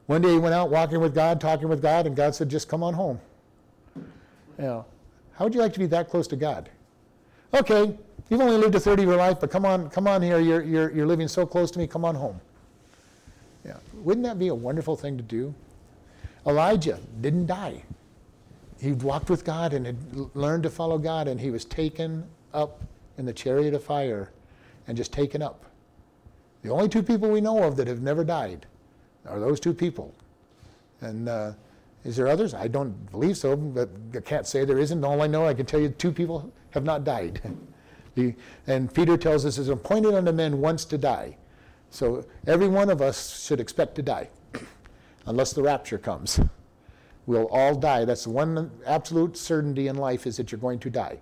One 0.06 0.22
day 0.22 0.30
he 0.30 0.38
went 0.38 0.54
out 0.54 0.70
walking 0.70 1.00
with 1.00 1.14
God, 1.14 1.40
talking 1.40 1.68
with 1.68 1.82
God, 1.82 2.06
and 2.06 2.16
God 2.16 2.34
said, 2.34 2.48
just 2.48 2.68
come 2.68 2.82
on 2.82 2.94
home. 2.94 3.20
You 3.96 4.04
know, 4.64 4.86
how 5.34 5.44
would 5.44 5.54
you 5.54 5.60
like 5.60 5.72
to 5.74 5.78
be 5.78 5.86
that 5.86 6.08
close 6.08 6.26
to 6.28 6.36
God? 6.36 6.70
Okay, 7.54 7.96
you've 8.28 8.40
only 8.40 8.56
lived 8.56 8.74
a 8.74 8.80
third 8.80 8.98
of 8.98 9.06
your 9.06 9.16
life, 9.16 9.40
but 9.40 9.50
come 9.50 9.64
on, 9.64 9.88
come 9.90 10.06
on 10.06 10.22
here. 10.22 10.38
You're, 10.38 10.62
you're, 10.62 10.90
you're 10.92 11.06
living 11.06 11.28
so 11.28 11.46
close 11.46 11.70
to 11.72 11.78
me. 11.78 11.86
Come 11.86 12.04
on 12.04 12.14
home. 12.14 12.40
Yeah. 13.64 13.76
Wouldn't 13.94 14.24
that 14.26 14.38
be 14.38 14.48
a 14.48 14.54
wonderful 14.54 14.96
thing 14.96 15.16
to 15.16 15.22
do? 15.22 15.54
Elijah 16.46 16.98
didn't 17.20 17.46
die 17.46 17.82
he 18.80 18.92
walked 18.92 19.28
with 19.28 19.44
God 19.44 19.72
and 19.72 19.86
had 19.86 19.96
learned 20.34 20.62
to 20.62 20.70
follow 20.70 20.98
God, 20.98 21.28
and 21.28 21.40
he 21.40 21.50
was 21.50 21.64
taken 21.64 22.24
up 22.54 22.80
in 23.16 23.26
the 23.26 23.32
chariot 23.32 23.74
of 23.74 23.82
fire 23.82 24.30
and 24.86 24.96
just 24.96 25.12
taken 25.12 25.42
up. 25.42 25.64
The 26.62 26.70
only 26.70 26.88
two 26.88 27.02
people 27.02 27.28
we 27.28 27.40
know 27.40 27.62
of 27.64 27.76
that 27.76 27.88
have 27.88 28.00
never 28.00 28.24
died 28.24 28.66
are 29.26 29.40
those 29.40 29.60
two 29.60 29.74
people. 29.74 30.14
And 31.00 31.28
uh, 31.28 31.52
is 32.04 32.16
there 32.16 32.28
others? 32.28 32.54
I 32.54 32.68
don't 32.68 33.10
believe 33.10 33.36
so, 33.36 33.56
but 33.56 33.90
I 34.14 34.20
can't 34.20 34.46
say 34.46 34.64
there 34.64 34.78
isn't. 34.78 35.04
All 35.04 35.20
I 35.22 35.26
know, 35.26 35.46
I 35.46 35.54
can 35.54 35.66
tell 35.66 35.80
you 35.80 35.88
two 35.88 36.12
people 36.12 36.52
have 36.70 36.84
not 36.84 37.04
died. 37.04 37.40
the, 38.14 38.34
and 38.66 38.92
Peter 38.92 39.16
tells 39.16 39.44
us 39.44 39.58
it's 39.58 39.68
appointed 39.68 40.14
unto 40.14 40.32
men 40.32 40.60
once 40.60 40.84
to 40.86 40.98
die, 40.98 41.36
So 41.90 42.24
every 42.46 42.68
one 42.68 42.90
of 42.90 43.02
us 43.02 43.44
should 43.44 43.60
expect 43.60 43.94
to 43.96 44.02
die, 44.02 44.30
unless 45.26 45.52
the 45.52 45.62
rapture 45.62 45.98
comes. 45.98 46.40
We'll 47.26 47.48
all 47.48 47.74
die. 47.74 48.06
That's 48.06 48.24
the 48.24 48.30
one 48.30 48.70
absolute 48.86 49.36
certainty 49.36 49.88
in 49.88 49.96
life 49.96 50.26
is 50.26 50.38
that 50.38 50.50
you're 50.50 50.60
going 50.60 50.78
to 50.78 50.90
die. 50.90 51.18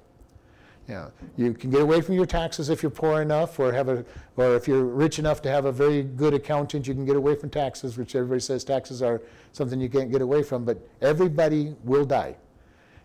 Yeah, 0.88 1.08
you 1.36 1.52
can 1.52 1.70
get 1.70 1.82
away 1.82 2.00
from 2.00 2.14
your 2.14 2.26
taxes 2.26 2.68
if 2.68 2.80
you're 2.80 2.90
poor 2.90 3.20
enough, 3.20 3.58
or 3.58 3.72
have 3.72 3.88
a, 3.88 4.04
or 4.36 4.54
if 4.54 4.68
you're 4.68 4.84
rich 4.84 5.18
enough 5.18 5.42
to 5.42 5.50
have 5.50 5.64
a 5.64 5.72
very 5.72 6.04
good 6.04 6.32
accountant, 6.32 6.86
you 6.86 6.94
can 6.94 7.04
get 7.04 7.16
away 7.16 7.34
from 7.34 7.50
taxes, 7.50 7.98
which 7.98 8.14
everybody 8.14 8.40
says 8.40 8.62
taxes 8.62 9.02
are 9.02 9.20
something 9.52 9.80
you 9.80 9.88
can't 9.88 10.12
get 10.12 10.22
away 10.22 10.44
from. 10.44 10.64
But 10.64 10.78
everybody 11.02 11.74
will 11.82 12.04
die. 12.04 12.36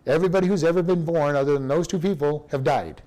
Everybody 0.05 0.47
who's 0.47 0.63
ever 0.63 0.83
been 0.83 1.03
born, 1.03 1.35
other 1.35 1.53
than 1.53 1.67
those 1.67 1.87
two 1.87 1.99
people, 1.99 2.47
have 2.51 2.63
died. 2.63 3.01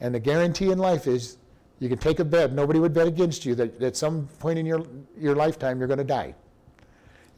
And 0.00 0.14
the 0.14 0.20
guarantee 0.20 0.70
in 0.70 0.78
life 0.78 1.08
is, 1.08 1.38
you 1.80 1.88
can 1.88 1.98
take 1.98 2.20
a 2.20 2.24
bet. 2.24 2.52
Nobody 2.52 2.78
would 2.78 2.94
bet 2.94 3.08
against 3.08 3.44
you 3.44 3.54
that 3.56 3.82
at 3.82 3.96
some 3.96 4.28
point 4.38 4.58
in 4.58 4.64
your 4.64 4.86
your 5.18 5.34
lifetime 5.34 5.78
you're 5.78 5.88
going 5.88 5.98
to 5.98 6.04
die. 6.04 6.34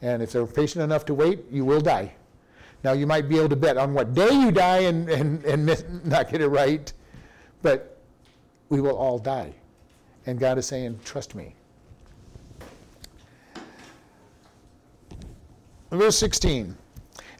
And 0.01 0.21
if 0.21 0.31
they're 0.31 0.45
patient 0.45 0.83
enough 0.83 1.05
to 1.05 1.13
wait, 1.13 1.43
you 1.51 1.65
will 1.65 1.81
die. 1.81 2.13
Now, 2.83 2.93
you 2.93 3.05
might 3.05 3.27
be 3.27 3.37
able 3.37 3.49
to 3.49 3.55
bet 3.55 3.77
on 3.77 3.93
what 3.93 4.13
day 4.13 4.31
you 4.31 4.51
die 4.51 4.79
and, 4.79 5.09
and, 5.09 5.43
and 5.43 5.65
miss, 5.65 5.83
not 6.05 6.31
get 6.31 6.41
it 6.41 6.47
right, 6.47 6.91
but 7.61 8.01
we 8.69 8.79
will 8.79 8.95
all 8.95 9.19
die. 9.19 9.53
And 10.25 10.39
God 10.39 10.57
is 10.57 10.65
saying, 10.65 10.99
trust 11.03 11.35
me. 11.35 11.55
Verse 15.91 16.17
16. 16.17 16.77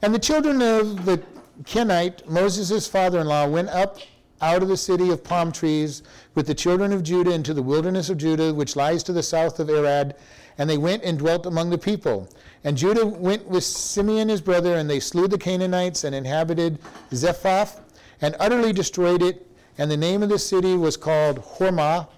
And 0.02 0.14
the 0.14 0.18
children 0.18 0.60
of 0.60 1.04
the 1.04 1.22
Kenite, 1.64 2.28
Moses' 2.28 2.86
father 2.88 3.20
in 3.20 3.26
law, 3.26 3.46
went 3.46 3.68
up 3.68 3.98
out 4.42 4.62
of 4.62 4.68
the 4.68 4.76
city 4.76 5.10
of 5.10 5.22
palm 5.22 5.52
trees 5.52 6.02
with 6.34 6.46
the 6.46 6.54
children 6.54 6.92
of 6.92 7.02
Judah 7.02 7.32
into 7.32 7.52
the 7.52 7.62
wilderness 7.62 8.08
of 8.08 8.16
Judah, 8.16 8.52
which 8.52 8.76
lies 8.76 9.02
to 9.04 9.12
the 9.12 9.22
south 9.22 9.60
of 9.60 9.68
Arad, 9.68 10.16
and 10.58 10.68
they 10.68 10.78
went 10.78 11.02
and 11.02 11.18
dwelt 11.18 11.46
among 11.46 11.70
the 11.70 11.78
people. 11.78 12.28
And 12.64 12.76
Judah 12.76 13.06
went 13.06 13.46
with 13.48 13.64
Simeon 13.64 14.28
his 14.28 14.40
brother, 14.40 14.74
and 14.76 14.88
they 14.88 15.00
slew 15.00 15.28
the 15.28 15.38
Canaanites 15.38 16.04
and 16.04 16.14
inhabited 16.14 16.78
Zephath, 17.14 17.80
and 18.20 18.36
utterly 18.38 18.72
destroyed 18.72 19.22
it. 19.22 19.46
And 19.78 19.90
the 19.90 19.96
name 19.96 20.22
of 20.22 20.28
the 20.28 20.38
city 20.38 20.76
was 20.76 20.96
called 20.96 21.38
Hormah. 21.38 22.08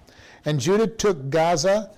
And 0.43 0.59
Judah 0.59 0.87
took 0.87 1.29
Gaza 1.29 1.91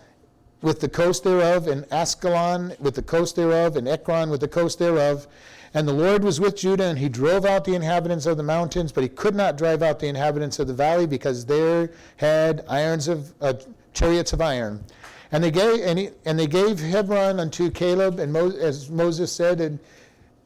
with 0.61 0.79
the 0.79 0.89
coast 0.89 1.23
thereof, 1.23 1.67
and 1.67 1.85
Ascalon 1.91 2.75
with 2.79 2.95
the 2.95 3.01
coast 3.01 3.35
thereof, 3.35 3.75
and 3.75 3.87
Ekron 3.87 4.29
with 4.29 4.41
the 4.41 4.47
coast 4.47 4.77
thereof. 4.77 5.27
And 5.73 5.87
the 5.87 5.93
Lord 5.93 6.23
was 6.23 6.39
with 6.39 6.55
Judah, 6.55 6.85
and 6.85 6.99
he 6.99 7.09
drove 7.09 7.45
out 7.45 7.65
the 7.65 7.75
inhabitants 7.75 8.25
of 8.25 8.37
the 8.37 8.43
mountains, 8.43 8.91
but 8.91 9.03
he 9.03 9.09
could 9.09 9.35
not 9.35 9.57
drive 9.57 9.81
out 9.81 9.99
the 9.99 10.07
inhabitants 10.07 10.59
of 10.59 10.67
the 10.67 10.73
valley, 10.73 11.07
because 11.07 11.45
there 11.45 11.89
had 12.17 12.63
irons 12.69 13.07
of 13.07 13.33
uh, 13.41 13.53
chariots 13.93 14.33
of 14.33 14.41
iron. 14.41 14.83
And 15.31 15.43
they 15.43 15.51
gave, 15.51 15.81
and, 15.81 15.99
he, 15.99 16.09
and 16.25 16.37
they 16.37 16.47
gave 16.47 16.79
Hebron 16.79 17.39
unto 17.39 17.69
Caleb, 17.71 18.19
and 18.19 18.31
Mo, 18.31 18.51
as 18.51 18.89
Moses 18.89 19.31
said, 19.31 19.59
and, 19.59 19.79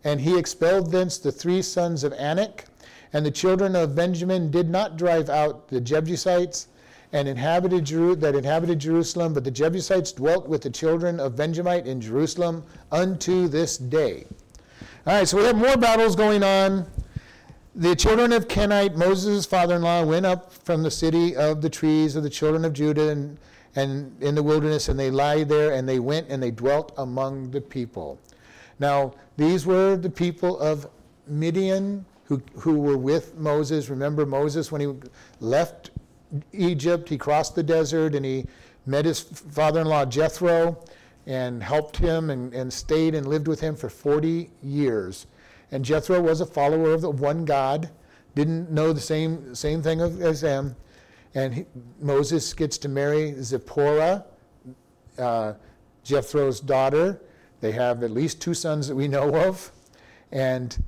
and 0.04 0.22
he 0.22 0.38
expelled 0.38 0.92
thence 0.92 1.18
the 1.18 1.32
three 1.32 1.62
sons 1.62 2.04
of 2.04 2.14
Anak. 2.14 2.66
And 3.12 3.26
the 3.26 3.32
children 3.32 3.76
of 3.76 3.96
Benjamin 3.96 4.52
did 4.52 4.70
not 4.70 4.98
drive 4.98 5.30
out 5.30 5.68
the 5.68 5.82
Jebusites 5.82 6.68
and 7.12 7.28
inhabited 7.28 7.86
Jeru- 7.86 8.16
that 8.18 8.36
inhabited 8.36 8.80
Jerusalem, 8.80 9.34
but 9.34 9.44
the 9.44 9.52
Jebusites 9.52 10.12
dwelt 10.12 10.48
with 10.48 10.62
the 10.62 10.70
children 10.70 11.20
of 11.20 11.36
Benjamite 11.36 11.88
in 11.88 12.00
Jerusalem 12.00 12.64
unto 12.92 13.48
this 13.48 13.78
day. 13.78 14.26
All 15.08 15.16
right, 15.16 15.28
so 15.28 15.38
we 15.38 15.44
have 15.44 15.58
more 15.58 15.76
battles 15.76 16.16
going 16.16 16.44
on. 16.44 16.86
The 17.76 17.96
children 17.96 18.32
of 18.32 18.48
Kenite, 18.48 18.96
Moses' 18.96 19.46
father 19.46 19.76
in 19.76 19.82
law, 19.82 20.04
went 20.04 20.26
up 20.26 20.54
from 20.54 20.84
the 20.84 20.92
city 20.92 21.36
of 21.36 21.62
the 21.62 21.70
trees 21.70 22.16
of 22.16 22.24
the 22.24 22.30
children 22.30 22.64
of 22.64 22.74
Judah 22.74 23.10
and 23.10 23.38
and 23.76 24.16
in 24.22 24.36
the 24.36 24.44
wilderness, 24.44 24.90
and 24.90 25.00
they 25.00 25.12
lie 25.12 25.44
there, 25.44 25.74
and 25.74 25.88
they 25.88 26.00
went 26.00 26.28
and 26.30 26.42
they 26.42 26.52
dwelt 26.52 26.92
among 26.98 27.52
the 27.52 27.62
people. 27.62 28.20
Now, 28.80 29.14
these 29.38 29.66
were 29.66 29.96
the 29.96 30.10
people 30.10 30.60
of 30.60 30.88
Midian 31.28 32.06
who, 32.26 32.42
who 32.60 32.80
were 32.80 32.98
with 32.98 33.36
Moses. 33.38 33.90
Remember 33.90 34.26
Moses 34.26 34.72
when 34.72 34.82
he 34.82 34.94
left 35.40 35.92
Egypt, 36.54 37.10
he 37.10 37.18
crossed 37.18 37.56
the 37.56 37.64
desert 37.64 38.16
and 38.16 38.26
he 38.26 38.46
met 38.86 39.06
his 39.06 39.20
father 39.20 39.82
in 39.82 39.88
law 39.88 40.06
Jethro 40.06 40.84
and 41.26 41.62
helped 41.62 41.98
him 41.98 42.30
and, 42.30 42.54
and 42.54 42.72
stayed 42.72 43.16
and 43.16 43.28
lived 43.28 43.48
with 43.48 43.60
him 43.60 43.76
for 43.76 43.90
40 43.90 44.50
years. 44.64 45.28
And 45.72 45.84
Jethro 45.84 46.22
was 46.22 46.42
a 46.42 46.46
follower 46.46 46.92
of 46.94 47.02
the 47.02 47.10
one 47.10 47.46
God, 47.46 47.90
didn't 48.36 48.72
know 48.72 48.94
the 48.94 49.02
same, 49.02 49.54
same 49.54 49.82
thing 49.82 50.02
as 50.02 50.42
them. 50.42 50.76
And 51.36 51.54
he, 51.54 51.66
Moses 52.00 52.54
gets 52.54 52.78
to 52.80 52.90
marry 52.90 53.36
Zipporah, 53.42 54.26
uh, 55.18 55.54
Jethro's 56.04 56.60
daughter. 56.60 57.22
They 57.62 57.72
have 57.72 58.04
at 58.04 58.12
least 58.12 58.42
two 58.42 58.54
sons 58.54 58.88
that 58.88 58.96
we 58.96 59.08
know 59.08 59.36
of. 59.36 59.72
And 60.32 60.82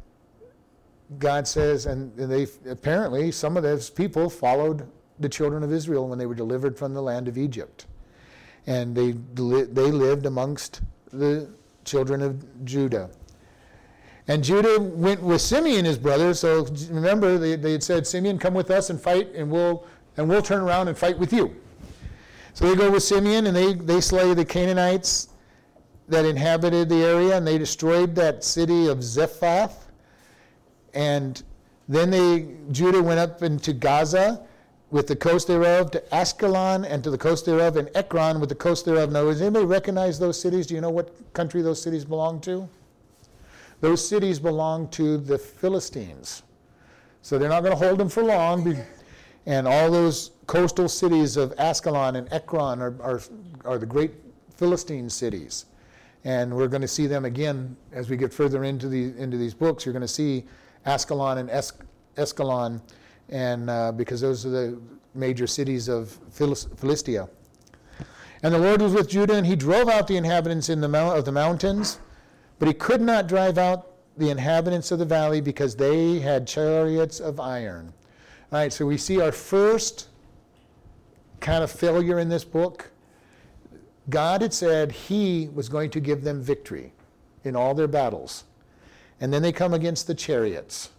God 1.20 1.48
says, 1.48 1.86
and 1.86 2.16
they 2.16 2.48
apparently, 2.70 3.32
some 3.32 3.58
of 3.58 3.64
those 3.64 3.90
people 3.90 4.30
followed 4.30 4.88
the 5.20 5.30
children 5.30 5.64
of 5.64 5.72
Israel 5.72 6.08
when 6.08 6.18
they 6.18 6.26
were 6.26 6.36
delivered 6.36 6.78
from 6.78 6.94
the 6.94 7.02
land 7.02 7.28
of 7.28 7.38
Egypt. 7.38 7.86
And 8.68 8.96
they, 8.96 9.12
they 9.12 9.92
lived 9.92 10.26
amongst 10.26 10.82
the 11.12 11.50
children 11.84 12.22
of 12.22 12.66
Judah. 12.66 13.10
And 14.28 14.44
Judah 14.44 14.80
went 14.80 15.22
with 15.22 15.42
Simeon, 15.42 15.86
his 15.86 15.98
brother. 15.98 16.34
So 16.34 16.68
remember, 16.90 17.38
they, 17.38 17.56
they 17.56 17.74
had 17.74 17.84
said, 17.84 18.08
Simeon, 18.08 18.38
come 18.38 18.54
with 18.54 18.72
us 18.72 18.90
and 18.90 19.02
fight, 19.02 19.34
and 19.36 19.52
we'll 19.52 19.86
and 20.22 20.30
we'll 20.30 20.42
turn 20.42 20.62
around 20.62 20.88
and 20.88 20.98
fight 20.98 21.18
with 21.18 21.34
you. 21.34 21.56
So 22.54 22.70
they 22.70 22.76
go 22.76 22.92
with 22.92 23.04
Simeon 23.04 23.48
and 23.48 23.56
they, 23.56 23.74
they 23.74 24.00
slay 24.00 24.34
the 24.34 24.46
Canaanites 24.46 25.30
that 26.08 26.26
inhabited 26.26 26.90
the 26.90 27.04
area 27.04 27.36
and 27.36 27.48
they 27.48 27.58
destroyed 27.58 28.14
that 28.16 28.44
city 28.44 28.88
of 28.88 29.04
Zephath. 29.04 29.90
And 30.94 31.42
then 31.90 32.12
they 32.12 32.56
Judah 32.72 33.02
went 33.02 33.20
up 33.20 33.42
into 33.42 33.74
Gaza 33.74 34.46
with 34.92 35.08
the 35.08 35.16
coast 35.16 35.48
thereof 35.48 35.90
to 35.92 36.00
Askelon 36.12 36.86
and 36.88 37.04
to 37.04 37.10
the 37.10 37.18
coast 37.18 37.46
thereof 37.46 37.78
and 37.78 37.90
Ekron 37.96 38.40
with 38.40 38.50
the 38.50 38.56
coast 38.56 38.86
thereof. 38.86 39.12
Now, 39.12 39.24
does 39.24 39.42
anybody 39.42 39.66
recognize 39.66 40.20
those 40.20 40.40
cities? 40.40 40.68
Do 40.68 40.76
you 40.76 40.82
know 40.82 40.90
what 40.90 41.34
country 41.34 41.62
those 41.62 41.82
cities 41.82 42.06
belong 42.06 42.42
to? 42.42 42.70
Those 43.80 44.08
cities 44.08 44.38
belong 44.38 44.90
to 44.90 45.18
the 45.18 45.38
Philistines. 45.38 46.44
So 47.22 47.40
they're 47.40 47.50
not 47.50 47.62
going 47.62 47.78
to 47.78 47.84
hold 47.84 48.00
them 48.00 48.10
for 48.10 48.22
long 48.22 48.64
and 49.46 49.68
all 49.68 49.90
those 49.90 50.32
coastal 50.48 50.88
cities 50.88 51.38
of 51.38 51.54
Ascalon 51.58 52.16
and 52.16 52.32
Ekron 52.32 52.82
are, 52.82 52.96
are, 53.02 53.22
are 53.66 53.78
the 53.78 53.86
great 53.86 54.12
Philistine 54.56 55.10
cities. 55.10 55.66
And 56.24 56.56
we're 56.56 56.68
going 56.68 56.82
to 56.82 56.88
see 56.88 57.08
them 57.08 57.26
again 57.26 57.76
as 57.92 58.10
we 58.10 58.18
get 58.18 58.32
further 58.32 58.64
into, 58.64 58.88
the, 58.88 59.18
into 59.18 59.38
these 59.38 59.54
books. 59.54 59.86
You're 59.86 59.94
going 59.94 60.02
to 60.02 60.08
see 60.08 60.46
Ascalon 60.86 61.40
and 61.40 61.50
es- 61.50 61.74
Escalon, 62.16 62.82
and, 63.30 63.70
uh, 63.70 63.92
because 63.92 64.22
those 64.22 64.46
are 64.46 64.50
the 64.50 64.80
major 65.16 65.48
cities 65.48 65.88
of 65.88 66.12
Philistia. 66.32 67.28
And 68.44 68.54
the 68.54 68.60
Lord 68.60 68.82
was 68.82 68.94
with 68.94 69.10
Judah, 69.10 69.36
and 69.36 69.46
he 69.46 69.56
drove 69.56 69.88
out 69.88 70.08
the 70.08 70.18
inhabitants 70.18 70.70
in 70.70 70.82
the 70.82 70.90
of 70.98 71.26
the 71.26 71.32
mountains, 71.32 72.00
but 72.60 72.68
he 72.68 72.74
could 72.74 73.02
not 73.02 73.28
drive 73.28 73.58
out 73.58 73.88
the 74.18 74.30
inhabitants 74.30 74.92
of 74.92 75.00
the 75.00 75.06
valley 75.06 75.42
because 75.42 75.76
they 75.76 76.20
had 76.20 76.48
chariots 76.48 77.20
of 77.20 77.40
iron. 77.40 77.94
All 78.52 78.60
right, 78.60 78.74
so 78.74 78.86
we 78.86 78.98
see 78.98 79.22
our 79.22 79.32
first 79.32 80.10
kind 81.40 81.64
of 81.64 81.72
failure 81.72 82.20
in 82.20 82.28
this 82.28 82.44
book. 82.44 82.92
God 84.10 84.42
had 84.42 84.54
said 84.54 84.92
he 84.92 85.50
was 85.54 85.70
going 85.70 85.90
to 85.92 86.02
give 86.02 86.22
them 86.22 86.42
victory 86.42 86.92
in 87.46 87.56
all 87.56 87.74
their 87.74 87.88
battles. 87.88 88.44
And 89.22 89.32
then 89.32 89.42
they 89.42 89.54
come 89.54 89.74
against 89.74 90.06
the 90.06 90.14
chariots. 90.14 90.90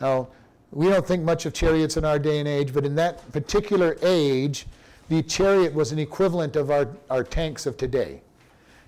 Now, 0.00 0.26
we 0.72 0.88
don't 0.88 1.06
think 1.06 1.22
much 1.22 1.46
of 1.46 1.54
chariots 1.54 1.96
in 1.96 2.04
our 2.04 2.18
day 2.18 2.40
and 2.40 2.48
age, 2.48 2.74
but 2.74 2.84
in 2.84 2.96
that 2.96 3.30
particular 3.30 3.96
age, 4.02 4.66
the 5.08 5.22
chariot 5.22 5.72
was 5.72 5.92
an 5.92 6.00
equivalent 6.00 6.56
of 6.56 6.72
our, 6.72 6.88
our 7.10 7.22
tanks 7.22 7.64
of 7.64 7.76
today. 7.76 8.22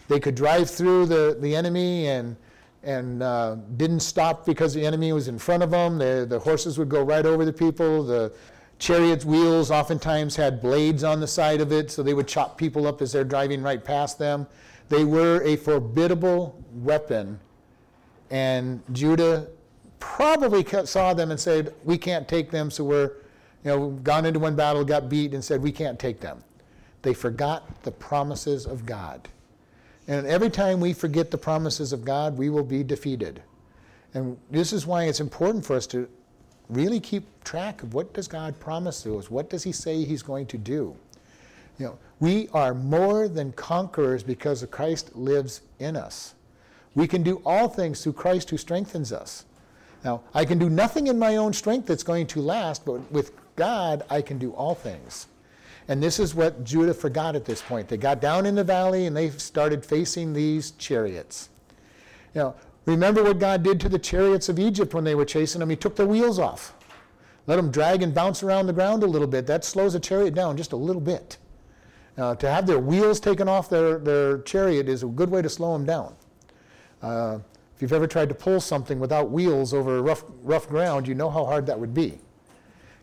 They 0.09 0.19
could 0.19 0.35
drive 0.35 0.69
through 0.69 1.07
the, 1.07 1.39
the 1.41 1.55
enemy 1.55 2.09
and 2.09 2.35
and 2.83 3.23
uh, 3.23 3.57
didn't 3.77 4.01
stop 4.01 4.47
because 4.47 4.73
the 4.73 4.85
enemy 4.85 5.13
was 5.13 5.29
in 5.29 5.39
front 5.39 5.63
of 5.63 5.71
them. 5.71 5.99
The, 5.99 6.27
the 6.29 6.39
horses 6.39 6.79
would 6.79 6.89
go 6.89 7.03
right 7.03 7.27
over 7.27 7.45
the 7.45 7.53
people. 7.53 8.03
The 8.03 8.33
chariot's 8.79 9.25
wheels 9.25 9.71
oftentimes 9.71 10.37
had 10.37 10.61
blades 10.61 11.05
on 11.05 11.21
the 11.21 11.27
side 11.27 11.61
of 11.61 11.73
it, 11.73 11.91
so 11.91 12.03
they 12.03 12.15
would 12.15 12.27
chop 12.27 12.57
people 12.57 12.87
up 12.87 13.03
as 13.03 13.13
they're 13.13 13.25
driving 13.25 13.63
right 13.63 13.85
past 13.85 14.19
them. 14.19 14.47
They 14.89 15.05
were 15.05 15.43
a 15.45 15.57
formidable 15.57 16.63
weapon, 16.73 17.39
and 18.31 18.83
Judah 18.93 19.49
probably 20.01 20.65
saw 20.87 21.15
them 21.15 21.31
and 21.31 21.39
said, 21.39 21.75
"We 21.85 21.99
can't 21.99 22.27
take 22.27 22.51
them," 22.51 22.71
so 22.71 22.85
we're, 22.85 23.13
you 23.63 23.71
know, 23.71 23.91
gone 24.03 24.25
into 24.27 24.41
one 24.41 24.57
battle, 24.57 24.85
got 24.85 25.09
beat, 25.09 25.35
and 25.35 25.45
said, 25.45 25.63
"We 25.63 25.71
can't 25.71 25.99
take 25.99 26.21
them." 26.21 26.43
They 27.03 27.15
forgot 27.15 27.83
the 27.83 27.93
promises 27.93 28.67
of 28.67 28.85
God. 28.85 29.29
And 30.11 30.27
every 30.27 30.51
time 30.51 30.81
we 30.81 30.93
forget 30.93 31.31
the 31.31 31.39
promises 31.39 31.93
of 31.93 32.05
God, 32.05 32.37
we 32.37 32.51
will 32.51 32.65
be 32.65 32.83
defeated. 32.83 33.41
And 34.13 34.37
this 34.51 34.73
is 34.73 34.85
why 34.85 35.05
it's 35.05 35.21
important 35.21 35.65
for 35.65 35.77
us 35.77 35.87
to 35.87 36.09
really 36.69 36.99
keep 36.99 37.23
track 37.45 37.85
of 37.85 37.95
what 37.95 38.13
does 38.13 38.27
God 38.27 38.59
promise 38.59 39.05
to 39.05 39.17
us? 39.21 39.31
What 39.31 39.49
does 39.49 39.63
he 39.63 39.71
say 39.71 40.05
he's 40.05 40.25
going 40.25 40.47
to 40.47 40.59
do? 40.59 40.97
You 41.79 41.87
know, 41.87 41.99
we 42.19 42.49
are 42.53 42.75
more 42.75 43.29
than 43.29 43.53
conquerors 43.53 44.25
because 44.25 44.67
Christ 44.69 45.15
lives 45.15 45.61
in 45.79 45.95
us. 45.95 46.35
We 46.97 47.07
can 47.07 47.23
do 47.23 47.41
all 47.47 47.69
things 47.69 48.03
through 48.03 48.15
Christ 48.15 48.51
who 48.51 48.57
strengthens 48.57 49.13
us. 49.13 49.45
Now, 50.05 50.23
I 50.35 50.45
can 50.45 50.59
do 50.59 50.69
nothing 50.69 51.07
in 51.07 51.21
my 51.21 51.37
own 51.37 51.53
strength 51.53 51.87
that's 51.87 52.03
going 52.03 52.27
to 52.29 52.41
last, 52.41 52.85
but 52.85 53.13
with 53.13 53.31
God, 53.55 54.03
I 54.11 54.23
can 54.23 54.39
do 54.39 54.51
all 54.55 54.75
things. 54.75 55.29
And 55.89 56.03
this 56.03 56.21
is 56.21 56.35
what 56.35 56.63
Judah 56.65 56.95
forgot 56.95 57.35
at 57.35 57.45
this 57.45 57.63
point. 57.63 57.89
They 57.89 57.97
got 57.97 58.21
down 58.21 58.47
in 58.47 58.55
the 58.55 58.65
valley 58.65 59.07
and 59.07 59.17
they 59.17 59.31
started 59.31 59.85
facing 59.85 60.33
these 60.33 60.73
chariots. 60.73 61.49
Now, 62.35 62.55
remember 62.87 63.23
what 63.23 63.39
God 63.39 63.63
did 63.63 63.81
to 63.81 63.89
the 63.89 63.99
chariots 63.99 64.49
of 64.49 64.59
Egypt 64.59 64.95
when 64.95 65.05
they 65.05 65.15
were 65.15 65.25
chasing 65.25 65.59
them? 65.59 65.71
He 65.71 65.77
took 65.77 65.97
their 65.97 66.07
wheels 66.07 66.39
off. 66.39 66.75
Let 67.47 67.57
them 67.57 67.71
drag 67.71 68.03
and 68.03 68.15
bounce 68.15 68.43
around 68.43 68.67
the 68.67 68.73
ground 68.73 69.03
a 69.03 69.07
little 69.07 69.27
bit. 69.27 69.47
That 69.47 69.65
slows 69.65 69.95
a 69.95 70.01
chariot 70.01 70.35
down 70.35 70.57
just 70.57 70.73
a 70.73 70.77
little 70.77 71.01
bit. 71.01 71.39
Uh, 72.17 72.35
to 72.37 72.51
have 72.51 72.67
their 72.67 72.79
wheels 72.79 73.19
taken 73.19 73.49
off 73.49 73.69
their, 73.71 73.99
their 73.99 74.39
chariot 74.43 74.89
is 74.89 75.03
a 75.03 75.07
good 75.07 75.31
way 75.31 75.43
to 75.43 75.49
slow 75.49 75.73
them 75.73 75.87
down. 75.87 76.15
Uh, 77.03 77.39
if 77.75 77.83
you've 77.83 77.93
ever 77.93 78.07
tried 78.07 78.29
to 78.29 78.35
pull 78.35 78.61
something 78.61 79.01
without 79.01 79.31
wheels 79.31 79.73
over 79.73 80.03
rough, 80.03 80.23
rough 80.43 80.69
ground, 80.69 81.09
you 81.09 81.15
know 81.15 81.31
how 81.31 81.47
hard 81.47 81.67
that 81.67 81.81
would 81.81 81.95
be. 81.95 82.19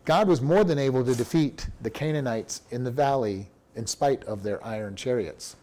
God 0.08 0.26
was 0.26 0.40
more 0.40 0.64
than 0.64 0.78
able 0.78 1.04
to 1.04 1.14
defeat 1.14 1.68
the 1.82 1.90
Canaanites 1.90 2.62
in 2.70 2.82
the 2.82 2.90
valley 2.90 3.50
in 3.76 3.86
spite 3.86 4.24
of 4.24 4.42
their 4.42 4.64
iron 4.64 4.96
chariots. 4.96 5.54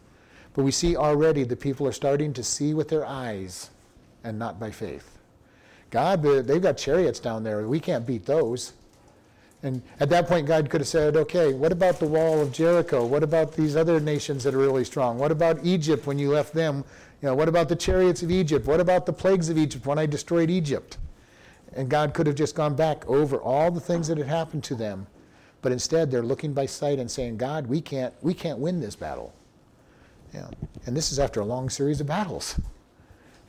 But 0.54 0.62
we 0.62 0.70
see 0.70 0.96
already 0.96 1.42
the 1.42 1.56
people 1.56 1.84
are 1.88 1.92
starting 1.92 2.32
to 2.34 2.44
see 2.44 2.72
with 2.72 2.88
their 2.88 3.04
eyes 3.04 3.70
and 4.22 4.38
not 4.38 4.60
by 4.60 4.70
faith. 4.70 5.18
God, 5.90 6.22
they've 6.22 6.62
got 6.62 6.76
chariots 6.76 7.18
down 7.18 7.42
there. 7.42 7.66
We 7.66 7.80
can't 7.80 8.06
beat 8.06 8.24
those. 8.24 8.74
And 9.64 9.82
at 9.98 10.10
that 10.10 10.28
point, 10.28 10.46
God 10.46 10.70
could 10.70 10.80
have 10.80 10.86
said, 10.86 11.16
okay, 11.16 11.52
what 11.52 11.72
about 11.72 11.98
the 11.98 12.06
wall 12.06 12.40
of 12.40 12.52
Jericho? 12.52 13.04
What 13.04 13.24
about 13.24 13.50
these 13.50 13.74
other 13.74 13.98
nations 13.98 14.44
that 14.44 14.54
are 14.54 14.58
really 14.58 14.84
strong? 14.84 15.18
What 15.18 15.32
about 15.32 15.58
Egypt 15.64 16.06
when 16.06 16.20
you 16.20 16.30
left 16.30 16.54
them? 16.54 16.84
You 17.20 17.30
know, 17.30 17.34
what 17.34 17.48
about 17.48 17.68
the 17.68 17.74
chariots 17.74 18.22
of 18.22 18.30
Egypt? 18.30 18.64
What 18.64 18.78
about 18.78 19.06
the 19.06 19.12
plagues 19.12 19.48
of 19.48 19.58
Egypt 19.58 19.86
when 19.86 19.98
I 19.98 20.06
destroyed 20.06 20.50
Egypt? 20.50 20.98
And 21.76 21.88
God 21.88 22.14
could 22.14 22.26
have 22.26 22.36
just 22.36 22.54
gone 22.54 22.74
back 22.74 23.06
over 23.06 23.36
all 23.36 23.70
the 23.70 23.80
things 23.80 24.08
that 24.08 24.18
had 24.18 24.26
happened 24.26 24.64
to 24.64 24.74
them. 24.74 25.06
But 25.62 25.72
instead, 25.72 26.10
they're 26.10 26.22
looking 26.22 26.52
by 26.52 26.66
sight 26.66 26.98
and 26.98 27.10
saying, 27.10 27.36
God, 27.36 27.66
we 27.66 27.80
can't, 27.80 28.14
we 28.22 28.34
can't 28.34 28.58
win 28.58 28.80
this 28.80 28.96
battle. 28.96 29.34
Yeah. 30.32 30.48
And 30.86 30.96
this 30.96 31.12
is 31.12 31.18
after 31.18 31.40
a 31.40 31.44
long 31.44 31.68
series 31.68 32.00
of 32.00 32.06
battles. 32.06 32.58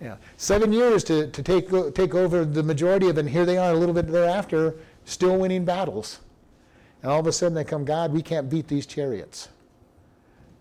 Yeah. 0.01 0.17
Seven 0.37 0.71
years 0.71 1.03
to, 1.05 1.27
to 1.27 1.43
take, 1.43 1.69
take 1.95 2.13
over 2.13 2.45
the 2.45 2.63
majority 2.63 3.09
of 3.09 3.17
it, 3.17 3.21
and 3.21 3.29
here 3.29 3.45
they 3.45 3.57
are 3.57 3.71
a 3.71 3.75
little 3.75 3.95
bit 3.95 4.07
thereafter, 4.07 4.75
still 5.05 5.37
winning 5.37 5.65
battles. 5.65 6.19
And 7.01 7.11
all 7.11 7.19
of 7.19 7.27
a 7.27 7.31
sudden 7.31 7.55
they 7.55 7.63
come, 7.63 7.85
God, 7.85 8.11
we 8.11 8.21
can't 8.21 8.49
beat 8.49 8.67
these 8.67 8.85
chariots. 8.85 9.49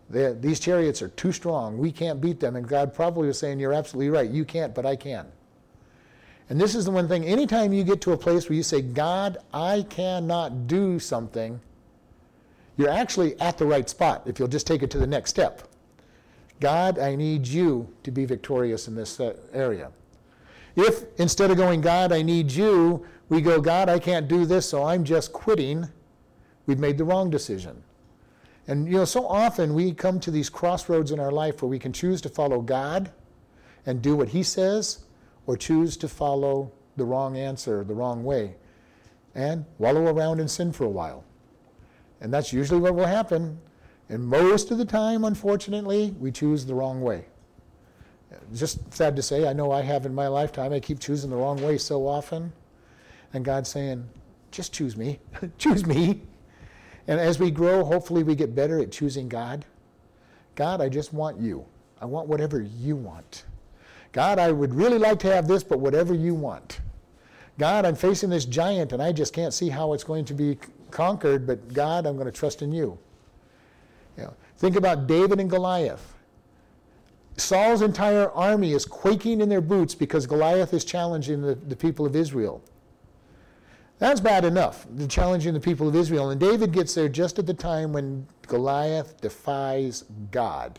They, 0.09 0.33
these 0.35 0.61
chariots 0.61 1.03
are 1.03 1.09
too 1.09 1.33
strong. 1.33 1.79
We 1.79 1.91
can't 1.91 2.21
beat 2.21 2.41
them. 2.41 2.57
And 2.57 2.67
God 2.67 2.95
probably 2.95 3.27
was 3.27 3.39
saying, 3.39 3.59
You're 3.59 3.73
absolutely 3.73 4.11
right. 4.11 4.31
You 4.31 4.45
can't, 4.45 4.75
but 4.75 4.87
I 4.87 4.95
can. 4.97 5.27
And 6.49 6.61
this 6.61 6.75
is 6.75 6.85
the 6.85 6.91
one 6.91 7.09
thing 7.09 7.25
anytime 7.25 7.73
you 7.73 7.83
get 7.83 8.01
to 8.03 8.13
a 8.13 8.17
place 8.17 8.49
where 8.49 8.57
you 8.57 8.63
say, 8.63 8.81
God, 8.81 9.39
I 9.53 9.85
cannot 9.89 10.67
do 10.67 10.99
something, 10.99 11.61
you're 12.77 12.91
actually 12.91 13.39
at 13.41 13.59
the 13.59 13.67
right 13.67 13.89
spot 13.89 14.23
if 14.27 14.39
you'll 14.39 14.49
just 14.49 14.67
take 14.67 14.83
it 14.83 14.91
to 14.91 14.99
the 14.99 15.07
next 15.07 15.31
step. 15.31 15.63
God, 16.61 16.99
I 16.99 17.17
need 17.17 17.47
you 17.47 17.93
to 18.03 18.11
be 18.11 18.25
victorious 18.25 18.89
in 18.89 18.95
this 18.95 19.19
uh, 19.19 19.37
area. 19.53 19.91
If 20.77 21.05
instead 21.19 21.51
of 21.51 21.57
going, 21.57 21.81
God, 21.81 22.13
I 22.13 22.23
need 22.23 22.51
you, 22.51 23.05
we 23.29 23.41
go, 23.41 23.61
God, 23.61 23.89
I 23.89 23.99
can't 23.99 24.29
do 24.29 24.45
this, 24.45 24.69
so 24.69 24.85
I'm 24.85 25.05
just 25.05 25.33
quitting, 25.33 25.89
we've 26.67 26.79
made 26.79 26.99
the 26.99 27.05
wrong 27.05 27.31
decision. 27.31 27.83
And 28.69 28.87
you 28.87 28.99
know, 28.99 29.05
so 29.05 29.27
often 29.27 29.75
we 29.75 29.93
come 29.93 30.21
to 30.21 30.31
these 30.31 30.51
crossroads 30.51 31.13
in 31.13 31.21
our 31.21 31.33
life 31.33 31.63
where 31.63 31.69
we 31.69 31.79
can 31.79 31.93
choose 31.93 32.21
to 32.23 32.29
follow 32.29 32.61
God 32.61 33.11
and 33.85 34.03
do 34.03 34.17
what 34.17 34.29
He 34.29 34.43
says, 34.43 35.05
or 35.47 35.57
choose 35.57 35.97
to 35.99 36.09
follow 36.09 36.73
the 36.97 37.05
wrong 37.05 37.37
answer, 37.37 37.85
the 37.85 37.95
wrong 37.95 38.25
way, 38.25 38.57
and 39.35 39.65
wallow 39.79 40.13
around 40.13 40.41
in 40.41 40.49
sin 40.49 40.73
for 40.73 40.85
a 40.85 40.89
while. 40.89 41.25
And 42.21 42.33
that's 42.33 42.53
usually 42.53 42.81
what 42.81 42.95
will 42.95 43.07
happen. 43.07 43.59
And 44.09 44.27
most 44.27 44.71
of 44.71 44.79
the 44.79 44.85
time, 44.85 45.25
unfortunately, 45.25 46.15
we 46.19 46.33
choose 46.33 46.65
the 46.65 46.75
wrong 46.75 47.01
way. 47.01 47.27
Just 48.55 48.93
sad 48.93 49.17
to 49.17 49.23
say, 49.23 49.49
I 49.49 49.53
know 49.53 49.71
I 49.73 49.83
have 49.83 50.07
in 50.07 50.15
my 50.15 50.27
lifetime. 50.27 50.73
I 50.73 50.81
keep 50.81 51.01
choosing 51.01 51.31
the 51.31 51.37
wrong 51.37 51.63
way 51.63 51.79
so 51.79 52.07
often. 52.07 52.53
And 53.33 53.45
God's 53.45 53.69
saying, 53.69 54.09
just 54.51 54.73
choose 54.73 54.97
me. 54.97 55.21
choose 55.59 55.85
me. 55.85 56.23
And 57.09 57.21
as 57.21 57.39
we 57.39 57.51
grow, 57.51 57.85
hopefully 57.85 58.23
we 58.23 58.35
get 58.35 58.55
better 58.55 58.81
at 58.81 58.91
choosing 58.91 59.29
God. 59.29 59.65
God, 60.55 60.81
I 60.81 60.89
just 60.89 61.13
want 61.13 61.39
you. 61.39 61.65
I 62.01 62.07
want 62.07 62.29
whatever 62.29 62.61
you 62.61 62.97
want. 62.97 63.45
God, 64.17 64.39
I 64.39 64.51
would 64.51 64.73
really 64.73 64.97
like 64.97 65.19
to 65.19 65.27
have 65.35 65.47
this, 65.47 65.63
but 65.63 65.79
whatever 65.79 66.15
you 66.15 66.35
want. 66.35 66.81
God, 67.59 67.85
I'm 67.85 67.95
facing 67.95 68.31
this 68.31 68.47
giant 68.47 68.95
and 68.95 69.03
I 69.03 69.13
just 69.13 69.35
can't 69.35 69.53
see 69.53 69.69
how 69.69 69.93
it's 69.93 70.05
going 70.05 70.25
to 70.25 70.33
be 70.33 70.57
conquered, 70.91 71.47
but 71.47 71.75
God, 71.75 72.07
I'm 72.07 72.15
going 72.15 72.25
to 72.25 72.33
trust 72.33 72.63
in 72.63 72.73
you. 72.73 72.97
you 74.17 74.23
know, 74.23 74.35
think 74.57 74.77
about 74.77 75.07
David 75.07 75.39
and 75.39 75.51
Goliath. 75.51 76.15
Saul's 77.37 77.83
entire 77.83 78.31
army 78.31 78.73
is 78.73 78.87
quaking 78.87 79.43
in 79.43 79.51
their 79.51 79.61
boots 79.61 79.95
because 79.95 80.27
Goliath 80.27 80.73
is 80.73 80.83
challenging 80.83 81.43
the, 81.43 81.55
the 81.55 81.77
people 81.77 82.07
of 82.07 82.17
Israel. 82.17 82.65
That's 83.99 84.21
bad 84.21 84.47
enough, 84.47 84.87
the 84.95 85.07
challenging 85.07 85.53
the 85.53 85.61
people 85.61 85.89
of 85.89 85.95
Israel. 85.95 86.31
And 86.31 86.41
David 86.41 86.73
gets 86.73 86.95
there 86.95 87.11
just 87.11 87.39
at 87.39 87.45
the 87.45 87.53
time 87.53 87.93
when 87.93 88.27
Goliath 88.47 89.21
defies 89.21 90.05
God. 90.31 90.79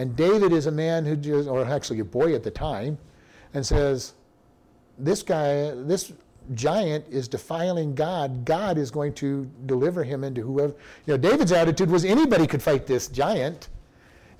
And 0.00 0.16
David 0.16 0.54
is 0.54 0.64
a 0.64 0.70
man 0.70 1.04
who 1.04 1.14
just, 1.14 1.46
or 1.46 1.62
actually 1.62 2.00
a 2.00 2.04
boy 2.04 2.34
at 2.34 2.42
the 2.42 2.50
time, 2.50 2.96
and 3.52 3.66
says, 3.66 4.14
This 4.96 5.22
guy, 5.22 5.72
this 5.74 6.14
giant 6.54 7.04
is 7.10 7.28
defiling 7.28 7.94
God. 7.94 8.46
God 8.46 8.78
is 8.78 8.90
going 8.90 9.12
to 9.16 9.46
deliver 9.66 10.02
him 10.02 10.24
into 10.24 10.40
whoever. 10.40 10.72
You 11.04 11.12
know, 11.12 11.16
David's 11.18 11.52
attitude 11.52 11.90
was 11.90 12.06
anybody 12.06 12.46
could 12.46 12.62
fight 12.62 12.86
this 12.86 13.08
giant. 13.08 13.68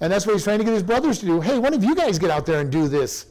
And 0.01 0.11
that's 0.11 0.25
what 0.25 0.33
he's 0.33 0.45
trying 0.45 0.61
to 0.61 0.65
get 0.65 0.73
his 0.73 0.83
brothers 0.83 1.19
to 1.19 1.27
do. 1.27 1.43
Hey, 1.43 1.59
one 1.59 1.75
of 1.75 1.85
you 1.85 1.95
guys 1.95 2.19
get 2.19 2.31
out 2.31 2.47
there 2.47 2.61
and 2.61 2.73
do 2.73 2.89
this 2.89 3.27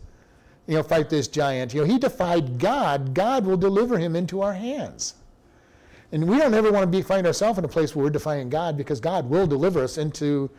you 0.68 0.76
know, 0.76 0.84
fight 0.84 1.10
this 1.10 1.28
giant. 1.28 1.74
You 1.74 1.82
know, 1.82 1.88
he 1.88 1.98
defied 1.98 2.60
God. 2.60 3.16
God 3.16 3.44
will 3.44 3.58
deliver 3.58 3.98
him 3.98 4.16
into 4.16 4.44
our 4.44 4.54
hands. 4.54 5.16
And 6.12 6.30
we 6.30 6.38
don't 6.38 6.54
ever 6.54 6.72
want 6.72 6.84
to 6.84 6.88
be, 6.96 7.02
find 7.02 7.26
ourselves 7.26 7.58
in 7.58 7.66
a 7.66 7.68
place 7.68 7.96
where 7.96 8.04
we're 8.04 8.12
defying 8.12 8.50
God 8.50 8.78
because 8.78 9.00
God 9.00 9.28
will 9.28 9.48
deliver 9.48 9.84
us 9.84 9.98
into 9.98 10.52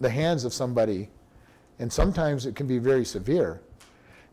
the 0.00 0.10
hands 0.10 0.44
of 0.44 0.52
somebody. 0.52 1.08
And 1.78 1.92
sometimes 1.92 2.46
it 2.46 2.54
can 2.54 2.66
be 2.66 2.78
very 2.78 3.04
severe. 3.04 3.60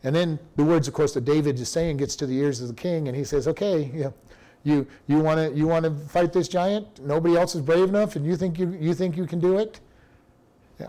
And 0.04 0.14
then 0.14 0.38
the 0.56 0.64
words, 0.64 0.86
of 0.86 0.94
course, 0.94 1.14
that 1.14 1.24
David 1.24 1.58
is 1.58 1.68
saying 1.68 1.96
gets 1.96 2.14
to 2.16 2.26
the 2.26 2.36
ears 2.38 2.60
of 2.60 2.68
the 2.68 2.74
king, 2.74 3.08
and 3.08 3.16
he 3.16 3.24
says, 3.24 3.48
"Okay, 3.48 3.90
you, 3.92 4.14
you, 4.62 4.86
you 5.06 5.18
want 5.18 5.38
to, 5.38 5.56
you 5.58 5.66
want 5.66 5.84
to 5.84 5.90
fight 6.08 6.32
this 6.32 6.46
giant? 6.46 7.00
Nobody 7.04 7.36
else 7.36 7.54
is 7.54 7.62
brave 7.62 7.88
enough, 7.88 8.14
and 8.16 8.24
you 8.24 8.36
think 8.36 8.58
you, 8.58 8.76
you 8.80 8.94
think 8.94 9.16
you 9.16 9.26
can 9.26 9.40
do 9.40 9.58
it?" 9.58 9.80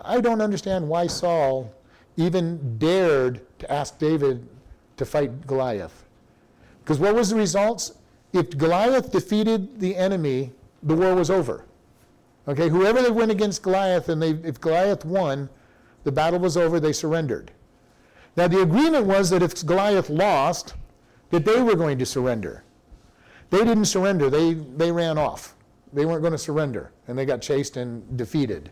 I 0.04 0.22
don't 0.22 0.42
understand 0.42 0.88
why 0.88 1.08
Saul 1.08 1.74
even 2.18 2.78
dared 2.78 3.42
to 3.60 3.72
ask 3.72 3.98
David 3.98 4.48
to 4.98 5.06
fight 5.06 5.48
Goliath. 5.48 6.06
Because 6.84 7.00
what 7.00 7.16
was 7.16 7.30
the 7.30 7.36
results? 7.36 7.94
If 8.34 8.58
Goliath 8.58 9.12
defeated 9.12 9.80
the 9.80 9.96
enemy, 9.96 10.52
the 10.84 10.96
war 10.96 11.16
was 11.16 11.32
over. 11.32 11.66
Okay, 12.50 12.68
whoever 12.68 13.00
they 13.04 13.12
went 13.12 13.30
against 13.30 13.62
Goliath, 13.62 14.10
and 14.10 14.20
they, 14.20 14.32
if 14.32 14.60
Goliath 14.60 15.06
won, 15.06 15.50
the 16.04 16.12
battle 16.12 16.40
was 16.40 16.58
over, 16.58 16.80
they 16.80 16.94
surrendered. 16.94 17.52
Now, 18.36 18.48
the 18.48 18.64
agreement 18.64 19.06
was 19.06 19.30
that 19.30 19.44
if 19.44 19.64
Goliath 19.64 20.10
lost, 20.10 20.74
that 21.30 21.46
they 21.46 21.62
were 21.62 21.76
going 21.76 22.00
to 22.00 22.08
surrender. 22.08 22.64
They 23.52 23.60
didn't 23.60 23.86
surrender, 23.86 24.32
they, 24.32 24.54
they 24.56 24.92
ran 24.92 25.20
off. 25.20 25.56
They 25.94 26.06
weren't 26.06 26.22
going 26.22 26.32
to 26.32 26.40
surrender, 26.40 26.92
and 27.08 27.16
they 27.16 27.26
got 27.26 27.40
chased 27.44 27.78
and 27.78 28.18
defeated. 28.18 28.72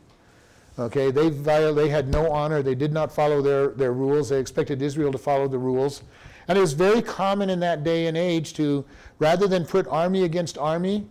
Okay, 0.79 1.11
they, 1.11 1.29
they 1.29 1.89
had 1.89 2.07
no 2.07 2.31
honor. 2.31 2.63
They 2.63 2.75
did 2.75 2.93
not 2.93 3.11
follow 3.11 3.41
their, 3.43 3.69
their 3.69 3.93
rules. 3.93 4.29
They 4.29 4.39
expected 4.39 4.81
Israel 4.81 5.11
to 5.11 5.17
follow 5.19 5.47
the 5.47 5.57
rules. 5.57 6.01
And 6.47 6.57
it 6.57 6.61
was 6.61 6.73
very 6.73 7.01
common 7.01 7.51
in 7.51 7.59
that 7.59 7.83
day 7.83 8.07
and 8.07 8.17
age 8.17 8.53
to, 8.53 8.85
rather 9.19 9.47
than 9.47 9.65
put 9.65 9.87
army 9.87 10.23
against 10.23 10.57
army, 10.57 11.07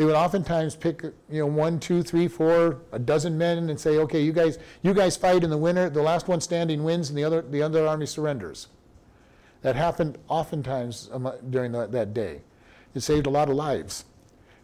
they 0.00 0.06
would 0.06 0.14
oftentimes 0.14 0.76
pick, 0.76 1.02
you 1.02 1.40
know, 1.40 1.46
one, 1.46 1.78
two, 1.78 2.02
three, 2.02 2.26
four, 2.26 2.80
a 2.90 2.98
dozen 2.98 3.36
men 3.36 3.68
and 3.68 3.78
say, 3.78 3.98
okay, 3.98 4.22
you 4.22 4.32
guys, 4.32 4.58
you 4.80 4.94
guys 4.94 5.14
fight 5.14 5.44
in 5.44 5.50
the 5.50 5.58
winter. 5.58 5.90
The 5.90 6.00
last 6.00 6.26
one 6.26 6.40
standing 6.40 6.84
wins, 6.84 7.10
and 7.10 7.18
the 7.18 7.24
other, 7.24 7.42
the 7.42 7.60
other 7.60 7.86
army 7.86 8.06
surrenders. 8.06 8.68
That 9.60 9.76
happened 9.76 10.16
oftentimes 10.26 11.10
during 11.50 11.72
the, 11.72 11.86
that 11.88 12.14
day. 12.14 12.40
It 12.94 13.00
saved 13.00 13.26
a 13.26 13.28
lot 13.28 13.50
of 13.50 13.56
lives. 13.56 14.06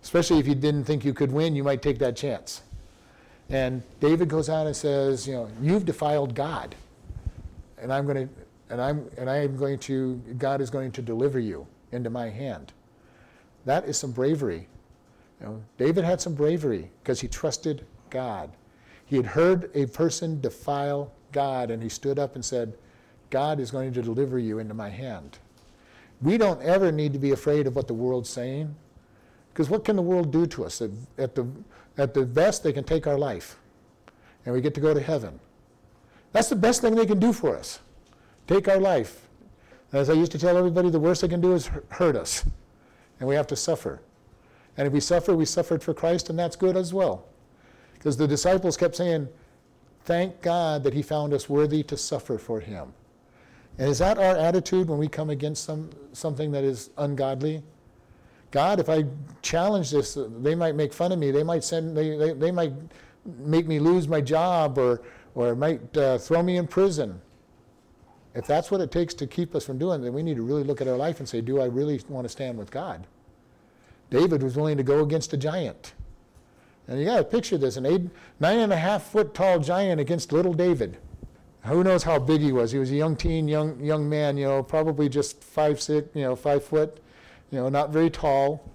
Especially 0.02 0.38
if 0.38 0.46
you 0.48 0.54
didn't 0.54 0.84
think 0.84 1.04
you 1.04 1.12
could 1.12 1.30
win, 1.30 1.54
you 1.54 1.62
might 1.62 1.82
take 1.82 1.98
that 1.98 2.16
chance. 2.16 2.62
And 3.50 3.82
David 4.00 4.30
goes 4.30 4.48
out 4.48 4.66
and 4.66 4.74
says, 4.74 5.28
you 5.28 5.34
know, 5.34 5.50
you've 5.60 5.84
defiled 5.84 6.34
God. 6.34 6.74
And 7.76 7.92
I'm 7.92 8.06
going 8.06 8.26
to 8.26 8.34
and 8.70 8.80
I'm 8.80 9.10
and 9.18 9.28
I 9.28 9.36
am 9.44 9.58
going 9.58 9.80
to 9.80 10.14
God 10.38 10.62
is 10.62 10.70
going 10.70 10.92
to 10.92 11.02
deliver 11.02 11.38
you 11.38 11.66
into 11.92 12.08
my 12.08 12.30
hand. 12.30 12.72
That 13.66 13.84
is 13.84 13.98
some 13.98 14.12
bravery. 14.12 14.68
You 15.40 15.46
know, 15.46 15.62
David 15.78 16.04
had 16.04 16.20
some 16.20 16.34
bravery 16.34 16.90
because 17.02 17.20
he 17.20 17.28
trusted 17.28 17.84
God. 18.10 18.50
He 19.04 19.16
had 19.16 19.26
heard 19.26 19.70
a 19.74 19.86
person 19.86 20.40
defile 20.40 21.12
God, 21.32 21.70
and 21.70 21.82
he 21.82 21.88
stood 21.88 22.18
up 22.18 22.34
and 22.34 22.44
said, 22.44 22.76
God 23.30 23.60
is 23.60 23.70
going 23.70 23.92
to 23.92 24.02
deliver 24.02 24.38
you 24.38 24.58
into 24.58 24.74
my 24.74 24.88
hand. 24.88 25.38
We 26.22 26.38
don't 26.38 26.62
ever 26.62 26.90
need 26.90 27.12
to 27.12 27.18
be 27.18 27.32
afraid 27.32 27.66
of 27.66 27.76
what 27.76 27.88
the 27.88 27.94
world's 27.94 28.30
saying, 28.30 28.74
because 29.52 29.68
what 29.68 29.84
can 29.84 29.96
the 29.96 30.02
world 30.02 30.32
do 30.32 30.46
to 30.46 30.64
us? 30.64 30.80
At, 31.18 31.34
the, 31.34 31.46
at 31.98 32.14
the 32.14 32.24
best, 32.24 32.62
they 32.62 32.72
can 32.72 32.84
take 32.84 33.06
our 33.06 33.18
life, 33.18 33.56
and 34.44 34.54
we 34.54 34.60
get 34.60 34.74
to 34.74 34.80
go 34.80 34.94
to 34.94 35.00
heaven. 35.00 35.38
That's 36.32 36.48
the 36.48 36.56
best 36.56 36.80
thing 36.80 36.94
they 36.94 37.06
can 37.06 37.18
do 37.18 37.32
for 37.32 37.56
us 37.56 37.80
take 38.46 38.68
our 38.68 38.78
life. 38.78 39.26
As 39.92 40.10
I 40.10 40.12
used 40.12 40.32
to 40.32 40.38
tell 40.38 40.56
everybody, 40.56 40.90
the 40.90 41.00
worst 41.00 41.22
they 41.22 41.28
can 41.28 41.40
do 41.40 41.54
is 41.54 41.70
hurt 41.88 42.16
us, 42.16 42.44
and 43.18 43.28
we 43.28 43.34
have 43.34 43.46
to 43.48 43.56
suffer. 43.56 44.00
And 44.76 44.86
if 44.86 44.92
we 44.92 45.00
suffer, 45.00 45.34
we 45.34 45.44
suffered 45.44 45.82
for 45.82 45.94
Christ, 45.94 46.28
and 46.30 46.38
that's 46.38 46.56
good 46.56 46.76
as 46.76 46.92
well. 46.92 47.26
Because 47.94 48.16
the 48.16 48.28
disciples 48.28 48.76
kept 48.76 48.96
saying, 48.96 49.28
Thank 50.04 50.40
God 50.40 50.84
that 50.84 50.94
He 50.94 51.02
found 51.02 51.32
us 51.32 51.48
worthy 51.48 51.82
to 51.84 51.96
suffer 51.96 52.38
for 52.38 52.60
Him. 52.60 52.92
And 53.78 53.88
is 53.88 53.98
that 53.98 54.18
our 54.18 54.36
attitude 54.36 54.88
when 54.88 54.98
we 54.98 55.08
come 55.08 55.30
against 55.30 55.64
some, 55.64 55.90
something 56.12 56.52
that 56.52 56.62
is 56.62 56.90
ungodly? 56.96 57.62
God, 58.52 58.78
if 58.78 58.88
I 58.88 59.04
challenge 59.42 59.90
this, 59.90 60.16
they 60.38 60.54
might 60.54 60.76
make 60.76 60.92
fun 60.92 61.12
of 61.12 61.18
me. 61.18 61.30
They 61.30 61.42
might 61.42 61.64
send, 61.64 61.96
they, 61.96 62.16
they, 62.16 62.32
they 62.32 62.50
might 62.50 62.72
make 63.38 63.66
me 63.66 63.78
lose 63.80 64.06
my 64.06 64.20
job 64.20 64.78
or, 64.78 65.02
or 65.34 65.54
might 65.54 65.96
uh, 65.96 66.18
throw 66.18 66.42
me 66.42 66.56
in 66.56 66.66
prison. 66.66 67.20
If 68.34 68.46
that's 68.46 68.70
what 68.70 68.80
it 68.80 68.90
takes 68.90 69.14
to 69.14 69.26
keep 69.26 69.54
us 69.54 69.64
from 69.64 69.78
doing 69.78 70.02
then 70.02 70.12
we 70.12 70.22
need 70.22 70.36
to 70.36 70.42
really 70.42 70.62
look 70.62 70.80
at 70.80 70.88
our 70.88 70.96
life 70.96 71.18
and 71.18 71.28
say, 71.28 71.40
do 71.40 71.60
I 71.60 71.64
really 71.64 72.00
want 72.08 72.24
to 72.24 72.28
stand 72.28 72.56
with 72.56 72.70
God? 72.70 73.06
David 74.10 74.42
was 74.42 74.56
willing 74.56 74.76
to 74.76 74.82
go 74.82 75.02
against 75.02 75.32
a 75.32 75.36
giant. 75.36 75.94
And 76.88 76.98
you 76.98 77.04
got 77.04 77.16
to 77.16 77.24
picture 77.24 77.58
this 77.58 77.76
an 77.76 77.86
eight, 77.86 78.02
nine 78.38 78.60
and 78.60 78.72
a 78.72 78.76
half 78.76 79.04
foot 79.04 79.34
tall 79.34 79.58
giant 79.58 80.00
against 80.00 80.32
little 80.32 80.54
David. 80.54 80.98
Who 81.64 81.82
knows 81.82 82.04
how 82.04 82.20
big 82.20 82.40
he 82.40 82.52
was? 82.52 82.70
He 82.70 82.78
was 82.78 82.92
a 82.92 82.94
young 82.94 83.16
teen, 83.16 83.48
young, 83.48 83.82
young 83.84 84.08
man, 84.08 84.36
you 84.36 84.44
know, 84.44 84.62
probably 84.62 85.08
just 85.08 85.42
five, 85.42 85.80
six, 85.80 86.08
you 86.14 86.22
know, 86.22 86.36
five 86.36 86.64
foot, 86.64 87.00
you 87.50 87.58
know, 87.58 87.68
not 87.68 87.90
very 87.90 88.08
tall, 88.08 88.70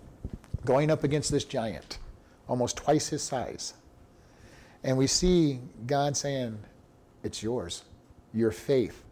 going 0.65 0.91
up 0.91 1.05
against 1.05 1.31
this 1.31 1.45
giant, 1.45 1.99
almost 2.49 2.75
twice 2.75 3.07
his 3.07 3.23
size. 3.23 3.75
And 4.83 4.97
we 4.97 5.07
see 5.07 5.59
God 5.85 6.17
saying, 6.17 6.59
It's 7.23 7.41
yours. 7.41 7.83
Your 8.33 8.51
faith. 8.51 9.03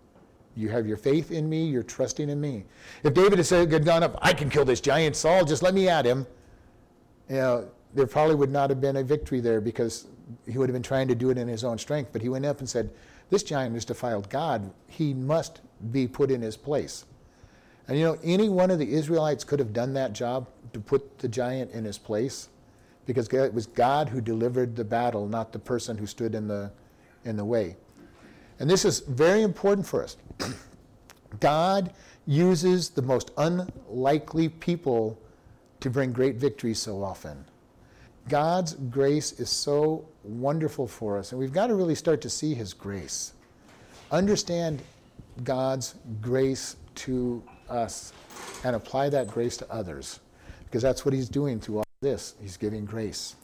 You 0.56 0.70
have 0.70 0.88
your 0.88 0.98
faith 0.98 1.32
in 1.32 1.50
me, 1.50 1.66
you're 1.66 1.84
trusting 1.84 2.30
in 2.30 2.42
me. 2.42 2.66
If 3.04 3.14
David 3.14 3.38
had 3.38 3.46
said, 3.46 3.86
gone 3.86 4.04
up, 4.04 4.18
I 4.22 4.34
can 4.34 4.50
kill 4.50 4.66
this 4.66 4.82
giant 4.82 5.16
Saul, 5.16 5.46
just 5.46 5.64
let 5.64 5.74
me 5.74 5.88
at 5.88 6.06
him, 6.06 6.26
you 7.30 7.36
know, 7.36 7.70
there 7.94 8.08
probably 8.08 8.36
would 8.36 8.52
not 8.52 8.70
have 8.70 8.82
been 8.82 8.98
a 8.98 9.04
victory 9.04 9.40
there 9.40 9.62
because 9.62 10.08
he 10.48 10.58
would 10.58 10.70
have 10.70 10.74
been 10.74 10.84
trying 10.84 11.08
to 11.08 11.16
do 11.16 11.30
it 11.30 11.38
in 11.38 11.48
his 11.48 11.64
own 11.64 11.78
strength. 11.78 12.12
But 12.12 12.22
he 12.22 12.30
went 12.30 12.46
up 12.46 12.60
and 12.60 12.70
said, 12.70 12.90
This 13.30 13.44
giant 13.44 13.74
has 13.74 13.86
defiled 13.86 14.30
God. 14.30 14.72
He 14.88 15.14
must 15.14 15.62
be 15.92 16.08
put 16.08 16.30
in 16.30 16.42
his 16.42 16.58
place. 16.58 17.06
And 17.88 17.98
you 17.98 18.06
know, 18.06 18.18
any 18.24 18.50
one 18.50 18.70
of 18.70 18.78
the 18.78 18.92
Israelites 18.92 19.44
could 19.44 19.60
have 19.60 19.74
done 19.74 19.94
that 19.94 20.14
job 20.14 20.48
to 20.74 20.80
put 20.80 21.18
the 21.18 21.28
giant 21.28 21.72
in 21.72 21.84
his 21.84 21.98
place 21.98 22.50
because 23.08 23.28
it 23.30 23.54
was 23.54 23.66
God 23.66 24.10
who 24.10 24.22
delivered 24.22 24.76
the 24.76 24.84
battle, 24.84 25.28
not 25.28 25.52
the 25.52 25.58
person 25.58 25.98
who 25.98 26.06
stood 26.06 26.36
in 26.36 26.48
the, 26.48 26.72
in 27.26 27.36
the 27.36 27.46
way. 27.46 27.76
And 28.60 28.70
this 28.70 28.86
is 28.86 29.00
very 29.00 29.42
important 29.42 29.88
for 29.88 30.04
us. 30.04 30.18
God 31.40 31.94
uses 32.26 32.90
the 32.90 33.02
most 33.02 33.32
unlikely 33.38 34.50
people 34.50 35.18
to 35.80 35.90
bring 35.90 36.12
great 36.12 36.36
victories 36.36 36.80
so 36.80 37.04
often. 37.04 37.46
God's 38.28 38.74
grace 38.74 39.32
is 39.40 39.50
so 39.50 40.06
wonderful 40.24 40.88
for 40.88 41.18
us, 41.18 41.32
and 41.32 41.40
we've 41.40 41.54
got 41.54 41.68
to 41.68 41.76
really 41.76 41.96
start 41.96 42.22
to 42.22 42.30
see 42.30 42.54
His 42.54 42.74
grace. 42.74 43.34
Understand 44.12 44.82
God's 45.44 45.96
grace 46.22 46.76
to 46.96 47.42
us 47.70 48.14
and 48.64 48.76
apply 48.76 49.10
that 49.10 49.28
grace 49.28 49.58
to 49.58 49.72
others, 49.72 50.20
because 50.66 50.84
that's 50.84 51.06
what 51.06 51.14
He's 51.14 51.30
doing 51.30 51.60
through 51.60 51.78
all 51.78 51.86
this. 52.02 52.36
He's 52.42 52.58
giving 52.58 52.86
grace. 52.86 53.36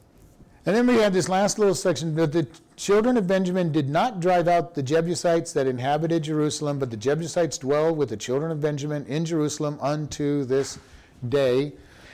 And 0.65 0.75
then 0.75 0.85
we 0.87 0.95
have 0.95 1.13
this 1.13 1.29
last 1.29 1.57
little 1.57 1.75
section 1.75 2.15
that 2.15 2.31
the 2.31 2.47
children 2.75 3.17
of 3.17 3.27
Benjamin 3.27 3.71
did 3.71 3.89
not 3.89 4.19
drive 4.19 4.47
out 4.47 4.75
the 4.75 4.83
Jebusites 4.83 5.53
that 5.53 5.67
inhabited 5.67 6.23
Jerusalem, 6.23 6.79
but 6.79 6.91
the 6.91 6.97
Jebusites 6.97 7.57
dwell 7.57 7.93
with 7.93 8.09
the 8.09 8.17
children 8.17 8.51
of 8.51 8.61
Benjamin 8.61 9.05
in 9.05 9.25
Jerusalem 9.25 9.77
unto 9.81 10.43
this 10.45 10.77
day. 11.27 11.73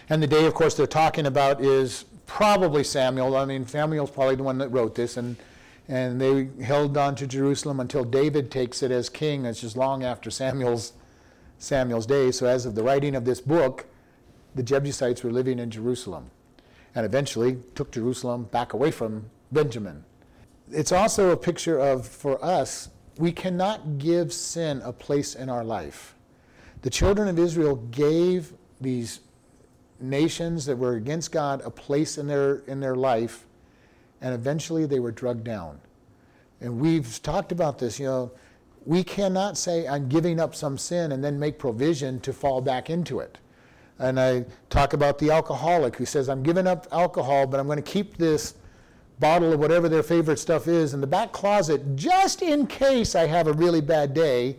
And 0.09 0.22
the 0.22 0.28
day, 0.28 0.45
of 0.45 0.53
course, 0.53 0.76
they're 0.76 0.88
talking 0.88 1.26
about 1.26 1.62
is 1.62 2.05
probably 2.26 2.84
Samuel. 2.84 3.36
I 3.36 3.45
mean, 3.45 3.66
Samuel's 3.66 4.12
probably 4.12 4.36
the 4.36 4.43
one 4.43 4.57
that 4.59 4.70
wrote 4.70 4.95
this, 4.95 5.18
and 5.18 5.38
and 5.88 6.22
they 6.22 6.49
held 6.64 6.95
on 6.95 7.16
to 7.16 7.28
Jerusalem 7.28 7.80
until 7.80 8.05
David 8.05 8.49
takes 8.49 8.82
it 8.82 8.91
as 8.91 9.09
king. 9.09 9.45
It's 9.45 9.59
just 9.59 9.76
long 9.76 10.03
after 10.03 10.30
Samuel's 10.30 10.93
Samuel's 11.57 12.05
day. 12.05 12.32
So 12.32 12.45
as 12.45 12.66
of 12.66 12.76
the 12.76 12.84
writing 12.84 13.16
of 13.16 13.26
this 13.26 13.41
book, 13.41 13.86
the 14.55 14.64
Jebusites 14.64 15.24
were 15.24 15.32
living 15.32 15.59
in 15.59 15.72
Jerusalem, 15.72 16.32
and 16.93 17.05
eventually 17.05 17.57
took 17.76 17.91
Jerusalem 17.91 18.45
back 18.45 18.74
away 18.74 18.91
from 18.91 19.30
Benjamin. 19.51 20.05
It's 20.72 20.91
also 20.91 21.32
a 21.32 21.38
picture 21.38 21.78
of 21.78 22.07
for 22.07 22.43
us 22.43 22.89
we 23.17 23.32
cannot 23.32 23.97
give 23.97 24.34
sin 24.34 24.82
a 24.84 24.93
place 24.93 25.36
in 25.36 25.49
our 25.49 25.63
life. 25.63 26.15
The 26.82 26.89
children 26.89 27.28
of 27.28 27.38
Israel 27.38 27.76
gave 27.76 28.53
these 28.80 29.19
nations 29.99 30.65
that 30.65 30.78
were 30.78 30.95
against 30.95 31.32
God 31.32 31.61
a 31.63 31.69
place 31.69 32.17
in 32.17 32.28
their, 32.28 32.59
in 32.67 32.80
their 32.80 32.95
life, 32.95 33.45
and 34.22 34.34
eventually 34.34 34.86
they 34.86 34.99
were 34.99 35.11
drugged 35.11 35.43
down. 35.43 35.80
And 36.59 36.80
we've 36.80 37.22
talked 37.22 37.51
about 37.51 37.78
this, 37.80 37.99
you 37.99 38.07
know, 38.07 38.32
we 38.86 39.03
cannot 39.03 39.57
say, 39.57 39.88
I'm 39.88 40.09
giving 40.09 40.39
up 40.39 40.55
some 40.55 40.78
sin 40.78 41.11
and 41.11 41.24
then 41.24 41.39
make 41.39 41.59
provision 41.59 42.19
to 42.22 42.34
fall 42.34 42.61
back 42.61 42.89
into 42.89 43.19
it. 43.19 43.38
And 43.99 44.19
I 44.19 44.45
talk 44.72 44.93
about 44.93 45.19
the 45.19 45.30
alcoholic 45.30 45.95
who 45.95 46.05
says, 46.05 46.30
I'm 46.30 46.41
giving 46.41 46.65
up 46.65 46.88
alcohol, 46.91 47.45
but 47.45 47.59
I'm 47.59 47.67
going 47.67 47.78
to 47.78 47.84
keep 47.84 48.17
this 48.17 48.55
bottle 49.22 49.53
of 49.53 49.59
whatever 49.59 49.88
their 49.88 50.03
favorite 50.03 50.39
stuff 50.39 50.67
is 50.67 50.93
in 50.93 50.99
the 50.99 51.07
back 51.07 51.32
closet 51.32 51.95
just 51.95 52.41
in 52.41 52.67
case 52.67 53.15
I 53.15 53.28
have 53.28 53.47
a 53.47 53.53
really 53.53 53.80
bad 53.80 54.13
day, 54.13 54.57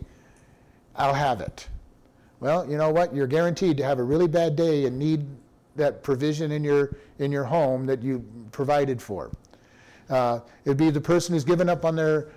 I'll 0.95 1.13
have 1.13 1.41
it. 1.41 1.67
Well, 2.39 2.67
you 2.69 2.77
know 2.77 2.89
what? 2.89 3.13
You're 3.13 3.27
guaranteed 3.27 3.77
to 3.77 3.83
have 3.83 3.99
a 3.99 4.03
really 4.03 4.27
bad 4.27 4.55
day 4.55 4.85
and 4.85 4.97
need 4.97 5.27
that 5.75 6.01
provision 6.01 6.51
in 6.51 6.63
your 6.63 6.95
in 7.19 7.31
your 7.31 7.43
home 7.43 7.85
that 7.85 8.01
you 8.01 8.25
provided 8.51 9.01
for. 9.01 9.31
Uh, 10.09 10.39
it'd 10.65 10.77
be 10.77 10.89
the 10.89 11.01
person 11.01 11.33
who's 11.33 11.43
given 11.43 11.69
up 11.69 11.85
on 11.85 11.95
their 11.95 12.29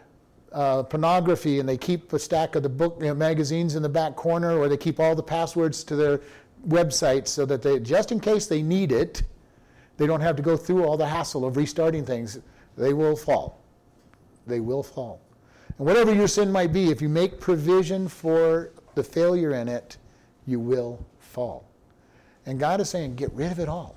uh, 0.52 0.82
pornography 0.82 1.60
and 1.60 1.68
they 1.68 1.76
keep 1.76 2.12
a 2.12 2.18
stack 2.18 2.54
of 2.54 2.62
the 2.62 2.68
book 2.68 2.96
you 3.00 3.06
know, 3.06 3.14
magazines 3.14 3.74
in 3.74 3.82
the 3.82 3.88
back 3.88 4.16
corner, 4.16 4.58
or 4.58 4.68
they 4.68 4.76
keep 4.76 5.00
all 5.00 5.14
the 5.14 5.22
passwords 5.22 5.84
to 5.84 5.96
their 5.96 6.20
websites 6.68 7.28
so 7.28 7.44
that 7.46 7.62
they, 7.62 7.78
just 7.78 8.12
in 8.12 8.20
case 8.20 8.46
they 8.46 8.62
need 8.62 8.92
it, 8.92 9.22
they 9.96 10.06
don't 10.06 10.20
have 10.20 10.36
to 10.36 10.42
go 10.42 10.56
through 10.56 10.84
all 10.84 10.96
the 10.96 11.06
hassle 11.06 11.44
of 11.44 11.56
restarting 11.56 12.04
things. 12.04 12.38
They 12.76 12.92
will 12.92 13.16
fall. 13.16 13.60
They 14.46 14.60
will 14.60 14.82
fall. 14.82 15.20
And 15.78 15.86
whatever 15.86 16.14
your 16.14 16.28
sin 16.28 16.50
might 16.52 16.72
be, 16.72 16.90
if 16.90 17.02
you 17.02 17.08
make 17.08 17.40
provision 17.40 18.08
for 18.08 18.72
the 18.94 19.02
failure 19.02 19.54
in 19.54 19.68
it, 19.68 19.96
you 20.46 20.60
will 20.60 21.04
fall. 21.18 21.68
And 22.46 22.58
God 22.58 22.80
is 22.80 22.88
saying, 22.88 23.16
get 23.16 23.32
rid 23.32 23.52
of 23.52 23.58
it 23.58 23.68
all. 23.68 23.96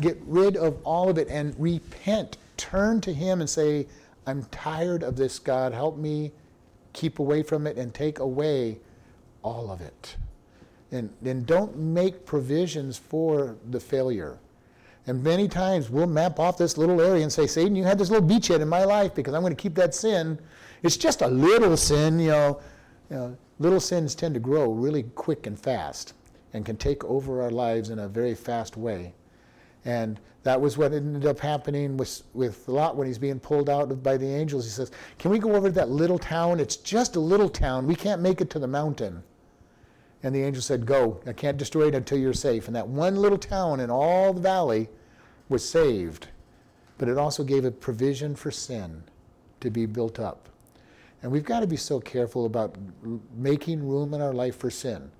Get 0.00 0.18
rid 0.26 0.56
of 0.56 0.78
all 0.84 1.08
of 1.08 1.18
it 1.18 1.28
and 1.28 1.54
repent. 1.58 2.38
Turn 2.56 3.00
to 3.02 3.12
Him 3.12 3.40
and 3.40 3.48
say, 3.48 3.86
I'm 4.26 4.44
tired 4.46 5.02
of 5.02 5.16
this, 5.16 5.38
God. 5.38 5.72
Help 5.72 5.96
me 5.96 6.32
keep 6.92 7.18
away 7.18 7.42
from 7.42 7.66
it 7.66 7.76
and 7.76 7.94
take 7.94 8.18
away 8.18 8.78
all 9.42 9.70
of 9.70 9.80
it. 9.80 10.16
And 10.90 11.10
then 11.22 11.44
don't 11.44 11.76
make 11.76 12.26
provisions 12.26 12.98
for 12.98 13.56
the 13.70 13.80
failure. 13.80 14.38
And 15.08 15.22
many 15.22 15.48
times 15.48 15.90
we'll 15.90 16.06
map 16.06 16.38
off 16.38 16.58
this 16.58 16.76
little 16.76 17.00
area 17.00 17.22
and 17.22 17.32
say, 17.32 17.46
Satan, 17.46 17.74
you 17.74 17.84
had 17.84 17.98
this 17.98 18.10
little 18.10 18.28
beachhead 18.28 18.60
in 18.60 18.68
my 18.68 18.84
life 18.84 19.14
because 19.14 19.34
I'm 19.34 19.40
going 19.40 19.56
to 19.56 19.60
keep 19.60 19.74
that 19.76 19.94
sin. 19.94 20.38
It's 20.82 20.96
just 20.96 21.22
a 21.22 21.28
little 21.28 21.76
sin, 21.76 22.18
you 22.18 22.30
know. 22.30 22.60
You 23.10 23.16
know 23.16 23.38
little 23.58 23.80
sins 23.80 24.14
tend 24.14 24.34
to 24.34 24.40
grow 24.40 24.70
really 24.70 25.02
quick 25.14 25.46
and 25.46 25.58
fast 25.58 26.14
and 26.52 26.64
can 26.64 26.76
take 26.76 27.04
over 27.04 27.42
our 27.42 27.50
lives 27.50 27.90
in 27.90 27.98
a 27.98 28.08
very 28.08 28.34
fast 28.34 28.76
way. 28.76 29.14
And 29.84 30.20
that 30.44 30.60
was 30.60 30.78
what 30.78 30.92
ended 30.92 31.26
up 31.26 31.38
happening 31.38 31.96
with, 31.96 32.22
with 32.34 32.66
Lot 32.68 32.96
when 32.96 33.06
he's 33.06 33.18
being 33.18 33.40
pulled 33.40 33.68
out 33.68 34.02
by 34.02 34.16
the 34.16 34.26
angels. 34.26 34.64
He 34.64 34.70
says, 34.70 34.90
Can 35.18 35.30
we 35.30 35.38
go 35.38 35.54
over 35.54 35.68
to 35.68 35.74
that 35.74 35.90
little 35.90 36.18
town? 36.18 36.60
It's 36.60 36.76
just 36.76 37.16
a 37.16 37.20
little 37.20 37.48
town. 37.48 37.86
We 37.86 37.94
can't 37.94 38.22
make 38.22 38.40
it 38.40 38.50
to 38.50 38.58
the 38.58 38.66
mountain. 38.66 39.22
And 40.22 40.34
the 40.34 40.42
angel 40.42 40.62
said, 40.62 40.86
Go. 40.86 41.20
I 41.26 41.32
can't 41.32 41.56
destroy 41.56 41.88
it 41.88 41.94
until 41.94 42.18
you're 42.18 42.32
safe. 42.32 42.66
And 42.66 42.76
that 42.76 42.88
one 42.88 43.16
little 43.16 43.38
town 43.38 43.80
in 43.80 43.90
all 43.90 44.32
the 44.32 44.40
valley 44.40 44.88
was 45.48 45.68
saved. 45.68 46.28
But 46.98 47.08
it 47.08 47.18
also 47.18 47.44
gave 47.44 47.64
a 47.64 47.70
provision 47.70 48.34
for 48.34 48.50
sin 48.50 49.04
to 49.60 49.70
be 49.70 49.86
built 49.86 50.18
up. 50.18 50.48
And 51.22 51.32
we've 51.32 51.44
got 51.44 51.60
to 51.60 51.66
be 51.66 51.76
so 51.76 52.00
careful 52.00 52.46
about 52.46 52.76
making 53.36 53.86
room 53.86 54.14
in 54.14 54.20
our 54.20 54.32
life 54.32 54.56
for 54.56 54.70
sin. 54.70 55.10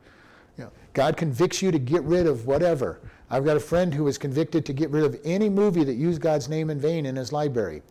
You 0.56 0.64
know, 0.64 0.70
God 0.92 1.16
convicts 1.16 1.62
you 1.62 1.70
to 1.70 1.78
get 1.78 2.02
rid 2.02 2.26
of 2.26 2.46
whatever. 2.46 3.00
I've 3.30 3.44
got 3.44 3.56
a 3.56 3.60
friend 3.60 3.92
who 3.92 4.04
was 4.04 4.18
convicted 4.18 4.64
to 4.66 4.72
get 4.72 4.90
rid 4.90 5.04
of 5.04 5.20
any 5.24 5.48
movie 5.48 5.84
that 5.84 5.94
used 5.94 6.20
God's 6.20 6.48
name 6.48 6.70
in 6.70 6.80
vain 6.80 7.06
in 7.06 7.16
his 7.16 7.32
library. 7.32 7.82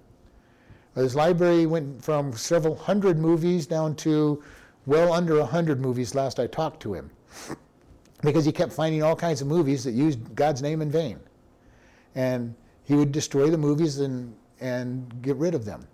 His 0.95 1.15
library 1.15 1.65
went 1.65 2.03
from 2.03 2.33
several 2.33 2.75
hundred 2.75 3.19
movies 3.19 3.67
down 3.67 3.95
to 3.97 4.43
well 4.85 5.13
under 5.13 5.39
a 5.39 5.45
hundred 5.45 5.79
movies 5.79 6.15
last 6.15 6.39
I 6.39 6.47
talked 6.47 6.81
to 6.81 6.93
him. 6.93 7.09
Because 8.21 8.45
he 8.45 8.51
kept 8.51 8.73
finding 8.73 9.03
all 9.03 9.15
kinds 9.15 9.41
of 9.41 9.47
movies 9.47 9.83
that 9.83 9.91
used 9.91 10.35
God's 10.35 10.61
name 10.61 10.81
in 10.81 10.89
vain. 10.89 11.19
And 12.15 12.55
he 12.83 12.95
would 12.95 13.11
destroy 13.11 13.49
the 13.49 13.57
movies 13.57 13.99
and, 13.99 14.33
and 14.59 15.21
get 15.21 15.35
rid 15.37 15.53
of 15.55 15.65
them. 15.65 15.87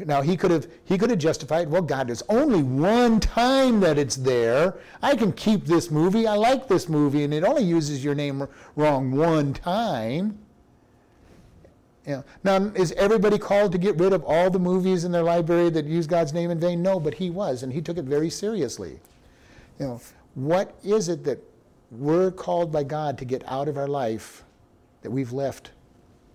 Now 0.00 0.22
he 0.22 0.36
could 0.36 0.50
have 0.50 0.66
he 0.84 0.98
could 0.98 1.10
have 1.10 1.20
justified, 1.20 1.70
well, 1.70 1.82
God, 1.82 2.08
there's 2.08 2.22
only 2.28 2.62
one 2.62 3.20
time 3.20 3.80
that 3.80 3.96
it's 3.96 4.16
there. 4.16 4.74
I 5.02 5.14
can 5.14 5.32
keep 5.32 5.66
this 5.66 5.90
movie. 5.90 6.26
I 6.26 6.34
like 6.34 6.66
this 6.66 6.88
movie, 6.88 7.22
and 7.22 7.32
it 7.32 7.44
only 7.44 7.62
uses 7.62 8.02
your 8.02 8.14
name 8.14 8.48
wrong 8.74 9.12
one 9.12 9.54
time. 9.54 10.38
You 12.06 12.12
know, 12.16 12.24
now, 12.42 12.56
is 12.74 12.92
everybody 12.92 13.38
called 13.38 13.72
to 13.72 13.78
get 13.78 13.96
rid 13.96 14.12
of 14.12 14.24
all 14.24 14.50
the 14.50 14.58
movies 14.58 15.04
in 15.04 15.12
their 15.12 15.22
library 15.22 15.70
that 15.70 15.86
use 15.86 16.06
God's 16.06 16.34
name 16.34 16.50
in 16.50 16.58
vain? 16.58 16.82
No, 16.82 16.98
but 16.98 17.14
he 17.14 17.30
was, 17.30 17.62
and 17.62 17.72
he 17.72 17.80
took 17.80 17.96
it 17.96 18.04
very 18.04 18.28
seriously. 18.28 18.98
You 19.78 19.86
know, 19.86 20.00
what 20.34 20.76
is 20.82 21.08
it 21.08 21.24
that 21.24 21.38
we're 21.92 22.32
called 22.32 22.72
by 22.72 22.82
God 22.82 23.16
to 23.18 23.24
get 23.24 23.44
out 23.46 23.68
of 23.68 23.78
our 23.78 23.88
life 23.88 24.42
that 25.04 25.10
we've 25.12 25.32
left 25.32 25.70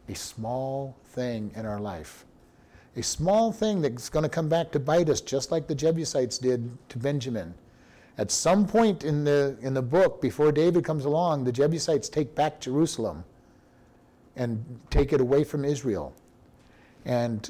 a 0.08 0.16
small 0.16 0.96
thing 1.04 1.52
in 1.56 1.66
our 1.66 1.82
life? 1.82 2.26
a 2.96 3.04
small 3.04 3.52
thing 3.52 3.82
that's 3.82 4.10
going 4.10 4.24
to 4.24 4.30
come 4.30 4.50
back 4.50 4.72
to 4.72 4.80
bite 4.80 5.10
us, 5.10 5.22
just 5.22 5.52
like 5.52 5.68
the 5.68 5.76
Jebusites 5.76 6.38
did 6.38 6.70
to 6.90 6.98
Benjamin. 6.98 7.54
At 8.18 8.32
some 8.32 8.68
point 8.68 9.06
in 9.06 9.24
the, 9.24 9.56
in 9.62 9.74
the 9.74 9.82
book, 9.82 10.22
before 10.22 10.52
David 10.52 10.84
comes 10.84 11.06
along, 11.06 11.46
the 11.46 11.52
Jebusites 11.52 12.10
take 12.10 12.36
back 12.36 12.60
Jerusalem 12.60 13.24
and 14.36 14.64
take 14.90 15.14
it 15.14 15.22
away 15.22 15.44
from 15.46 15.64
Israel. 15.64 16.14
And 17.06 17.50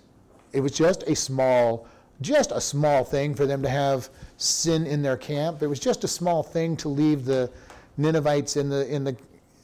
it 0.52 0.60
was 0.60 0.72
just 0.72 1.04
a 1.04 1.16
small, 1.16 1.88
just 2.22 2.52
a 2.52 2.62
small 2.62 3.04
thing 3.04 3.34
for 3.34 3.48
them 3.48 3.64
to 3.64 3.70
have 3.70 4.10
sin 4.38 4.86
in 4.86 5.02
their 5.02 5.18
camp. 5.18 5.64
It 5.64 5.68
was 5.68 5.80
just 5.80 6.04
a 6.04 6.08
small 6.08 6.44
thing 6.44 6.78
to 6.78 6.90
leave 6.90 7.26
the 7.26 7.50
Ninevites 7.98 8.56
in 8.56 8.70
the, 8.70 8.88
in 8.94 9.04
the, 9.04 9.18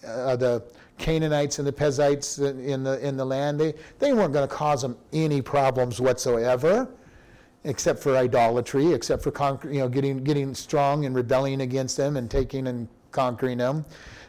uh, 0.08 0.36
the 0.36 0.64
Canaanites 0.98 1.60
and 1.60 1.68
the 1.68 1.74
Perizzites 1.74 2.40
in 2.40 2.84
the, 2.84 3.06
in 3.06 3.18
the 3.18 3.26
land, 3.26 3.60
they, 3.60 3.74
they 4.00 4.14
weren't 4.14 4.34
going 4.34 4.48
to 4.48 4.54
cause 4.54 4.82
them 4.82 4.98
any 5.14 5.42
problems 5.42 6.00
whatsoever, 6.00 6.88
except 7.64 8.00
for 8.00 8.16
idolatry, 8.16 8.94
except 8.94 9.24
for 9.24 9.32
conquer, 9.32 9.72
you 9.72 9.80
know, 9.80 9.90
getting, 9.90 10.24
getting 10.24 10.56
strong 10.56 11.06
and 11.06 11.16
rebelling 11.16 11.62
against 11.62 11.98
them 11.98 12.18
and 12.18 12.32
taking 12.32 12.68
and 12.68 12.88
conquering 13.12 13.58
them. 13.58 13.86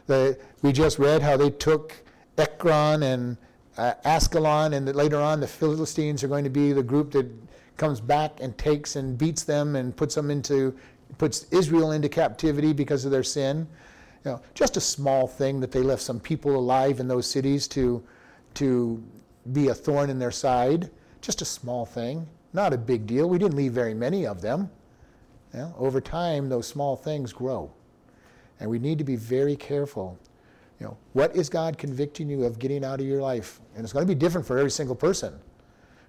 The, 0.07 0.37
we 0.61 0.71
just 0.71 0.99
read 0.99 1.21
how 1.21 1.37
they 1.37 1.51
took 1.51 1.95
Ekron 2.37 3.03
and 3.03 3.37
uh, 3.77 3.93
Askelon, 4.05 4.73
and 4.73 4.87
that 4.87 4.95
later 4.95 5.17
on 5.17 5.39
the 5.39 5.47
Philistines 5.47 6.23
are 6.23 6.27
going 6.27 6.43
to 6.43 6.49
be 6.49 6.73
the 6.73 6.83
group 6.83 7.11
that 7.11 7.27
comes 7.77 7.99
back 7.99 8.39
and 8.41 8.57
takes 8.57 8.95
and 8.95 9.17
beats 9.17 9.43
them 9.43 9.75
and 9.75 9.95
puts 9.95 10.15
them 10.15 10.31
into 10.31 10.75
puts 11.17 11.45
Israel 11.51 11.91
into 11.91 12.09
captivity 12.09 12.73
because 12.73 13.05
of 13.05 13.11
their 13.11 13.23
sin. 13.23 13.67
You 14.27 14.33
know, 14.33 14.41
just 14.53 14.75
a 14.75 14.81
small 14.81 15.25
thing 15.25 15.61
that 15.61 15.71
they 15.71 15.79
left 15.79 16.01
some 16.01 16.19
people 16.19 16.53
alive 16.57 16.99
in 16.99 17.07
those 17.07 17.25
cities 17.25 17.65
to, 17.69 18.03
to 18.55 19.01
be 19.53 19.69
a 19.69 19.73
thorn 19.73 20.09
in 20.09 20.19
their 20.19 20.31
side. 20.31 20.91
Just 21.21 21.41
a 21.41 21.45
small 21.45 21.85
thing, 21.85 22.27
not 22.51 22.73
a 22.73 22.77
big 22.77 23.07
deal. 23.07 23.29
We 23.29 23.37
didn't 23.37 23.55
leave 23.55 23.71
very 23.71 23.93
many 23.93 24.27
of 24.27 24.41
them. 24.41 24.69
You 25.53 25.61
know, 25.61 25.75
over 25.77 26.01
time, 26.01 26.49
those 26.49 26.67
small 26.67 26.97
things 26.97 27.31
grow. 27.31 27.71
And 28.59 28.69
we 28.69 28.79
need 28.79 28.97
to 28.97 29.05
be 29.05 29.15
very 29.15 29.55
careful. 29.55 30.19
You 30.81 30.87
know, 30.87 30.97
what 31.13 31.33
is 31.33 31.47
God 31.47 31.77
convicting 31.77 32.29
you 32.29 32.43
of 32.43 32.59
getting 32.59 32.83
out 32.83 32.99
of 32.99 33.05
your 33.07 33.21
life? 33.21 33.61
And 33.75 33.85
it's 33.85 33.93
going 33.93 34.05
to 34.05 34.13
be 34.13 34.19
different 34.19 34.45
for 34.45 34.57
every 34.57 34.71
single 34.71 34.97
person. 34.97 35.39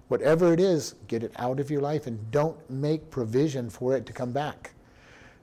Whatever 0.09 0.51
it 0.51 0.59
is, 0.59 0.95
get 1.07 1.23
it 1.23 1.31
out 1.37 1.57
of 1.57 1.71
your 1.71 1.79
life 1.79 2.05
and 2.05 2.29
don't 2.31 2.69
make 2.69 3.11
provision 3.11 3.69
for 3.69 3.95
it 3.95 4.05
to 4.07 4.11
come 4.11 4.33
back. 4.33 4.73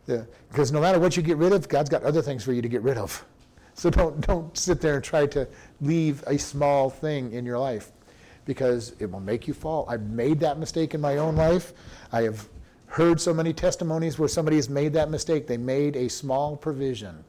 Because 0.06 0.72
no 0.72 0.80
matter 0.80 0.98
what 0.98 1.16
you 1.16 1.22
get 1.22 1.36
rid 1.36 1.52
of, 1.52 1.68
God's 1.68 1.90
got 1.90 2.02
other 2.02 2.22
things 2.22 2.44
for 2.44 2.52
you 2.52 2.62
to 2.62 2.68
get 2.68 2.82
rid 2.82 2.98
of. 2.98 3.24
So 3.78 3.90
don't, 3.90 4.26
don't 4.26 4.56
sit 4.56 4.80
there 4.80 4.94
and 4.94 5.04
try 5.04 5.26
to 5.26 5.46
leave 5.82 6.24
a 6.26 6.38
small 6.38 6.88
thing 6.88 7.32
in 7.34 7.44
your 7.44 7.58
life 7.58 7.92
because 8.46 8.94
it 9.00 9.10
will 9.10 9.20
make 9.20 9.46
you 9.46 9.52
fall. 9.52 9.84
I've 9.86 10.08
made 10.08 10.40
that 10.40 10.58
mistake 10.58 10.94
in 10.94 11.00
my 11.02 11.18
own 11.18 11.36
life. 11.36 11.74
I 12.10 12.22
have 12.22 12.48
heard 12.86 13.20
so 13.20 13.34
many 13.34 13.52
testimonies 13.52 14.18
where 14.18 14.30
somebody 14.30 14.56
has 14.56 14.70
made 14.70 14.94
that 14.94 15.10
mistake. 15.10 15.46
They 15.46 15.58
made 15.58 15.94
a 15.94 16.08
small 16.08 16.56
provision, 16.56 17.22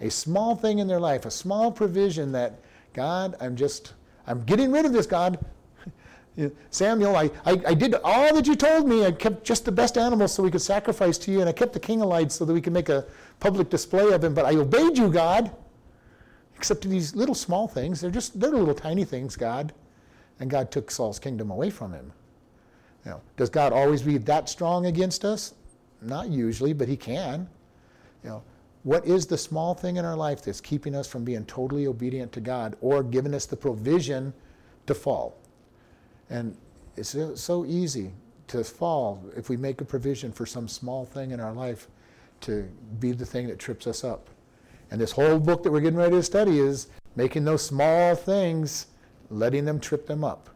a 0.00 0.10
small 0.10 0.56
thing 0.56 0.80
in 0.80 0.88
their 0.88 0.98
life, 0.98 1.26
a 1.26 1.30
small 1.30 1.70
provision 1.70 2.32
that, 2.32 2.58
God, 2.92 3.36
I'm 3.40 3.54
just, 3.54 3.92
I'm 4.26 4.42
getting 4.44 4.72
rid 4.72 4.84
of 4.84 4.92
this, 4.92 5.06
God. 5.06 5.38
Samuel, 6.70 7.16
I, 7.16 7.30
I, 7.44 7.60
I, 7.66 7.74
did 7.74 7.94
all 8.04 8.32
that 8.34 8.46
you 8.46 8.54
told 8.54 8.86
me. 8.86 9.04
I 9.04 9.10
kept 9.10 9.44
just 9.44 9.64
the 9.64 9.72
best 9.72 9.98
animals 9.98 10.32
so 10.32 10.42
we 10.42 10.50
could 10.50 10.62
sacrifice 10.62 11.18
to 11.18 11.32
you, 11.32 11.40
and 11.40 11.48
I 11.48 11.52
kept 11.52 11.72
the 11.72 11.80
king 11.80 12.00
alive 12.00 12.30
so 12.30 12.44
that 12.44 12.52
we 12.52 12.60
could 12.60 12.72
make 12.72 12.88
a 12.88 13.04
public 13.40 13.70
display 13.70 14.12
of 14.12 14.22
him. 14.22 14.34
But 14.34 14.44
I 14.44 14.54
obeyed 14.54 14.96
you, 14.96 15.08
God. 15.08 15.50
Except 16.56 16.88
these 16.88 17.14
little 17.14 17.34
small 17.34 17.66
things. 17.66 18.00
They're 18.00 18.10
just 18.10 18.38
they're 18.38 18.50
little 18.50 18.74
tiny 18.74 19.04
things, 19.04 19.36
God. 19.36 19.72
And 20.40 20.48
God 20.48 20.70
took 20.70 20.90
Saul's 20.90 21.18
kingdom 21.18 21.50
away 21.50 21.70
from 21.70 21.92
him. 21.92 22.12
Know, 23.08 23.20
does 23.36 23.48
God 23.48 23.72
always 23.72 24.02
be 24.02 24.18
that 24.18 24.48
strong 24.48 24.86
against 24.86 25.24
us? 25.24 25.54
Not 26.02 26.28
usually, 26.28 26.72
but 26.72 26.88
he 26.88 26.96
can. 26.96 27.48
You 28.22 28.30
know, 28.30 28.42
what 28.82 29.06
is 29.06 29.26
the 29.26 29.38
small 29.38 29.74
thing 29.74 29.96
in 29.96 30.04
our 30.04 30.16
life 30.16 30.42
that's 30.42 30.60
keeping 30.60 30.94
us 30.94 31.08
from 31.08 31.24
being 31.24 31.44
totally 31.46 31.86
obedient 31.86 32.32
to 32.32 32.40
God 32.40 32.76
or 32.80 33.02
giving 33.02 33.34
us 33.34 33.46
the 33.46 33.56
provision 33.56 34.32
to 34.86 34.94
fall? 34.94 35.36
And 36.30 36.56
it's 36.96 37.16
so 37.34 37.64
easy 37.66 38.12
to 38.48 38.64
fall 38.64 39.22
if 39.36 39.48
we 39.48 39.56
make 39.56 39.80
a 39.80 39.84
provision 39.84 40.32
for 40.32 40.46
some 40.46 40.68
small 40.68 41.04
thing 41.04 41.30
in 41.30 41.40
our 41.40 41.52
life 41.52 41.88
to 42.40 42.68
be 43.00 43.12
the 43.12 43.26
thing 43.26 43.46
that 43.48 43.58
trips 43.58 43.86
us 43.86 44.04
up. 44.04 44.28
And 44.90 45.00
this 45.00 45.12
whole 45.12 45.38
book 45.38 45.62
that 45.62 45.70
we're 45.70 45.80
getting 45.80 45.98
ready 45.98 46.16
to 46.16 46.22
study 46.22 46.58
is 46.60 46.88
making 47.14 47.44
those 47.44 47.64
small 47.64 48.14
things, 48.14 48.86
letting 49.30 49.64
them 49.64 49.80
trip 49.80 50.06
them 50.06 50.24
up. 50.24 50.48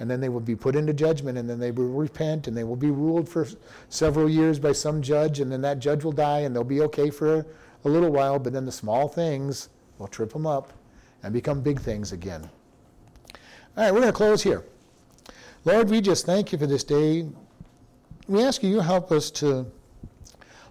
And 0.00 0.10
then 0.10 0.20
they 0.20 0.28
will 0.28 0.40
be 0.40 0.56
put 0.56 0.74
into 0.76 0.92
judgment, 0.92 1.38
and 1.38 1.48
then 1.48 1.58
they 1.58 1.70
will 1.70 1.88
repent, 1.88 2.48
and 2.48 2.56
they 2.56 2.64
will 2.64 2.76
be 2.76 2.90
ruled 2.90 3.28
for 3.28 3.46
several 3.88 4.28
years 4.28 4.58
by 4.58 4.72
some 4.72 5.00
judge, 5.00 5.40
and 5.40 5.50
then 5.50 5.60
that 5.62 5.78
judge 5.78 6.04
will 6.04 6.12
die, 6.12 6.40
and 6.40 6.54
they'll 6.54 6.64
be 6.64 6.80
okay 6.82 7.10
for 7.10 7.46
a 7.84 7.88
little 7.88 8.10
while, 8.10 8.38
but 8.38 8.52
then 8.52 8.64
the 8.64 8.72
small 8.72 9.08
things 9.08 9.68
will 9.98 10.08
trip 10.08 10.32
them 10.32 10.46
up 10.46 10.72
and 11.22 11.32
become 11.32 11.60
big 11.60 11.80
things 11.80 12.12
again. 12.12 12.48
All 13.76 13.84
right, 13.84 13.92
we're 13.92 14.00
going 14.00 14.12
to 14.12 14.16
close 14.16 14.42
here. 14.42 14.64
Lord, 15.66 15.88
we 15.88 16.02
just 16.02 16.26
thank 16.26 16.52
you 16.52 16.58
for 16.58 16.66
this 16.66 16.84
day. 16.84 17.26
We 18.28 18.42
ask 18.42 18.62
you, 18.62 18.68
you 18.68 18.80
help 18.80 19.10
us 19.10 19.30
to 19.30 19.64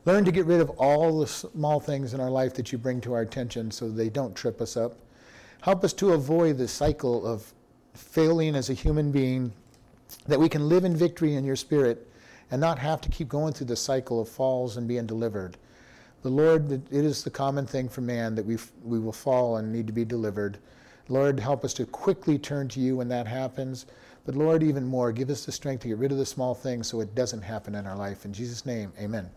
learn 0.05 0.23
to 0.23 0.31
get 0.31 0.45
rid 0.45 0.61
of 0.61 0.69
all 0.71 1.19
the 1.19 1.25
small 1.25 1.79
things 1.79 2.13
in 2.13 2.19
our 2.19 2.29
life 2.29 2.53
that 2.53 2.71
you 2.71 2.77
bring 2.77 3.01
to 3.01 3.13
our 3.13 3.21
attention 3.21 3.71
so 3.71 3.89
they 3.89 4.09
don't 4.09 4.35
trip 4.35 4.61
us 4.61 4.77
up. 4.77 4.93
Help 5.61 5.83
us 5.83 5.93
to 5.93 6.13
avoid 6.13 6.59
the 6.59 6.67
cycle 6.67 7.25
of 7.25 7.51
failing 7.95 8.55
as 8.55 8.69
a 8.69 8.73
human 8.75 9.11
being, 9.11 9.51
that 10.27 10.39
we 10.39 10.47
can 10.47 10.69
live 10.69 10.85
in 10.85 10.95
victory 10.95 11.33
in 11.33 11.43
your 11.43 11.55
spirit 11.55 12.07
and 12.51 12.61
not 12.61 12.77
have 12.77 13.01
to 13.01 13.09
keep 13.09 13.29
going 13.29 13.51
through 13.51 13.65
the 13.65 13.75
cycle 13.75 14.21
of 14.21 14.29
falls 14.29 14.77
and 14.77 14.87
being 14.87 15.07
delivered. 15.07 15.57
The 16.21 16.29
Lord, 16.29 16.71
it 16.71 16.85
is 16.91 17.23
the 17.23 17.31
common 17.31 17.65
thing 17.65 17.89
for 17.89 18.01
man 18.01 18.35
that 18.35 18.45
we, 18.45 18.59
we 18.83 18.99
will 18.99 19.11
fall 19.11 19.57
and 19.57 19.73
need 19.73 19.87
to 19.87 19.93
be 19.93 20.05
delivered. 20.05 20.59
Lord, 21.09 21.39
help 21.39 21.65
us 21.65 21.73
to 21.75 21.87
quickly 21.87 22.37
turn 22.37 22.67
to 22.69 22.79
you 22.79 22.97
when 22.97 23.07
that 23.07 23.25
happens. 23.25 23.87
But 24.25 24.35
Lord, 24.35 24.63
even 24.63 24.85
more, 24.85 25.11
give 25.11 25.29
us 25.29 25.45
the 25.45 25.51
strength 25.51 25.81
to 25.81 25.89
get 25.89 25.97
rid 25.97 26.11
of 26.11 26.17
the 26.17 26.25
small 26.25 26.55
things 26.55 26.87
so 26.87 27.01
it 27.01 27.13
doesn't 27.13 27.41
happen 27.41 27.75
in 27.75 27.85
our 27.85 27.95
life. 27.95 28.23
In 28.23 28.33
Jesus' 28.33 28.65
name, 28.65 28.93
amen. 28.99 29.29